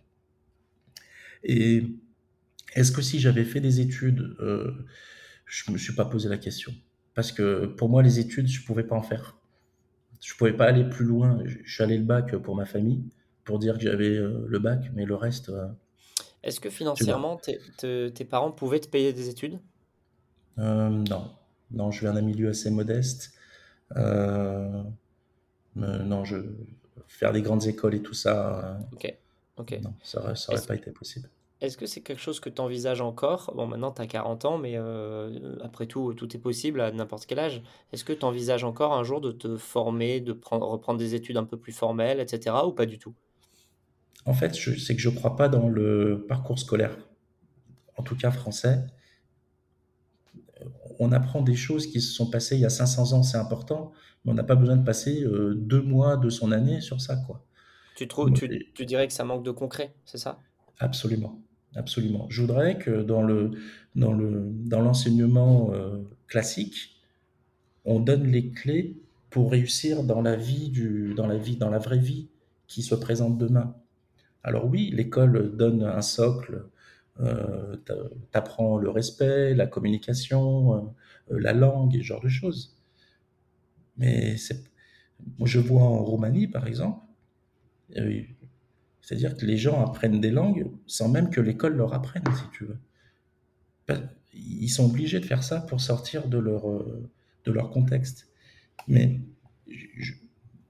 Et 1.44 1.96
est-ce 2.74 2.92
que 2.92 3.02
si 3.02 3.18
j'avais 3.18 3.44
fait 3.44 3.60
des 3.60 3.80
études, 3.80 4.36
je 5.46 5.70
ne 5.70 5.72
me 5.72 5.78
suis 5.78 5.94
pas 5.94 6.04
posé 6.04 6.28
la 6.28 6.38
question 6.38 6.72
parce 7.14 7.32
que 7.32 7.66
pour 7.66 7.88
moi, 7.88 8.02
les 8.02 8.18
études, 8.18 8.48
je 8.48 8.60
ne 8.60 8.66
pouvais 8.66 8.84
pas 8.84 8.96
en 8.96 9.02
faire. 9.02 9.36
Je 10.20 10.32
ne 10.32 10.38
pouvais 10.38 10.52
pas 10.52 10.66
aller 10.66 10.84
plus 10.84 11.04
loin. 11.04 11.40
Je 11.44 11.70
suis 11.70 11.82
allé 11.82 11.98
le 11.98 12.04
bac 12.04 12.34
pour 12.36 12.56
ma 12.56 12.64
famille, 12.64 13.04
pour 13.44 13.58
dire 13.58 13.76
que 13.76 13.82
j'avais 13.82 14.16
euh, 14.16 14.44
le 14.46 14.58
bac, 14.58 14.90
mais 14.94 15.04
le 15.04 15.14
reste. 15.14 15.50
Euh, 15.50 15.66
Est-ce 16.42 16.60
que 16.60 16.70
financièrement, 16.70 17.38
tes 17.38 18.24
parents 18.28 18.52
pouvaient 18.52 18.80
te 18.80 18.88
payer 18.88 19.12
des 19.12 19.28
études? 19.28 19.58
Euh, 20.58 20.88
Non. 20.88 21.30
Non, 21.70 21.90
je 21.90 22.00
viens 22.00 22.12
d'un 22.12 22.22
milieu 22.22 22.50
assez 22.50 22.70
modeste. 22.70 23.32
Non, 25.76 26.24
je 26.24 26.36
faire 27.08 27.32
des 27.32 27.42
grandes 27.42 27.66
écoles 27.66 27.94
et 27.94 28.02
tout 28.02 28.14
ça. 28.14 28.78
ok. 28.92 29.14
Ok. 29.58 29.78
Non, 29.82 29.92
ça 30.02 30.20
n'aurait 30.20 30.66
pas 30.66 30.74
été 30.74 30.90
possible. 30.90 31.28
Est-ce 31.60 31.76
que 31.76 31.86
c'est 31.86 32.00
quelque 32.00 32.20
chose 32.20 32.40
que 32.40 32.48
tu 32.48 32.60
envisages 32.60 33.00
encore? 33.00 33.52
Bon, 33.54 33.68
maintenant, 33.68 33.92
tu 33.92 34.02
as 34.02 34.06
40 34.06 34.44
ans, 34.46 34.58
mais 34.58 34.72
euh, 34.74 35.56
après 35.62 35.86
tout, 35.86 36.12
tout 36.14 36.36
est 36.36 36.40
possible 36.40 36.80
à 36.80 36.90
n'importe 36.90 37.26
quel 37.26 37.38
âge. 37.38 37.62
Est-ce 37.92 38.04
que 38.04 38.12
tu 38.12 38.24
envisages 38.24 38.64
encore 38.64 38.94
un 38.94 39.04
jour 39.04 39.20
de 39.20 39.30
te 39.30 39.56
former, 39.56 40.20
de 40.20 40.36
reprendre 40.50 40.98
des 40.98 41.14
études 41.14 41.36
un 41.36 41.44
peu 41.44 41.56
plus 41.56 41.72
formelles, 41.72 42.18
etc., 42.18 42.56
ou 42.66 42.72
pas 42.72 42.86
du 42.86 42.98
tout? 42.98 43.14
En 44.24 44.34
fait, 44.34 44.54
c'est 44.54 44.96
que 44.96 45.00
je 45.00 45.08
ne 45.08 45.14
crois 45.14 45.36
pas 45.36 45.48
dans 45.48 45.68
le 45.68 46.24
parcours 46.28 46.58
scolaire, 46.58 46.96
en 47.96 48.02
tout 48.02 48.16
cas 48.16 48.32
français. 48.32 48.84
On 50.98 51.12
apprend 51.12 51.42
des 51.42 51.54
choses 51.54 51.86
qui 51.86 52.00
se 52.00 52.12
sont 52.12 52.30
passées 52.30 52.56
il 52.56 52.60
y 52.60 52.66
a 52.66 52.70
500 52.70 53.12
ans, 53.12 53.22
c'est 53.22 53.38
important, 53.38 53.92
mais 54.24 54.32
on 54.32 54.34
n'a 54.34 54.44
pas 54.44 54.56
besoin 54.56 54.76
de 54.76 54.84
passer 54.84 55.22
euh, 55.24 55.54
deux 55.54 55.82
mois 55.82 56.16
de 56.16 56.30
son 56.30 56.52
année 56.52 56.80
sur 56.80 57.00
ça. 57.00 57.16
quoi. 57.16 57.44
Tu, 57.96 58.08
trouves, 58.08 58.32
tu, 58.32 58.66
tu 58.74 58.86
dirais 58.86 59.06
que 59.06 59.12
ça 59.12 59.24
manque 59.24 59.44
de 59.44 59.50
concret, 59.50 59.94
c'est 60.04 60.18
ça? 60.18 60.38
Absolument. 60.78 61.40
Absolument. 61.74 62.26
Je 62.28 62.42
voudrais 62.42 62.76
que 62.78 63.02
dans 63.02 63.22
le 63.22 63.52
dans 63.94 64.12
le 64.12 64.50
dans 64.50 64.80
l'enseignement 64.80 65.72
euh, 65.72 65.98
classique, 66.28 67.00
on 67.84 67.98
donne 67.98 68.26
les 68.26 68.50
clés 68.50 68.96
pour 69.30 69.50
réussir 69.50 70.02
dans 70.04 70.20
la 70.20 70.36
vie 70.36 70.68
du 70.68 71.14
dans 71.14 71.26
la 71.26 71.38
vie 71.38 71.56
dans 71.56 71.70
la 71.70 71.78
vraie 71.78 71.98
vie 71.98 72.28
qui 72.66 72.82
se 72.82 72.94
présente 72.94 73.38
demain. 73.38 73.74
Alors 74.44 74.66
oui, 74.66 74.90
l'école 74.92 75.56
donne 75.56 75.82
un 75.82 76.02
socle, 76.02 76.64
euh, 77.20 77.76
t'apprends 78.30 78.78
le 78.78 78.90
respect, 78.90 79.54
la 79.54 79.66
communication, 79.66 80.92
euh, 81.30 81.38
la 81.38 81.52
langue 81.52 81.94
et 81.94 81.98
ce 81.98 82.04
genre 82.04 82.22
de 82.22 82.28
choses. 82.28 82.76
Mais 83.96 84.36
moi 85.38 85.46
je 85.46 85.58
vois 85.58 85.82
en 85.82 86.02
Roumanie 86.02 86.48
par 86.48 86.66
exemple, 86.66 87.00
euh, 87.96 88.22
c'est-à-dire 89.00 89.36
que 89.36 89.44
les 89.44 89.56
gens 89.56 89.84
apprennent 89.84 90.20
des 90.20 90.30
langues 90.30 90.70
sans 90.86 91.08
même 91.08 91.30
que 91.30 91.40
l'école 91.40 91.76
leur 91.76 91.92
apprenne, 91.92 92.24
si 92.34 92.44
tu 92.52 92.64
veux. 92.64 92.78
Ils 94.32 94.70
sont 94.70 94.86
obligés 94.86 95.20
de 95.20 95.26
faire 95.26 95.42
ça 95.42 95.60
pour 95.60 95.80
sortir 95.80 96.28
de 96.28 96.38
leur, 96.38 96.70
euh, 96.70 97.10
de 97.44 97.52
leur 97.52 97.70
contexte. 97.70 98.28
Mais 98.88 99.20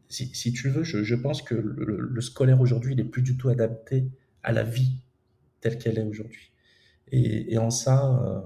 si, 0.08 0.52
tu 0.52 0.68
veux, 0.68 0.82
je, 0.82 1.14
pense 1.14 1.42
que 1.42 1.54
le, 1.54 2.20
scolaire 2.20 2.60
aujourd'hui, 2.60 2.96
n'est 2.96 3.04
plus 3.04 3.22
du 3.22 3.36
tout 3.36 3.48
adapté 3.48 4.10
à 4.42 4.52
la 4.52 4.62
vie 4.62 4.96
telle 5.62 5.78
qu'elle 5.78 5.98
est 5.98 6.04
aujourd'hui. 6.04 6.52
Et, 7.10 7.58
en 7.58 7.70
ça, 7.70 8.18
euh, 8.24 8.40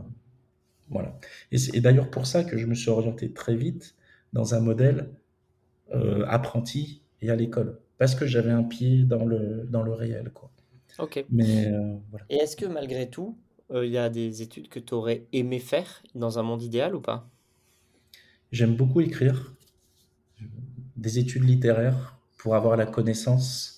voilà. 0.88 1.18
Et 1.52 1.58
c'est 1.58 1.80
d'ailleurs 1.80 2.10
pour 2.10 2.26
ça 2.26 2.44
que 2.44 2.56
je 2.56 2.66
me 2.66 2.74
suis 2.74 2.90
orienté 2.90 3.32
très 3.32 3.54
vite 3.54 3.94
dans 4.32 4.54
un 4.54 4.60
modèle 4.60 5.10
euh, 5.94 6.24
apprenti 6.26 7.02
et 7.22 7.30
à 7.30 7.36
l'école 7.36 7.78
parce 7.98 8.14
que 8.14 8.26
j'avais 8.26 8.50
un 8.50 8.62
pied 8.62 9.04
dans 9.04 9.24
le, 9.24 9.66
dans 9.70 9.82
le 9.82 9.92
réel. 9.92 10.30
Quoi. 10.32 10.50
Ok. 10.98 11.24
Mais, 11.30 11.66
euh, 11.66 11.96
voilà. 12.10 12.26
Et 12.30 12.36
est-ce 12.36 12.56
que 12.56 12.66
malgré 12.66 13.08
tout, 13.08 13.36
euh, 13.70 13.86
il 13.86 13.92
y 13.92 13.98
a 13.98 14.08
des 14.08 14.42
études 14.42 14.68
que 14.68 14.78
tu 14.78 14.94
aurais 14.94 15.26
aimé 15.32 15.58
faire 15.58 16.02
dans 16.14 16.38
un 16.38 16.42
monde 16.42 16.62
idéal 16.62 16.94
ou 16.94 17.00
pas? 17.00 17.28
J'aime 18.52 18.76
beaucoup 18.76 19.00
écrire, 19.00 19.54
des 20.96 21.18
études 21.18 21.44
littéraires 21.44 22.18
pour 22.38 22.54
avoir 22.54 22.76
la 22.76 22.86
connaissance 22.86 23.75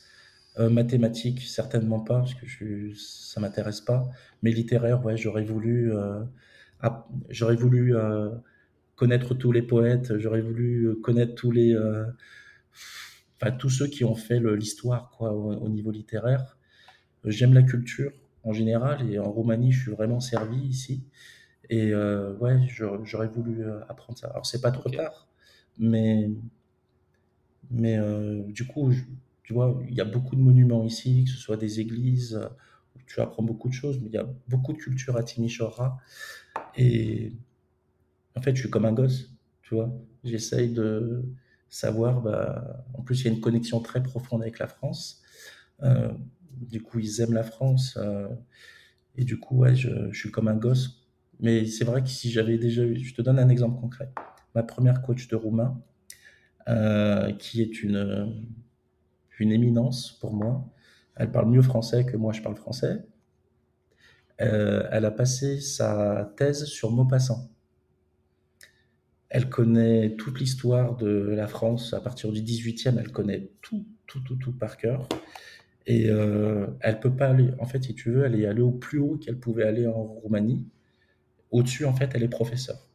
euh, 0.59 0.71
mathématique, 0.71 1.43
certainement 1.43 2.01
pas, 2.01 2.19
parce 2.19 2.35
que 2.35 2.47
je, 2.47 2.95
ça 2.95 3.41
m'intéresse 3.41 3.81
pas. 3.81 4.09
Mais 4.43 4.51
littéraire, 4.51 5.05
ouais, 5.05 5.17
j'aurais 5.17 5.45
voulu, 5.45 5.93
j'aurais 7.31 7.57
voulu 7.57 7.95
connaître 8.97 9.35
tous 9.35 9.53
les 9.53 9.63
poètes, 9.63 10.19
j'aurais 10.19 10.41
voulu 10.41 10.97
connaître 11.03 11.35
tous 11.35 11.51
les 11.51 11.77
enfin 13.41 13.53
tous 13.53 13.71
ceux 13.71 13.87
qui 13.87 14.05
ont 14.05 14.15
fait 14.15 14.41
l'histoire 14.57 15.11
quoi 15.17 15.33
au, 15.33 15.69
niveau 15.69 15.91
littéraire. 15.91 16.57
J'aime 17.25 17.55
la 17.55 17.63
culture 17.63 18.13
en 18.45 18.53
général 18.53 19.11
et 19.11 19.19
en 19.19 19.31
Roumanie 19.31 19.73
je 19.73 19.83
suis 19.83 19.91
vraiment 19.91 20.21
servi 20.21 20.59
ici 20.59 21.05
et 21.71 21.93
euh, 21.93 22.35
ouais 22.39 22.67
j'aurais 22.69 23.29
voulu 23.29 23.65
euh, 23.65 23.81
apprendre 23.89 24.19
ça. 24.19 24.29
Alors 24.29 24.47
c'est 24.47 24.61
pas 24.61 24.71
trop 24.71 24.91
tard, 24.91 25.29
mais 25.79 26.31
mais 27.71 27.99
euh, 27.99 28.43
du 28.47 28.67
coup 28.67 28.93
tu 29.49 29.55
vois 29.55 29.81
il 29.89 29.95
y 29.95 30.01
a 30.03 30.05
beaucoup 30.05 30.37
de 30.37 30.43
monuments 30.43 30.85
ici, 30.85 31.25
que 31.25 31.31
ce 31.31 31.39
soit 31.39 31.57
des 31.57 31.81
églises 31.81 32.39
où 32.95 32.99
tu 33.07 33.19
apprends 33.23 33.43
beaucoup 33.43 33.71
de 33.71 33.73
choses, 33.73 33.99
mais 33.99 34.09
il 34.09 34.13
y 34.13 34.19
a 34.19 34.29
beaucoup 34.47 34.75
de 34.75 34.77
culture 34.77 35.17
à 35.17 35.23
Timișoara 35.23 35.97
et 36.77 37.33
en 38.37 38.43
fait 38.43 38.55
je 38.55 38.61
suis 38.61 38.69
comme 38.69 38.85
un 38.85 38.93
gosse 38.93 39.33
Tu 39.63 39.75
vois, 39.75 39.91
j'essaye 40.23 40.71
de 40.71 41.25
savoir. 41.71 42.21
Bah, 42.21 42.85
en 42.93 43.01
plus, 43.01 43.23
il 43.23 43.25
y 43.25 43.29
a 43.31 43.33
une 43.33 43.41
connexion 43.41 43.81
très 43.81 44.03
profonde 44.03 44.43
avec 44.43 44.59
la 44.59 44.67
France. 44.67 45.23
Euh, 45.83 46.13
du 46.61 46.83
coup, 46.83 46.99
ils 46.99 47.23
aiment 47.23 47.33
la 47.33 47.43
France. 47.43 47.97
Euh, 47.97 48.29
et 49.17 49.25
du 49.25 49.41
coup, 49.41 49.57
ouais, 49.61 49.75
je, 49.75 50.13
je 50.13 50.19
suis 50.19 50.31
comme 50.31 50.49
un 50.49 50.57
gosse. 50.57 51.09
Mais 51.41 51.65
c'est 51.65 51.85
vrai 51.85 52.03
que 52.03 52.11
si 52.11 52.31
j'avais 52.31 52.59
déjà 52.59 52.83
eu, 52.83 52.99
je 52.99 53.15
te 53.15 53.23
donne 53.23 53.39
un 53.39 53.49
exemple 53.49 53.81
concret. 53.81 54.13
Ma 54.55 54.63
première 54.63 55.01
coach 55.01 55.27
de 55.29 55.37
roumain, 55.37 55.81
euh, 56.69 57.33
qui 57.33 57.63
est 57.63 57.83
une, 57.83 58.45
une 59.41 59.53
éminence 59.53 60.19
pour 60.21 60.33
moi. 60.33 60.65
Elle 61.17 61.31
parle 61.31 61.51
mieux 61.51 61.63
français 61.63 62.05
que 62.05 62.17
moi 62.17 62.33
je 62.33 62.43
parle 62.43 62.57
français. 62.57 63.05
Euh, 64.41 64.89
elle 64.93 65.05
a 65.05 65.11
passé 65.11 65.61
sa 65.61 66.33
thèse 66.37 66.65
sur 66.65 66.91
Maupassant. 66.91 67.51
Elle 69.31 69.51
connaît 69.51 70.17
toute 70.17 70.41
l'histoire 70.41 70.97
de 70.97 71.07
la 71.07 71.49
France 71.49 71.93
à 71.93 72.01
partir 72.01 72.33
du 72.33 72.41
18e, 72.41 72.99
elle 72.99 73.13
connaît 73.13 73.51
tout, 73.61 73.85
tout, 74.07 74.21
tout, 74.21 74.37
tout 74.37 74.53
par 74.53 74.77
cœur. 74.77 75.07
Et 75.87 76.09
euh, 76.11 76.67
elle 76.81 77.01
peut 77.01 77.15
pas 77.15 77.29
aller, 77.29 77.51
en 77.59 77.67
fait, 77.67 77.83
si 77.83 77.95
tu 77.95 78.11
veux, 78.11 78.25
elle 78.25 78.39
est 78.39 78.47
allée 78.47 78.61
au 78.63 78.71
plus 78.71 78.99
haut 78.99 79.17
qu'elle 79.17 79.39
pouvait 79.39 79.65
aller 79.65 79.87
en 79.87 80.03
Roumanie. 80.03 80.67
Au-dessus, 81.51 81.85
en 81.85 81.95
fait, 81.95 82.11
elle 82.15 82.23
est 82.23 82.29
professeure. 82.29 82.89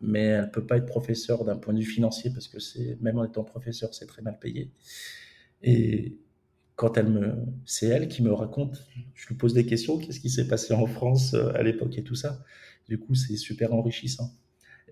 Mais 0.00 0.24
elle 0.24 0.50
peut 0.50 0.66
pas 0.66 0.78
être 0.78 0.86
professeure 0.86 1.44
d'un 1.44 1.56
point 1.56 1.72
de 1.74 1.80
vue 1.80 1.84
financier 1.84 2.30
parce 2.30 2.48
que 2.48 2.60
c'est, 2.60 2.98
même 3.00 3.18
en 3.18 3.24
étant 3.24 3.44
professeur, 3.44 3.94
c'est 3.94 4.06
très 4.06 4.22
mal 4.22 4.38
payé. 4.38 4.70
Et 5.64 6.18
quand 6.76 6.98
elle 6.98 7.08
me, 7.08 7.34
c'est 7.64 7.86
elle 7.86 8.08
qui 8.08 8.22
me 8.22 8.32
raconte, 8.32 8.86
je 9.14 9.28
lui 9.28 9.34
pose 9.34 9.54
des 9.54 9.64
questions, 9.64 9.98
qu'est-ce 9.98 10.20
qui 10.20 10.28
s'est 10.30 10.46
passé 10.46 10.74
en 10.74 10.86
France 10.86 11.34
euh, 11.34 11.52
à 11.54 11.62
l'époque 11.62 11.96
et 11.96 12.04
tout 12.04 12.14
ça. 12.14 12.44
Du 12.88 12.98
coup, 12.98 13.14
c'est 13.14 13.36
super 13.36 13.72
enrichissant. 13.72 14.30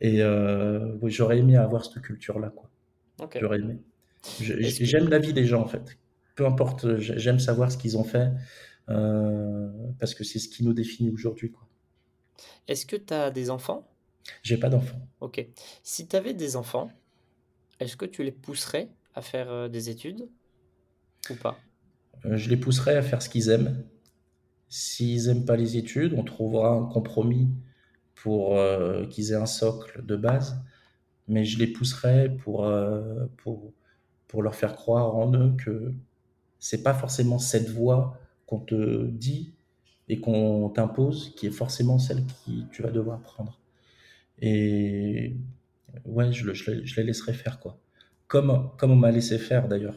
Et 0.01 0.23
euh, 0.23 0.97
j'aurais 1.09 1.39
aimé 1.39 1.57
avoir 1.57 1.85
cette 1.85 2.03
culture-là, 2.03 2.51
quoi. 2.51 2.71
J'aurais 3.39 3.59
aimé. 3.59 3.79
J'aime 4.41 5.09
la 5.09 5.19
vie 5.19 5.35
des 5.35 5.45
gens, 5.45 5.61
en 5.61 5.67
fait. 5.67 5.99
Peu 6.35 6.47
importe, 6.47 6.99
j'aime 6.99 7.39
savoir 7.39 7.71
ce 7.71 7.77
qu'ils 7.77 7.99
ont 7.99 8.05
fait, 8.05 8.31
euh, 8.89 9.71
parce 9.99 10.15
que 10.15 10.25
c'est 10.25 10.39
ce 10.39 10.49
qui 10.49 10.65
nous 10.65 10.73
définit 10.73 11.11
aujourd'hui, 11.11 11.51
quoi. 11.51 11.69
Est-ce 12.67 12.87
que 12.87 12.97
tu 12.97 13.13
as 13.13 13.31
des 13.31 13.51
enfants? 13.51 13.87
J'ai 14.43 14.57
pas 14.57 14.71
d'enfants. 14.71 15.07
Ok. 15.21 15.47
Si 15.83 16.09
tu 16.09 16.17
avais 16.17 16.33
des 16.33 16.57
enfants, 16.57 16.91
est-ce 17.79 17.97
que 17.97 18.07
tu 18.07 18.23
les 18.25 18.33
pousserais 18.33 18.89
à 19.15 19.21
faire 19.21 19.69
des 19.69 19.91
études? 19.91 20.27
Ou 21.31 21.35
pas 21.35 21.59
euh, 22.27 22.37
je 22.37 22.49
les 22.49 22.57
pousserai 22.57 22.97
à 22.97 23.03
faire 23.03 23.23
ce 23.23 23.29
qu'ils 23.29 23.51
aiment. 23.51 23.85
S'ils 24.69 25.27
n'aiment 25.27 25.45
pas 25.45 25.57
les 25.57 25.77
études, 25.77 26.15
on 26.17 26.25
trouvera 26.25 26.71
un 26.71 26.85
compromis 26.87 27.49
pour 28.15 28.57
euh, 28.57 29.07
qu'ils 29.07 29.33
aient 29.33 29.37
un 29.37 29.47
socle 29.47 30.05
de 30.05 30.17
base, 30.17 30.63
mais 31.29 31.45
je 31.45 31.59
les 31.59 31.67
pousserai 31.67 32.31
pour, 32.31 32.65
euh, 32.65 33.27
pour, 33.39 33.73
pour 34.29 34.43
leur 34.43 34.55
faire 34.55 34.77
croire 34.77 35.17
en 35.17 35.35
eux 35.35 35.55
que 35.59 35.93
c'est 36.59 36.83
pas 36.83 36.95
forcément 36.95 37.39
cette 37.39 37.69
voie 37.69 38.19
qu'on 38.47 38.61
te 38.61 39.07
dit 39.07 39.55
et 40.09 40.21
qu'on 40.21 40.69
t'impose 40.71 41.35
qui 41.37 41.47
est 41.47 41.51
forcément 41.51 41.99
celle 41.99 42.25
que 42.25 42.51
tu 42.71 42.83
vas 42.83 42.91
devoir 42.91 43.21
prendre. 43.21 43.61
Et 44.41 45.37
ouais, 46.05 46.33
je, 46.33 46.53
je, 46.53 46.85
je 46.85 46.97
les 46.97 47.07
laisserai 47.07 47.33
faire 47.33 47.61
quoi. 47.61 47.79
Comme, 48.29 48.71
comme 48.79 48.93
on 48.93 48.97
m'a 48.97 49.11
laissé 49.11 49.39
faire 49.39 49.69
d'ailleurs. 49.69 49.97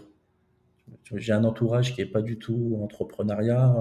J'ai 1.14 1.34
un 1.34 1.44
entourage 1.44 1.94
qui 1.94 2.02
est 2.02 2.06
pas 2.06 2.22
du 2.22 2.38
tout 2.38 2.80
entrepreneuriat, 2.82 3.74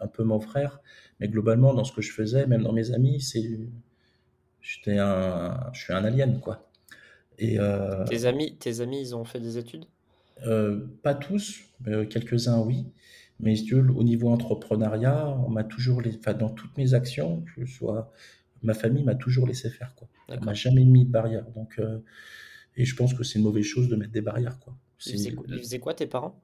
un, 0.00 0.06
peu 0.06 0.24
mon 0.24 0.40
frère, 0.40 0.80
mais 1.20 1.28
globalement, 1.28 1.74
dans 1.74 1.84
ce 1.84 1.92
que 1.92 2.02
je 2.02 2.12
faisais, 2.12 2.46
même 2.46 2.62
dans 2.62 2.72
mes 2.72 2.92
amis, 2.92 3.20
c'est, 3.20 3.60
j'étais 4.60 4.98
un, 4.98 5.70
je 5.72 5.80
suis 5.80 5.92
un 5.92 6.04
alien, 6.04 6.40
quoi. 6.40 6.68
Et 7.38 7.58
euh, 7.58 8.04
tes 8.04 8.26
amis, 8.26 8.56
tes 8.56 8.80
amis, 8.80 9.00
ils 9.00 9.16
ont 9.16 9.24
fait 9.24 9.40
des 9.40 9.58
études? 9.58 9.86
Euh, 10.46 10.86
Pas 11.02 11.14
tous, 11.14 11.60
mais 11.84 12.06
quelques-uns, 12.06 12.60
oui. 12.60 12.86
Mais 13.40 13.54
au 13.72 14.04
niveau 14.04 14.30
entrepreneuriat, 14.30 15.36
on 15.46 15.50
m'a 15.50 15.64
toujours, 15.64 16.00
les, 16.00 16.16
enfin, 16.16 16.34
dans 16.34 16.50
toutes 16.50 16.76
mes 16.76 16.94
actions, 16.94 17.42
que 17.42 17.66
ce 17.66 17.72
soit, 17.74 18.12
ma 18.62 18.74
famille 18.74 19.02
m'a 19.02 19.16
toujours 19.16 19.46
laissé 19.46 19.68
faire, 19.68 19.94
quoi. 19.96 20.08
Elle 20.28 20.44
m'a 20.44 20.54
jamais 20.54 20.84
mis 20.84 21.04
de 21.04 21.10
barrière. 21.10 21.44
Donc, 21.50 21.78
euh, 21.78 21.98
et 22.76 22.84
je 22.84 22.94
pense 22.94 23.14
que 23.14 23.24
c'est 23.24 23.38
une 23.38 23.44
mauvaise 23.44 23.64
chose 23.64 23.88
de 23.88 23.96
mettre 23.96 24.12
des 24.12 24.20
barrières, 24.20 24.58
quoi. 24.60 24.76
Ils 25.06 25.58
faisaient, 25.58 25.78
quoi 25.78 25.94
tes 25.94 26.06
parents? 26.06 26.40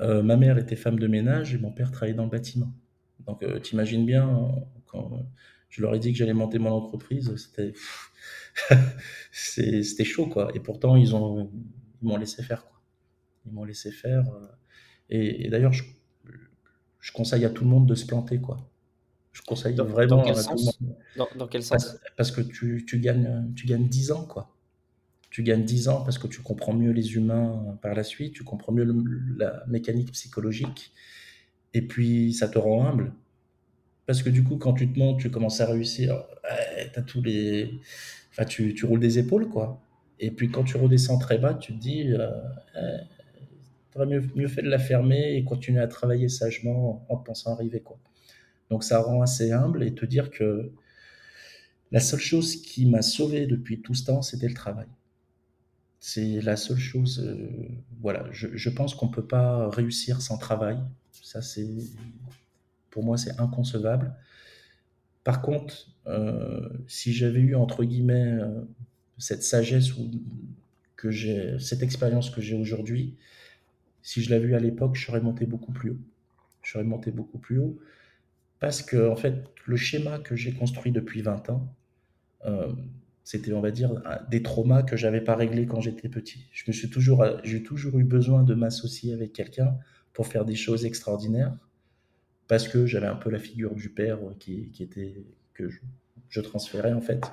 Euh, 0.00 0.22
Ma 0.22 0.36
mère 0.36 0.58
était 0.58 0.76
femme 0.76 0.98
de 0.98 1.06
ménage 1.06 1.54
et 1.54 1.58
mon 1.58 1.70
père 1.70 1.90
travaillait 1.90 2.16
dans 2.16 2.24
le 2.24 2.30
bâtiment. 2.30 2.72
Donc 3.26 3.42
euh, 3.42 3.58
t'imagines 3.60 4.04
bien, 4.04 4.50
quand 4.86 5.24
je 5.68 5.82
leur 5.82 5.94
ai 5.94 5.98
dit 5.98 6.12
que 6.12 6.18
j'allais 6.18 6.34
monter 6.34 6.58
mon 6.58 6.70
entreprise, 6.70 7.34
c'était 7.36 7.72
c'était 9.32 10.04
chaud 10.04 10.26
quoi. 10.26 10.50
Et 10.54 10.60
pourtant 10.60 10.96
ils 10.96 11.14
ont 11.14 11.50
ils 12.02 12.08
m'ont 12.08 12.16
laissé 12.16 12.42
faire 12.42 12.64
quoi. 12.64 12.80
Ils 13.46 13.52
m'ont 13.52 13.64
laissé 13.64 13.90
faire. 13.90 14.24
Euh, 14.28 14.46
et, 15.10 15.48
d'ailleurs 15.48 15.72
je, 15.72 15.84
je, 17.00 17.12
conseille 17.12 17.44
à 17.44 17.50
tout 17.50 17.64
le 17.64 17.70
monde 17.70 17.86
de 17.86 17.94
se 17.94 18.06
planter 18.06 18.40
quoi. 18.40 18.58
Je 19.32 19.42
conseille 19.42 19.74
vraiment 19.76 20.18
dans 20.18 20.22
quel 20.22 20.38
à 20.38 20.42
sens 20.42 20.64
tout 20.64 20.84
le 20.84 20.86
monde. 20.88 21.28
Dans, 21.36 21.48
quel 21.48 21.62
sens? 21.62 21.84
parce, 21.84 22.00
parce, 22.16 22.30
que 22.30 22.40
tu, 22.40 22.84
tu, 22.86 22.98
gagnes 22.98 23.52
tu 23.54 23.66
gagnes 23.66 23.88
10 23.88 24.12
ans 24.12 24.24
quoi 24.24 24.53
tu 25.34 25.42
gagnes 25.42 25.64
10 25.64 25.88
ans 25.88 26.02
parce 26.02 26.16
que 26.16 26.28
tu 26.28 26.42
comprends 26.42 26.74
mieux 26.74 26.92
les 26.92 27.16
humains 27.16 27.76
par 27.82 27.92
la 27.92 28.04
suite, 28.04 28.34
tu 28.34 28.44
comprends 28.44 28.70
mieux 28.70 28.86
la 29.36 29.64
mécanique 29.66 30.12
psychologique, 30.12 30.92
et 31.72 31.82
puis 31.82 32.32
ça 32.32 32.46
te 32.46 32.56
rend 32.56 32.86
humble. 32.86 33.12
Parce 34.06 34.22
que 34.22 34.30
du 34.30 34.44
coup, 34.44 34.58
quand 34.58 34.74
tu 34.74 34.88
te 34.92 34.96
montes, 34.96 35.18
tu 35.18 35.32
commences 35.32 35.60
à 35.60 35.66
réussir, 35.66 36.24
tous 37.08 37.20
les... 37.20 37.80
enfin, 38.30 38.44
tu, 38.44 38.76
roules 38.84 39.00
des 39.00 39.18
épaules, 39.18 39.48
quoi. 39.48 39.82
Et 40.20 40.30
puis 40.30 40.52
quand 40.52 40.62
tu 40.62 40.76
redescends 40.76 41.18
très 41.18 41.38
bas, 41.38 41.54
tu 41.54 41.72
te 41.74 41.80
dis, 41.80 42.12
euh, 42.12 42.30
tu 43.90 43.98
aurais 43.98 44.06
mieux, 44.06 44.22
mieux, 44.36 44.46
fait 44.46 44.62
de 44.62 44.70
la 44.70 44.78
fermer 44.78 45.34
et 45.34 45.42
continuer 45.42 45.80
à 45.80 45.88
travailler 45.88 46.28
sagement 46.28 47.04
en 47.08 47.16
pensant 47.16 47.54
arriver, 47.54 47.80
quoi. 47.80 47.98
Donc 48.70 48.84
ça 48.84 49.00
rend 49.00 49.20
assez 49.20 49.50
humble 49.50 49.82
et 49.82 49.94
te 49.96 50.06
dire 50.06 50.30
que 50.30 50.70
la 51.90 51.98
seule 51.98 52.20
chose 52.20 52.62
qui 52.62 52.86
m'a 52.86 53.02
sauvé 53.02 53.46
depuis 53.46 53.82
tout 53.82 53.94
ce 53.94 54.04
temps, 54.04 54.22
c'était 54.22 54.46
le 54.46 54.54
travail. 54.54 54.86
C'est 56.06 56.42
la 56.42 56.56
seule 56.56 56.78
chose. 56.78 57.24
Euh, 57.26 57.48
voilà, 58.02 58.26
je, 58.30 58.68
pense 58.68 58.94
qu'on 58.94 59.06
ne 59.06 59.10
peut 59.10 59.26
pas 59.26 59.70
réussir 59.70 60.20
sans 60.20 60.36
travail. 60.36 60.78
Ça, 61.12 61.40
c'est 61.40 61.66
pour 62.90 63.02
moi, 63.02 63.16
c'est 63.16 63.40
inconcevable. 63.40 64.14
Par 65.24 65.40
contre, 65.40 65.88
euh, 66.06 66.68
si 66.88 67.14
j'avais 67.14 67.40
eu 67.40 67.54
entre 67.54 67.84
guillemets 67.84 68.32
euh, 68.32 68.60
cette 69.16 69.42
sagesse 69.42 69.96
ou 69.96 70.10
que 70.96 71.10
j'ai, 71.10 71.58
cette 71.58 71.82
expérience 71.82 72.28
que 72.28 72.42
j'ai 72.42 72.54
aujourd'hui, 72.54 73.16
si 74.02 74.22
je 74.22 74.28
l'avais 74.28 74.48
eu 74.48 74.54
à 74.54 74.60
l'époque, 74.60 74.96
je 74.96 75.06
serais 75.06 75.22
monté 75.22 75.46
beaucoup 75.46 75.72
plus 75.72 75.92
haut. 75.92 76.00
Je 76.60 76.78
monté 76.80 77.12
beaucoup 77.12 77.38
plus 77.38 77.60
haut 77.60 77.78
parce 78.60 78.82
que 78.82 79.08
en 79.08 79.16
fait, 79.16 79.42
le 79.64 79.76
schéma 79.76 80.18
que 80.18 80.36
j'ai 80.36 80.52
construit 80.52 80.92
depuis 80.92 81.22
20 81.22 81.48
ans, 81.48 81.74
c'était, 83.24 83.54
on 83.54 83.60
va 83.60 83.70
dire, 83.70 84.02
des 84.30 84.42
traumas 84.42 84.82
que 84.82 84.96
j'avais 84.96 85.22
pas 85.22 85.34
réglés 85.34 85.66
quand 85.66 85.80
j'étais 85.80 86.10
petit. 86.10 86.46
Je 86.52 86.64
me 86.68 86.72
suis 86.72 86.90
toujours, 86.90 87.24
j'ai 87.42 87.62
toujours 87.62 87.98
eu 87.98 88.04
besoin 88.04 88.42
de 88.42 88.54
m'associer 88.54 89.14
avec 89.14 89.32
quelqu'un 89.32 89.78
pour 90.12 90.26
faire 90.26 90.44
des 90.44 90.54
choses 90.54 90.84
extraordinaires 90.84 91.56
parce 92.46 92.68
que 92.68 92.84
j'avais 92.84 93.06
un 93.06 93.16
peu 93.16 93.30
la 93.30 93.38
figure 93.38 93.74
du 93.74 93.88
père 93.88 94.18
qui, 94.38 94.70
qui 94.70 94.82
était 94.82 95.24
que 95.54 95.70
je, 96.28 96.40
transférais 96.40 96.92
en 96.92 97.00
fait. 97.00 97.24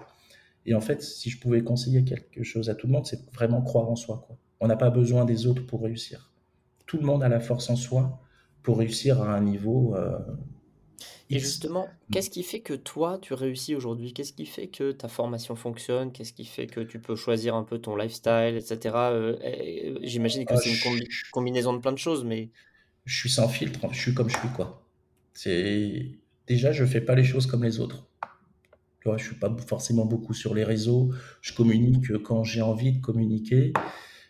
Et 0.65 0.75
en 0.75 0.81
fait, 0.81 1.01
si 1.01 1.29
je 1.29 1.39
pouvais 1.39 1.63
conseiller 1.63 2.05
quelque 2.05 2.43
chose 2.43 2.69
à 2.69 2.75
tout 2.75 2.87
le 2.87 2.93
monde, 2.93 3.05
c'est 3.05 3.29
vraiment 3.33 3.61
croire 3.61 3.89
en 3.89 3.95
soi. 3.95 4.23
Quoi. 4.25 4.37
On 4.59 4.67
n'a 4.67 4.77
pas 4.77 4.91
besoin 4.91 5.25
des 5.25 5.47
autres 5.47 5.65
pour 5.65 5.81
réussir. 5.81 6.31
Tout 6.85 6.97
le 6.97 7.03
monde 7.03 7.23
a 7.23 7.29
la 7.29 7.39
force 7.39 7.69
en 7.69 7.75
soi 7.75 8.21
pour 8.61 8.77
réussir 8.77 9.21
à 9.21 9.35
un 9.35 9.41
niveau 9.41 9.95
euh, 9.95 10.19
et 11.31 11.39
justement, 11.39 11.85
mmh. 11.85 12.13
qu'est-ce 12.13 12.29
qui 12.29 12.43
fait 12.43 12.59
que 12.59 12.73
toi, 12.73 13.19
tu 13.21 13.33
réussis 13.33 13.75
aujourd'hui? 13.75 14.13
Qu'est-ce 14.13 14.33
qui 14.33 14.45
fait 14.45 14.67
que 14.67 14.91
ta 14.91 15.07
formation 15.07 15.55
fonctionne? 15.55 16.11
Qu'est-ce 16.11 16.33
qui 16.33 16.45
fait 16.45 16.67
que 16.67 16.81
tu 16.81 16.99
peux 16.99 17.15
choisir 17.15 17.55
un 17.55 17.63
peu 17.63 17.79
ton 17.79 17.95
lifestyle, 17.95 18.55
etc. 18.57 18.95
Euh, 18.95 19.97
j'imagine 20.01 20.45
que 20.45 20.53
ah, 20.53 20.57
c'est 20.57 20.71
une 20.71 21.05
combinaison 21.31 21.73
de 21.73 21.79
plein 21.79 21.93
de 21.93 21.97
choses, 21.97 22.23
mais... 22.23 22.49
Je 23.05 23.17
suis 23.17 23.29
sans 23.29 23.47
filtre, 23.47 23.79
je 23.91 23.99
suis 23.99 24.13
comme 24.13 24.29
je 24.29 24.37
suis, 24.37 24.49
quoi. 24.49 24.85
C'est 25.33 26.19
Déjà, 26.51 26.73
je 26.73 26.83
fais 26.83 26.99
pas 26.99 27.15
les 27.15 27.23
choses 27.23 27.45
comme 27.45 27.63
les 27.63 27.79
autres. 27.79 28.05
Tu 28.99 29.07
vois, 29.07 29.17
je 29.17 29.23
suis 29.23 29.35
pas 29.35 29.55
forcément 29.67 30.05
beaucoup 30.05 30.33
sur 30.33 30.53
les 30.53 30.65
réseaux. 30.65 31.13
Je 31.39 31.53
communique 31.53 32.11
quand 32.23 32.43
j'ai 32.43 32.61
envie 32.61 32.91
de 32.91 32.99
communiquer. 32.99 33.71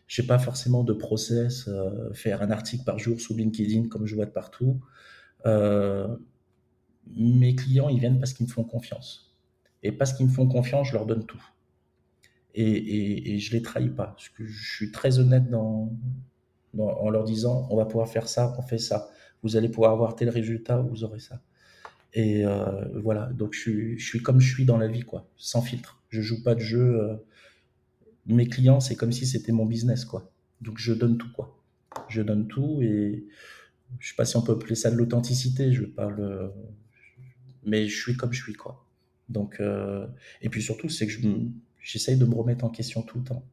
J'ai 0.07 0.21
pas 0.21 0.37
forcément 0.37 0.83
de 0.83 0.93
process, 0.93 1.67
euh, 1.67 2.13
faire 2.13 2.43
un 2.43 2.51
article 2.51 2.83
par 2.83 2.99
jour 2.99 3.19
sous 3.19 3.35
LinkedIn 3.35 3.87
comme 3.87 4.05
je 4.05 4.13
vois 4.13 4.25
de 4.25 4.31
partout. 4.31 4.79
Euh, 5.47 6.15
mes 7.15 7.55
clients, 7.55 7.89
ils 7.89 7.99
viennent 7.99 8.19
parce 8.19 8.33
qu'ils 8.33 8.45
me 8.45 8.51
font 8.51 8.63
confiance. 8.63 9.35
Et 9.83 9.91
parce 9.91 10.13
qu'ils 10.13 10.27
me 10.27 10.31
font 10.31 10.47
confiance, 10.47 10.87
je 10.87 10.93
leur 10.93 11.05
donne 11.05 11.25
tout. 11.25 11.43
Et, 12.53 13.39
je 13.39 13.51
les 13.53 13.61
trahis 13.61 13.89
pas. 13.89 14.15
Je 14.17 14.45
suis 14.45 14.91
très 14.91 15.19
honnête 15.19 15.51
en 15.53 15.89
leur 17.09 17.23
disant, 17.23 17.67
on 17.69 17.77
va 17.77 17.85
pouvoir 17.85 18.09
faire 18.09 18.27
ça, 18.27 18.55
on 18.57 18.61
fait 18.61 18.77
ça. 18.77 19.09
Vous 19.43 19.55
allez 19.55 19.69
pouvoir 19.69 19.91
avoir 19.91 20.15
tel 20.15 20.29
résultat, 20.29 20.81
vous 20.81 21.03
aurez 21.03 21.19
ça. 21.19 21.41
Et 22.13 22.45
euh, 22.45 22.85
voilà, 22.99 23.27
donc 23.27 23.53
je 23.53 23.95
suis, 23.97 24.21
comme 24.21 24.39
je 24.39 24.53
suis 24.53 24.65
dans 24.65 24.77
la 24.77 24.87
vie, 24.87 25.01
quoi, 25.01 25.29
sans 25.37 25.61
filtre. 25.61 26.01
Je 26.09 26.21
joue 26.21 26.43
pas 26.43 26.55
de 26.55 26.59
jeu. 26.59 27.01
Euh, 27.01 27.15
mes 28.25 28.47
clients, 28.47 28.79
c'est 28.79 28.95
comme 28.95 29.11
si 29.11 29.25
c'était 29.25 29.51
mon 29.51 29.65
business, 29.65 30.05
quoi. 30.05 30.31
Donc 30.59 30.77
je 30.77 30.93
donne 30.93 31.17
tout, 31.17 31.31
quoi. 31.31 31.57
Je 32.09 32.21
donne 32.21 32.47
tout 32.47 32.81
et 32.81 33.25
je 33.99 34.09
sais 34.09 34.15
pas 34.15 34.25
si 34.25 34.37
on 34.37 34.41
peut 34.41 34.53
appeler 34.53 34.75
ça 34.75 34.91
de 34.91 34.95
l'authenticité. 34.95 35.71
Je 35.71 35.85
parle, 35.85 36.51
mais 37.65 37.87
je 37.87 38.01
suis 38.01 38.15
comme 38.15 38.33
je 38.33 38.41
suis, 38.41 38.53
quoi. 38.53 38.85
Donc 39.29 39.59
euh, 39.59 40.07
et 40.41 40.49
puis 40.49 40.61
surtout, 40.61 40.89
c'est 40.89 41.07
que 41.07 41.13
j'essaye 41.79 42.17
de 42.17 42.25
me 42.25 42.35
remettre 42.35 42.65
en 42.65 42.69
question 42.69 43.01
tout 43.01 43.19
le 43.19 43.23
temps. 43.23 43.43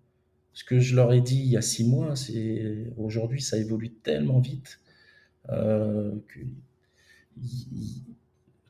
Ce 0.53 0.65
que 0.65 0.81
je 0.81 0.97
leur 0.97 1.13
ai 1.13 1.21
dit 1.21 1.37
il 1.37 1.51
y 1.51 1.57
a 1.57 1.63
six 1.63 1.85
mois, 1.85 2.17
c'est 2.17 2.87
aujourd'hui, 2.97 3.41
ça 3.41 3.59
évolue 3.59 3.91
tellement 3.91 4.41
vite 4.41 4.81
euh, 5.51 6.13
que 6.29 6.41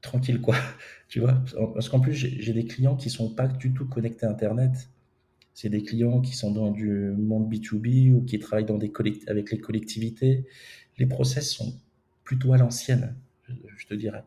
tranquille, 0.00 0.40
quoi. 0.40 0.56
Tu 1.08 1.20
vois, 1.20 1.42
parce 1.72 1.88
qu'en 1.88 2.00
plus, 2.00 2.12
j'ai 2.12 2.52
des 2.52 2.66
clients 2.66 2.94
qui 2.94 3.08
sont 3.08 3.30
pas 3.30 3.48
du 3.48 3.72
tout 3.72 3.86
connectés 3.86 4.26
à 4.26 4.30
Internet. 4.30 4.90
C'est 5.54 5.70
des 5.70 5.82
clients 5.82 6.20
qui 6.20 6.36
sont 6.36 6.50
dans 6.50 6.70
du 6.70 6.90
monde 6.90 7.50
B2B 7.50 8.12
ou 8.12 8.22
qui 8.26 8.38
travaillent 8.38 8.66
dans 8.66 8.76
des 8.76 8.92
avec 9.26 9.50
les 9.50 9.58
collectivités. 9.58 10.44
Les 10.98 11.06
process 11.06 11.50
sont 11.50 11.72
plutôt 12.24 12.52
à 12.52 12.58
l'ancienne, 12.58 13.16
je 13.48 13.86
te 13.86 13.94
dirais. 13.94 14.22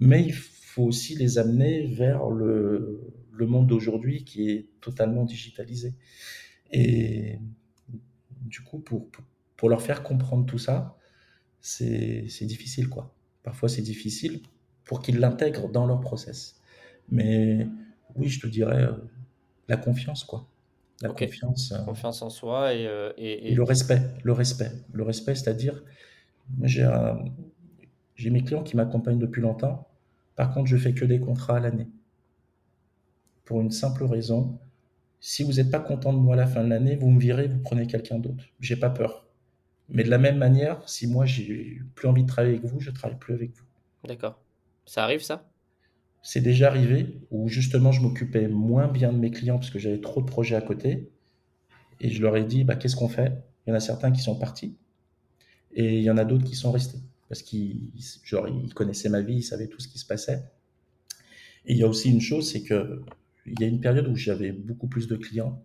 Mais 0.00 0.24
il 0.24 0.32
faut 0.32 0.84
aussi 0.84 1.14
les 1.14 1.38
amener 1.38 1.86
vers 1.86 2.28
le, 2.28 3.00
le 3.32 3.46
monde 3.46 3.66
d'aujourd'hui 3.66 4.24
qui 4.24 4.50
est 4.50 4.66
totalement 4.80 5.24
digitalisé. 5.24 5.94
Et 6.72 7.38
du 8.42 8.62
coup, 8.62 8.78
pour, 8.78 9.08
pour 9.56 9.68
leur 9.68 9.82
faire 9.82 10.02
comprendre 10.02 10.46
tout 10.46 10.58
ça, 10.58 10.96
c'est 11.60 12.44
difficile, 12.44 12.88
quoi. 12.88 13.14
Parfois, 13.42 13.68
c'est 13.68 13.82
difficile 13.82 14.40
pour 14.84 15.00
qu'ils 15.02 15.18
l'intègrent 15.18 15.68
dans 15.68 15.86
leur 15.86 16.00
process. 16.00 16.60
Mais 17.10 17.66
oui, 18.14 18.28
je 18.28 18.40
te 18.40 18.46
dirais 18.46 18.84
euh, 18.84 18.92
la 19.68 19.76
confiance, 19.76 20.24
quoi. 20.24 20.46
La 21.02 21.08
confiance. 21.10 21.72
Euh, 21.72 21.82
confiance 21.84 22.22
en 22.22 22.30
soi 22.30 22.68
euh, 22.68 23.12
et, 23.16 23.50
et, 23.50 23.54
le 23.54 23.62
respect. 23.62 24.02
Le 24.22 24.32
respect. 24.32 24.70
Le 24.92 25.02
respect, 25.02 25.34
c'est-à-dire, 25.34 25.82
j'ai 26.62 26.88
j'ai 28.16 28.28
mes 28.28 28.42
clients 28.42 28.62
qui 28.62 28.76
m'accompagnent 28.76 29.18
depuis 29.18 29.40
longtemps. 29.40 29.88
Par 30.40 30.54
contre, 30.54 30.68
je 30.68 30.78
fais 30.78 30.94
que 30.94 31.04
des 31.04 31.20
contrats 31.20 31.58
à 31.58 31.60
l'année. 31.60 31.86
Pour 33.44 33.60
une 33.60 33.70
simple 33.70 34.04
raison. 34.04 34.58
Si 35.20 35.42
vous 35.42 35.52
n'êtes 35.52 35.70
pas 35.70 35.80
content 35.80 36.14
de 36.14 36.18
moi 36.18 36.32
à 36.32 36.36
la 36.38 36.46
fin 36.46 36.64
de 36.64 36.70
l'année, 36.70 36.96
vous 36.96 37.10
me 37.10 37.20
virez, 37.20 37.46
vous 37.46 37.58
prenez 37.58 37.86
quelqu'un 37.86 38.18
d'autre. 38.18 38.42
J'ai 38.58 38.76
pas 38.76 38.88
peur. 38.88 39.26
Mais 39.90 40.02
de 40.02 40.08
la 40.08 40.16
même 40.16 40.38
manière, 40.38 40.80
si 40.88 41.06
moi 41.06 41.26
j'ai 41.26 41.82
plus 41.94 42.08
envie 42.08 42.22
de 42.22 42.26
travailler 42.26 42.56
avec 42.56 42.64
vous, 42.64 42.80
je 42.80 42.90
travaille 42.90 43.18
plus 43.18 43.34
avec 43.34 43.54
vous. 43.54 43.66
D'accord. 44.08 44.40
Ça 44.86 45.04
arrive 45.04 45.20
ça? 45.20 45.46
C'est 46.22 46.40
déjà 46.40 46.68
arrivé 46.68 47.20
où 47.30 47.48
justement 47.48 47.92
je 47.92 48.00
m'occupais 48.00 48.48
moins 48.48 48.88
bien 48.88 49.12
de 49.12 49.18
mes 49.18 49.30
clients 49.30 49.58
parce 49.58 49.68
que 49.68 49.78
j'avais 49.78 50.00
trop 50.00 50.22
de 50.22 50.26
projets 50.26 50.56
à 50.56 50.62
côté. 50.62 51.10
Et 52.00 52.08
je 52.08 52.22
leur 52.22 52.34
ai 52.38 52.44
dit, 52.44 52.64
bah, 52.64 52.76
qu'est-ce 52.76 52.96
qu'on 52.96 53.10
fait? 53.10 53.44
Il 53.66 53.70
y 53.70 53.72
en 53.74 53.76
a 53.76 53.80
certains 53.80 54.10
qui 54.10 54.22
sont 54.22 54.38
partis 54.38 54.74
et 55.74 55.98
il 55.98 56.02
y 56.02 56.10
en 56.10 56.16
a 56.16 56.24
d'autres 56.24 56.44
qui 56.44 56.56
sont 56.56 56.72
restés 56.72 56.98
parce 57.30 57.42
qu'ils 57.42 57.92
ils 57.94 58.74
connaissaient 58.74 59.08
ma 59.08 59.22
vie, 59.22 59.36
ils 59.36 59.42
savaient 59.42 59.68
tout 59.68 59.78
ce 59.78 59.86
qui 59.86 60.00
se 60.00 60.04
passait. 60.04 60.42
Et 61.64 61.74
il 61.74 61.78
y 61.78 61.84
a 61.84 61.86
aussi 61.86 62.10
une 62.10 62.20
chose, 62.20 62.50
c'est 62.50 62.64
que 62.64 63.02
il 63.46 63.58
y 63.60 63.64
a 63.64 63.68
une 63.68 63.80
période 63.80 64.08
où 64.08 64.16
j'avais 64.16 64.50
beaucoup 64.50 64.88
plus 64.88 65.06
de 65.06 65.16
clients. 65.16 65.64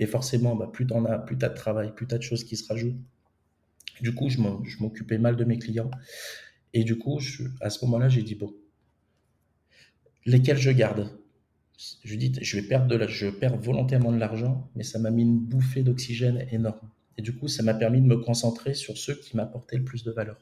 Et 0.00 0.06
forcément, 0.06 0.56
bah, 0.56 0.68
plus 0.72 0.88
tu 0.88 0.94
as, 0.94 1.18
plus 1.18 1.38
tu 1.38 1.44
as 1.44 1.50
de 1.50 1.54
travail, 1.54 1.94
plus 1.94 2.08
tu 2.08 2.14
as 2.16 2.18
de 2.18 2.22
choses 2.22 2.42
qui 2.42 2.56
se 2.56 2.66
rajoutent. 2.66 2.98
Du 4.00 4.12
coup, 4.12 4.28
je 4.28 4.40
m'occupais 4.80 5.18
mal 5.18 5.36
de 5.36 5.44
mes 5.44 5.58
clients. 5.58 5.90
Et 6.72 6.82
du 6.82 6.98
coup, 6.98 7.20
à 7.60 7.70
ce 7.70 7.84
moment-là, 7.84 8.08
j'ai 8.08 8.22
dit, 8.22 8.34
bon, 8.34 8.52
lesquels 10.26 10.58
je 10.58 10.70
garde? 10.72 11.10
Je 12.04 12.16
dis, 12.16 12.32
je 12.42 12.56
vais 12.56 12.66
perdre 12.66 12.88
de 12.88 12.96
la, 12.96 13.06
je 13.06 13.28
perds 13.28 13.56
volontairement 13.56 14.10
de 14.10 14.18
l'argent, 14.18 14.68
mais 14.74 14.82
ça 14.82 14.98
m'a 14.98 15.10
mis 15.10 15.22
une 15.22 15.38
bouffée 15.38 15.82
d'oxygène 15.82 16.44
énorme. 16.50 16.90
Et 17.20 17.22
du 17.22 17.36
coup, 17.36 17.48
ça 17.48 17.62
m'a 17.62 17.74
permis 17.74 18.00
de 18.00 18.06
me 18.06 18.16
concentrer 18.16 18.72
sur 18.72 18.96
ceux 18.96 19.14
qui 19.14 19.36
m'apportaient 19.36 19.76
le 19.76 19.84
plus 19.84 20.04
de 20.04 20.10
valeur. 20.10 20.38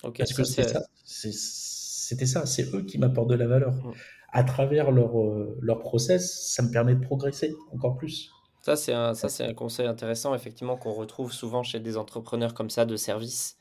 Parce 0.00 0.32
que 0.32 0.44
c'était 0.44 0.68
ça, 0.68 0.86
c'était 1.02 2.26
ça, 2.26 2.46
c'est 2.46 2.72
eux 2.72 2.82
qui 2.82 2.98
m'apportent 2.98 3.30
de 3.30 3.34
la 3.34 3.48
valeur. 3.48 3.72
Mm. 3.72 3.92
À 4.30 4.44
travers 4.44 4.92
leur, 4.92 5.20
euh, 5.20 5.58
leur 5.60 5.80
process, 5.80 6.52
ça 6.54 6.62
me 6.62 6.70
permet 6.70 6.94
de 6.94 7.00
progresser 7.00 7.52
encore 7.72 7.96
plus. 7.96 8.30
Ça, 8.62 8.76
c'est 8.76 8.92
un, 8.92 9.14
ça, 9.14 9.28
c'est 9.28 9.42
un 9.42 9.54
conseil 9.54 9.88
intéressant, 9.88 10.36
effectivement, 10.36 10.76
qu'on 10.76 10.92
retrouve 10.92 11.32
souvent 11.32 11.64
chez 11.64 11.80
des 11.80 11.96
entrepreneurs 11.96 12.54
comme 12.54 12.70
ça 12.70 12.84
de 12.84 12.94
service. 12.94 13.56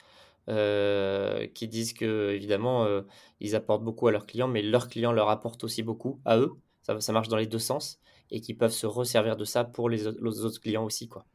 Euh, 0.48 1.48
qui 1.56 1.68
disent 1.68 1.94
que 1.94 2.30
évidemment 2.30 2.86
euh, 2.86 3.02
ils 3.40 3.56
apportent 3.56 3.84
beaucoup 3.84 4.08
à 4.08 4.12
leurs 4.12 4.28
clients, 4.28 4.48
mais 4.48 4.62
leurs 4.62 4.90
clients 4.90 5.12
leur 5.12 5.30
apportent 5.30 5.64
aussi 5.64 5.82
beaucoup 5.82 6.22
à 6.24 6.38
eux. 6.38 6.54
Ça, 6.84 7.02
ça 7.02 7.14
marche 7.14 7.30
dans 7.30 7.38
les 7.38 7.48
deux 7.48 7.58
sens 7.58 8.00
et 8.32 8.42
qui 8.42 8.54
peuvent 8.54 8.72
se 8.72 8.86
resservir 8.86 9.38
de 9.38 9.46
ça 9.46 9.64
pour 9.64 9.90
les, 9.90 10.08
autres 10.08 10.60
clients 10.62 10.84
aussi, 10.84 11.08
quoi. 11.08 11.26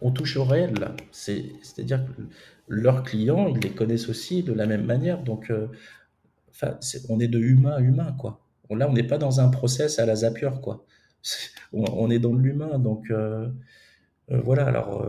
On 0.00 0.10
touche 0.10 0.36
au 0.36 0.44
réel. 0.44 0.74
C'est-à-dire 1.10 2.04
que 2.06 2.22
leurs 2.68 3.02
clients, 3.02 3.48
ils 3.48 3.60
les 3.60 3.70
connaissent 3.70 4.08
aussi 4.08 4.42
de 4.42 4.52
la 4.52 4.66
même 4.66 4.84
manière. 4.84 5.22
Donc, 5.22 5.50
euh, 5.50 5.68
on 7.08 7.20
est 7.20 7.28
de 7.28 7.38
humain 7.38 7.72
à 7.72 7.80
humain, 7.80 8.14
quoi. 8.18 8.40
Là, 8.70 8.88
on 8.88 8.92
n'est 8.92 9.06
pas 9.06 9.18
dans 9.18 9.40
un 9.40 9.48
process 9.48 9.98
à 9.98 10.06
la 10.06 10.16
Zapier, 10.16 10.50
quoi. 10.62 10.86
On, 11.72 12.10
est 12.10 12.18
dans 12.18 12.34
l'humain. 12.34 12.78
Donc, 12.78 13.12
voilà. 14.28 14.66
Alors, 14.66 15.04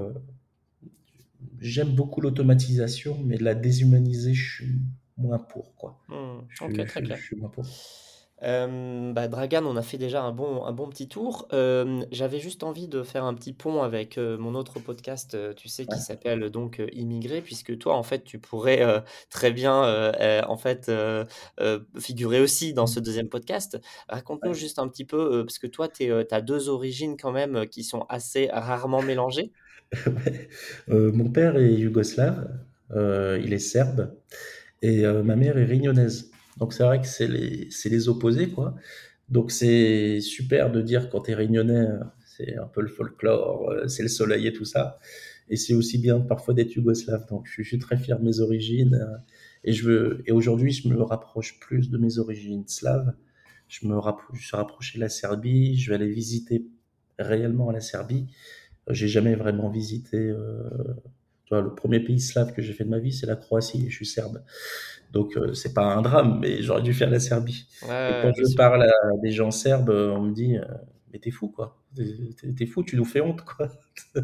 j'aime 1.60 1.96
beaucoup 1.96 2.22
l'automatisation, 2.22 3.18
mais 3.24 3.38
la 3.38 3.56
déshumaniser, 3.56 4.34
je 4.34 4.56
suis 4.56 4.82
moins 5.18 5.40
pour. 5.40 5.76
Quoi. 5.76 6.00
Mmh, 6.10 6.86
très 6.88 7.02
clair. 7.02 7.18
Je 7.18 7.24
suis 7.24 7.36
moins 7.36 7.50
pour. 7.50 7.66
Euh, 8.44 9.14
bah, 9.14 9.28
Dragan, 9.28 9.66
on 9.66 9.76
a 9.76 9.82
fait 9.82 9.98
déjà 9.98 10.22
un 10.22 10.32
bon, 10.32 10.66
un 10.66 10.72
bon 10.72 10.88
petit 10.90 11.08
tour. 11.08 11.48
Euh, 11.54 12.04
j'avais 12.12 12.40
juste 12.40 12.64
envie 12.64 12.88
de 12.88 13.04
faire 13.04 13.24
un 13.24 13.34
petit 13.34 13.54
pont 13.54 13.82
avec 13.82 14.18
euh, 14.18 14.38
mon 14.38 14.56
autre 14.56 14.80
podcast, 14.80 15.38
tu 15.56 15.70
sais, 15.70 15.86
qui 15.86 16.00
s'appelle 16.00 16.50
donc 16.50 16.82
Immigré, 16.94 17.42
puisque 17.42 17.78
toi, 17.78 17.96
en 17.96 18.04
fait, 18.04 18.24
tu 18.24 18.40
pourrais 18.40 19.04
très 19.30 19.52
bien 19.52 20.12
en 20.48 20.58
fait 20.58 20.92
figurer 22.00 22.42
aussi 22.42 22.74
dans 22.74 22.88
ce 22.88 23.00
deuxième 23.00 23.30
podcast. 23.30 23.80
Raconte-nous 24.10 24.54
juste 24.54 24.80
un 24.80 24.88
petit 24.88 25.06
peu, 25.06 25.44
parce 25.46 25.60
que 25.60 25.68
toi, 25.68 25.88
tu 25.88 26.12
as 26.12 26.42
deux 26.42 26.70
origines 26.70 27.18
quand 27.18 27.32
même 27.32 27.68
qui 27.68 27.84
sont 27.84 28.06
assez 28.10 28.50
rarement 28.52 29.02
mélangées. 29.02 29.52
Euh, 30.90 31.12
mon 31.12 31.30
père 31.30 31.58
est 31.58 31.74
yougoslave, 31.74 32.50
euh, 32.92 33.40
il 33.44 33.54
est 33.54 33.60
serbe, 33.60 34.14
et 34.82 35.06
euh, 35.06 35.24
ma 35.24 35.36
mère 35.36 35.58
est 35.58 35.64
réunionnaise. 35.64 36.32
Donc 36.58 36.74
c'est 36.74 36.84
vrai 36.84 37.02
que 37.02 37.08
c'est 37.08 37.28
les, 37.28 37.70
les 37.86 38.10
opposés, 38.10 38.50
quoi. 38.50 38.76
Donc 39.30 39.52
c'est 39.52 40.22
super 40.22 40.72
de 40.72 40.82
dire 40.82 41.10
quand 41.10 41.22
tu 41.22 41.32
es 41.32 41.34
réunionnais, 41.34 41.88
c'est 42.26 42.58
un 42.58 42.68
peu 42.68 42.82
le 42.82 42.88
folklore, 42.88 43.74
c'est 43.88 44.04
le 44.04 44.10
soleil 44.10 44.48
et 44.48 44.54
tout 44.54 44.66
ça. 44.66 45.00
Et 45.50 45.58
c'est 45.58 45.74
aussi 45.74 45.98
bien 45.98 46.20
parfois 46.20 46.54
d'être 46.54 46.76
yougoslave. 46.76 47.28
Donc 47.30 47.48
je, 47.48 47.62
suis 47.64 47.80
très 47.80 47.98
fier 47.98 48.20
de 48.20 48.26
mes 48.26 48.40
origines. 48.40 49.08
et 49.64 49.74
je 49.74 49.84
veux, 49.84 50.24
et 50.26 50.32
aujourd'hui, 50.32 50.72
je 50.72 50.88
me 50.88 51.02
rapproche 51.02 51.60
plus 51.60 51.90
de 51.90 51.98
mes 51.98 52.18
origines 52.18 52.64
slaves. 52.68 53.14
Je 53.68 53.88
me 53.88 53.98
rapproche, 53.98 54.40
je 54.40 54.48
suis 54.48 54.58
rapproché 54.58 54.98
de 54.98 55.02
la 55.04 55.10
Serbie. 55.10 55.78
Je 55.78 55.90
vais 55.90 55.96
aller 55.96 56.12
visiter 56.12 56.66
réellement 57.20 57.72
la 57.72 57.82
Serbie. 57.82 58.28
J'ai 58.90 59.08
jamais 59.08 59.36
vraiment 59.36 59.70
visité. 59.70 60.18
Euh, 60.18 60.70
tu 61.46 61.54
vois, 61.54 61.62
le 61.62 61.74
premier 61.74 62.00
pays 62.00 62.20
slave 62.20 62.54
que 62.54 62.62
j'ai 62.62 62.74
fait 62.74 62.84
de 62.84 62.90
ma 62.90 63.00
vie, 63.00 63.14
c'est 63.14 63.26
la 63.26 63.36
Croatie. 63.36 63.86
Et 63.86 63.90
je 63.90 63.96
suis 63.96 64.06
serbe. 64.06 64.42
Donc, 65.12 65.38
euh, 65.38 65.54
c'est 65.54 65.74
pas 65.74 65.84
un 65.84 66.02
drame, 66.02 66.40
mais 66.40 66.62
j'aurais 66.62 66.82
dû 66.82 66.94
faire 66.94 67.10
la 67.10 67.20
Serbie. 67.20 67.68
et 67.84 67.88
quand 67.88 68.32
je 68.36 68.56
parle 68.56 68.84
à 68.84 69.18
des 69.22 69.32
gens 69.32 69.52
serbes, 69.52 69.90
on 69.90 70.22
me 70.22 70.34
dit 70.34 70.58
euh, 70.58 70.64
Mais 71.12 71.20
t'es 71.20 71.32
fou, 71.32 71.50
quoi. 71.50 71.84
T'es 71.96 72.66
fou, 72.66 72.84
tu 72.84 72.96
nous 72.96 73.06
fais 73.06 73.22
honte, 73.22 73.44
quoi. 73.44 73.68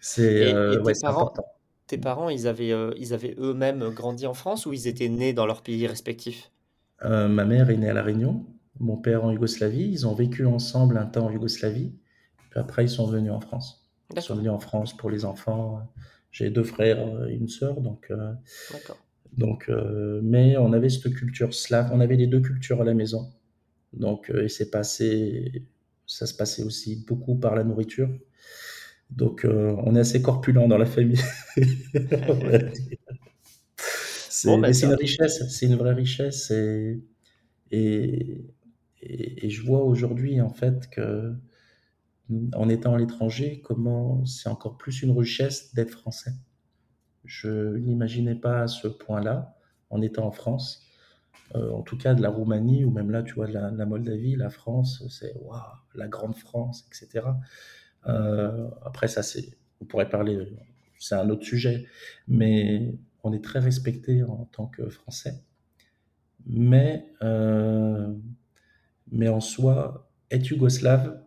c'est 0.00 0.52
ouais, 0.52 1.04
important. 1.04 1.44
Tes 1.86 1.98
parents, 1.98 2.30
ils 2.30 2.48
avaient, 2.48 2.72
ils 2.96 3.12
avaient 3.12 3.36
eux-mêmes 3.38 3.90
grandi 3.90 4.26
en 4.26 4.34
France 4.34 4.66
ou 4.66 4.72
ils 4.72 4.88
étaient 4.88 5.08
nés 5.08 5.32
dans 5.32 5.46
leur 5.46 5.62
pays 5.62 5.86
respectif 5.86 6.50
Ma 7.04 7.44
mère 7.44 7.68
est 7.68 7.76
née 7.76 7.90
à 7.90 7.92
La 7.92 8.02
Réunion, 8.02 8.46
mon 8.78 8.96
père 8.96 9.24
en 9.24 9.32
Yougoslavie. 9.32 9.90
Ils 9.90 10.06
ont 10.06 10.14
vécu 10.14 10.46
ensemble 10.46 10.96
un 10.96 11.06
temps 11.06 11.26
en 11.26 11.30
Yougoslavie 11.30 11.92
après, 12.56 12.84
ils 12.84 12.90
sont 12.90 13.06
venus 13.06 13.32
en 13.32 13.40
France. 13.40 13.81
Sont 14.20 14.36
venus 14.36 14.50
en 14.50 14.58
France 14.58 14.96
pour 14.96 15.10
les 15.10 15.24
enfants. 15.24 15.80
J'ai 16.30 16.50
deux 16.50 16.64
frères 16.64 17.26
et 17.28 17.34
une 17.34 17.48
sœur, 17.48 17.80
donc. 17.80 18.06
Euh, 18.10 18.32
donc, 19.36 19.68
euh, 19.68 20.20
mais 20.22 20.56
on 20.56 20.72
avait 20.72 20.88
cette 20.88 21.14
culture 21.14 21.54
slave, 21.54 21.90
on 21.92 22.00
avait 22.00 22.16
les 22.16 22.26
deux 22.26 22.40
cultures 22.40 22.80
à 22.80 22.84
la 22.84 22.94
maison. 22.94 23.30
Donc, 23.92 24.30
euh, 24.30 24.48
et 24.48 24.64
passé, 24.66 25.64
ça 26.06 26.26
se 26.26 26.34
passait 26.34 26.62
aussi 26.62 27.04
beaucoup 27.06 27.36
par 27.36 27.54
la 27.54 27.64
nourriture. 27.64 28.08
Donc, 29.10 29.46
on 29.46 29.94
est 29.94 30.00
assez 30.00 30.22
corpulent 30.22 30.68
dans 30.68 30.78
la 30.78 30.86
famille. 30.86 31.20
Bah, 34.44 34.72
c'est 34.72 34.86
une 34.86 34.94
richesse, 34.94 35.48
c'est 35.50 35.66
une 35.66 35.76
vraie 35.76 35.92
richesse. 35.92 36.50
Et, 36.50 37.00
et, 37.70 38.44
et 39.00 39.50
je 39.50 39.62
vois 39.62 39.82
aujourd'hui, 39.82 40.40
en 40.40 40.48
fait, 40.48 40.88
que 40.90 41.32
en 42.54 42.68
étant 42.68 42.94
à 42.94 42.98
l'étranger, 42.98 43.60
comment 43.64 44.24
c'est 44.26 44.48
encore 44.48 44.76
plus 44.76 45.02
une 45.02 45.16
richesse 45.16 45.74
d'être 45.74 45.90
français? 45.90 46.32
Je 47.24 47.76
n'imaginais 47.76 48.34
pas 48.34 48.62
à 48.62 48.66
ce 48.68 48.88
point-là, 48.88 49.56
en 49.90 50.02
étant 50.02 50.26
en 50.26 50.32
France. 50.32 50.82
en 51.54 51.82
tout 51.82 51.98
cas 51.98 52.14
de 52.14 52.22
la 52.22 52.30
Roumanie 52.30 52.84
ou 52.84 52.90
même 52.90 53.10
là, 53.10 53.22
tu 53.22 53.34
vois, 53.34 53.46
la, 53.46 53.86
Moldavie, 53.86 54.36
la 54.36 54.50
France, 54.50 55.04
c'est 55.08 55.34
waouh, 55.42 55.60
la 55.94 56.08
grande 56.08 56.36
France, 56.36 56.86
etc. 56.88 57.26
après, 58.04 59.08
ça, 59.08 59.22
c'est, 59.22 59.56
on 59.80 59.84
pourrait 59.84 60.08
parler, 60.08 60.48
c'est 60.98 61.14
un 61.14 61.28
autre 61.28 61.44
sujet, 61.44 61.86
mais 62.26 62.94
on 63.22 63.32
est 63.32 63.44
très 63.44 63.58
respecté 63.58 64.22
en 64.22 64.48
tant 64.52 64.66
que 64.66 64.88
Français. 64.88 65.42
Mais, 66.46 67.06
mais 69.10 69.28
en 69.28 69.40
soi, 69.40 70.10
être 70.30 70.48
yougoslave, 70.50 71.22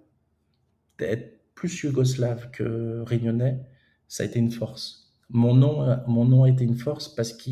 être 1.00 1.40
plus 1.56 1.84
yougoslave 1.84 2.52
que 2.52 3.02
réunionnais, 3.06 3.60
ça 4.08 4.24
a 4.24 4.26
été 4.26 4.40
une 4.40 4.52
force. 4.52 5.14
Mon 5.30 5.56
nom, 5.56 5.98
mon 6.08 6.26
nom 6.26 6.44
a 6.44 6.50
été 6.50 6.64
une 6.64 6.76
force 6.76 7.14
parce 7.14 7.34
que 7.34 7.52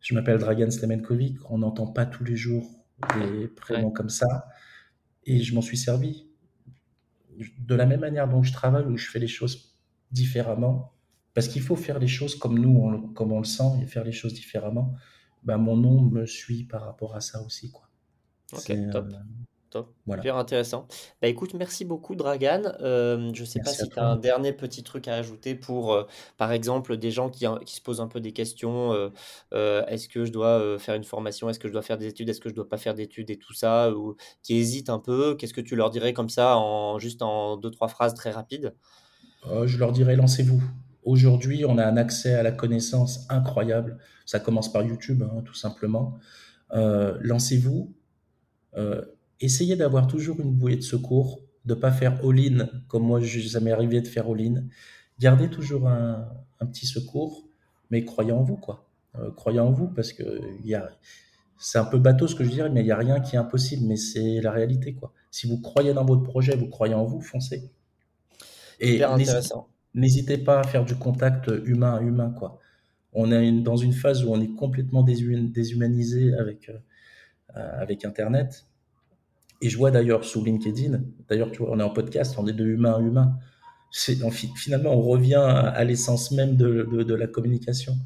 je 0.00 0.14
m'appelle 0.14 0.38
Dragan 0.38 0.70
Stemenkovic, 0.70 1.38
on 1.50 1.58
n'entend 1.58 1.86
pas 1.86 2.06
tous 2.06 2.24
les 2.24 2.36
jours 2.36 2.68
des 3.16 3.48
prénoms 3.48 3.90
comme 3.90 4.08
ça, 4.08 4.48
et 5.24 5.40
je 5.40 5.54
m'en 5.54 5.62
suis 5.62 5.76
servi. 5.76 6.26
De 7.58 7.74
la 7.74 7.86
même 7.86 8.00
manière 8.00 8.28
dont 8.28 8.42
je 8.42 8.52
travaille, 8.52 8.84
où 8.84 8.96
je 8.96 9.08
fais 9.08 9.18
les 9.18 9.28
choses 9.28 9.78
différemment, 10.10 10.92
parce 11.34 11.48
qu'il 11.48 11.62
faut 11.62 11.76
faire 11.76 11.98
les 11.98 12.08
choses 12.08 12.34
comme 12.34 12.58
nous, 12.58 12.76
on, 12.76 13.08
comme 13.12 13.32
on 13.32 13.38
le 13.38 13.44
sent, 13.44 13.80
et 13.82 13.86
faire 13.86 14.04
les 14.04 14.12
choses 14.12 14.34
différemment, 14.34 14.94
ben, 15.42 15.56
mon 15.56 15.76
nom 15.76 16.02
me 16.02 16.26
suit 16.26 16.64
par 16.64 16.82
rapport 16.82 17.14
à 17.14 17.20
ça 17.20 17.40
aussi. 17.42 17.70
Quoi. 17.70 17.88
Ok, 18.52 18.72
top. 18.90 19.06
Euh, 19.12 19.16
Top, 19.70 19.94
super 20.08 20.36
intéressant. 20.36 20.88
Bah 21.22 21.28
écoute, 21.28 21.54
merci 21.54 21.84
beaucoup 21.84 22.16
Dragan. 22.16 22.72
Euh, 22.80 23.30
je 23.32 23.42
ne 23.42 23.46
sais 23.46 23.60
pas 23.60 23.70
si 23.70 23.88
tu 23.88 24.00
as 24.00 24.04
un 24.04 24.16
dernier 24.16 24.52
petit 24.52 24.82
truc 24.82 25.06
à 25.06 25.14
ajouter 25.14 25.54
pour, 25.54 25.92
euh, 25.92 26.02
par 26.38 26.50
exemple, 26.50 26.96
des 26.96 27.12
gens 27.12 27.30
qui, 27.30 27.46
qui 27.64 27.76
se 27.76 27.80
posent 27.80 28.00
un 28.00 28.08
peu 28.08 28.18
des 28.18 28.32
questions. 28.32 29.10
Euh, 29.52 29.86
est-ce 29.86 30.08
que 30.08 30.24
je 30.24 30.32
dois 30.32 30.76
faire 30.80 30.96
une 30.96 31.04
formation? 31.04 31.48
Est-ce 31.48 31.60
que 31.60 31.68
je 31.68 31.72
dois 31.72 31.82
faire 31.82 31.98
des 31.98 32.08
études? 32.08 32.28
Est-ce 32.28 32.40
que 32.40 32.48
je 32.48 32.54
dois 32.54 32.68
pas 32.68 32.78
faire 32.78 32.94
d'études 32.94 33.30
et 33.30 33.36
tout 33.36 33.52
ça? 33.52 33.92
Ou 33.92 34.16
qui 34.42 34.56
hésitent 34.56 34.90
un 34.90 34.98
peu. 34.98 35.36
Qu'est-ce 35.36 35.54
que 35.54 35.60
tu 35.60 35.76
leur 35.76 35.90
dirais 35.90 36.14
comme 36.14 36.30
ça, 36.30 36.56
en, 36.56 36.98
juste 36.98 37.22
en 37.22 37.56
deux, 37.56 37.70
trois 37.70 37.86
phrases 37.86 38.14
très 38.14 38.32
rapides? 38.32 38.74
je 39.66 39.78
leur 39.78 39.92
dirais, 39.92 40.16
lancez-vous. 40.16 40.60
Aujourd'hui, 41.04 41.64
on 41.64 41.78
a 41.78 41.86
un 41.86 41.96
accès 41.96 42.34
à 42.34 42.42
la 42.42 42.50
connaissance 42.50 43.24
incroyable. 43.30 43.98
Ça 44.26 44.40
commence 44.40 44.70
par 44.72 44.82
YouTube, 44.82 45.22
hein, 45.22 45.42
tout 45.44 45.54
simplement. 45.54 46.18
lancez-vous 46.72 47.94
essayez 49.40 49.76
d'avoir 49.76 50.06
toujours 50.06 50.40
une 50.40 50.52
bouée 50.52 50.76
de 50.76 50.82
secours, 50.82 51.40
de 51.64 51.74
pas 51.74 51.92
faire 51.92 52.20
all-in 52.24 52.68
comme 52.88 53.04
moi, 53.04 53.20
ça 53.24 53.60
m'est 53.60 53.72
arrivé 53.72 54.00
de 54.00 54.08
faire 54.08 54.28
all-in. 54.28 54.64
Gardez 55.18 55.50
toujours 55.50 55.88
un, 55.88 56.26
petit 56.60 56.86
secours, 56.86 57.46
mais 57.90 58.04
croyez 58.04 58.32
en 58.32 58.42
vous, 58.42 58.56
quoi. 58.56 58.86
Euh, 59.18 59.30
croyez 59.32 59.60
en 59.60 59.72
vous 59.72 59.88
parce 59.88 60.12
que 60.12 60.22
y 60.64 60.74
a, 60.74 60.90
c'est 61.58 61.78
un 61.78 61.84
peu 61.84 61.98
bateau 61.98 62.28
ce 62.28 62.34
que 62.34 62.44
je 62.44 62.50
dirais, 62.50 62.70
mais 62.70 62.80
il 62.80 62.84
n'y 62.84 62.92
a 62.92 62.96
rien 62.96 63.20
qui 63.20 63.36
est 63.36 63.38
impossible, 63.38 63.86
mais 63.86 63.96
c'est 63.96 64.40
la 64.40 64.50
réalité, 64.50 64.94
quoi. 64.94 65.12
Si 65.30 65.46
vous 65.46 65.60
croyez 65.60 65.92
dans 65.92 66.04
votre 66.04 66.22
projet, 66.22 66.56
vous 66.56 66.68
croyez 66.68 66.94
en 66.94 67.04
vous, 67.04 67.20
foncez. 67.20 67.70
Et 68.78 69.02
n'hésitez 69.94 70.38
pas 70.38 70.60
à 70.60 70.64
faire 70.64 70.84
du 70.84 70.94
contact 70.96 71.50
humain 71.64 71.96
à 71.96 72.00
humain, 72.00 72.30
quoi. 72.30 72.58
On 73.12 73.32
est 73.32 73.52
dans 73.62 73.76
une 73.76 73.92
phase 73.92 74.24
où 74.24 74.32
on 74.32 74.40
est 74.40 74.54
complètement 74.54 75.02
déshumanisé 75.02 76.32
avec, 76.34 76.70
euh, 76.70 77.82
avec 77.82 78.04
Internet. 78.04 78.69
Et 79.60 79.68
je 79.68 79.76
vois 79.76 79.90
d'ailleurs 79.90 80.24
sous 80.24 80.44
LinkedIn, 80.44 81.02
d'ailleurs, 81.28 81.50
tu 81.50 81.58
vois, 81.62 81.72
on 81.72 81.78
est 81.78 81.82
en 81.82 81.90
podcast, 81.90 82.34
on 82.38 82.46
est 82.46 82.52
de 82.52 82.64
humain 82.64 82.94
à 82.94 83.00
humain. 83.00 83.38
finalement, 83.92 84.92
on 84.92 85.02
revient 85.02 85.34
à, 85.34 85.84
l'essence 85.84 86.30
même 86.30 86.56
de, 86.56 87.14
la 87.14 87.26
communication. 87.26 87.96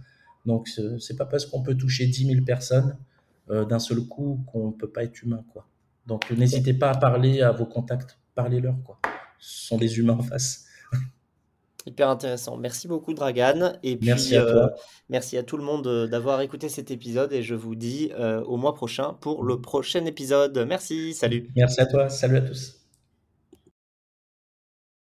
Donc, 0.47 0.69
c'est 0.99 1.17
pas 1.17 1.27
parce 1.27 1.47
qu'on 1.47 1.63
peut 1.63 1.77
toucher 1.77 2.07
10 2.07 2.27
000 2.27 2.45
personnes 2.45 2.97
euh, 3.51 3.65
d'un 3.65 3.79
seul 3.79 4.01
coup 4.01 4.45
qu'on 4.47 4.73
peut 4.73 4.91
pas 4.91 5.05
être 5.05 5.23
humain, 5.23 5.45
quoi. 5.53 5.69
Donc, 6.07 6.31
n'hésitez 6.31 6.75
pas 6.75 6.91
à 6.91 6.97
parler 6.97 7.41
à 7.41 7.53
vos 7.53 7.67
contacts, 7.67 8.19
parlez-leur. 8.35 8.75
Ce 9.39 9.69
sont 9.69 9.79
des 9.79 9.99
humains 9.99 10.19
en 10.19 10.23
face. 10.23 10.67
Hyper 11.87 12.09
intéressant. 12.09 12.57
Merci 12.57 12.89
beaucoup, 12.89 13.13
Dragan. 13.13 13.75
Et 13.83 13.97
puis, 13.97 14.09
merci 14.09 14.37
à 14.37 14.43
toi. 14.43 14.65
Euh, 14.65 14.69
merci 15.11 15.37
à 15.37 15.43
tout 15.43 15.59
le 15.59 15.65
monde 15.65 15.87
euh, 15.87 16.07
d'avoir 16.07 16.41
écouté 16.41 16.69
cet 16.71 16.91
épisode 16.91 17.33
et 17.33 17.43
je 17.43 17.55
vous 17.55 17.75
dis 17.75 18.11
euh, 18.19 18.43
au 18.45 18.57
mois 18.57 18.75
prochain 18.75 19.17
pour 19.21 19.45
le 19.45 19.61
prochain 19.61 20.05
épisode. 20.07 20.65
Merci, 20.67 21.13
salut. 21.13 21.51
Merci 21.55 21.81
à 21.81 21.87
toi, 21.87 22.09
salut 22.09 22.39
à 22.39 22.41
tous. 22.41 22.84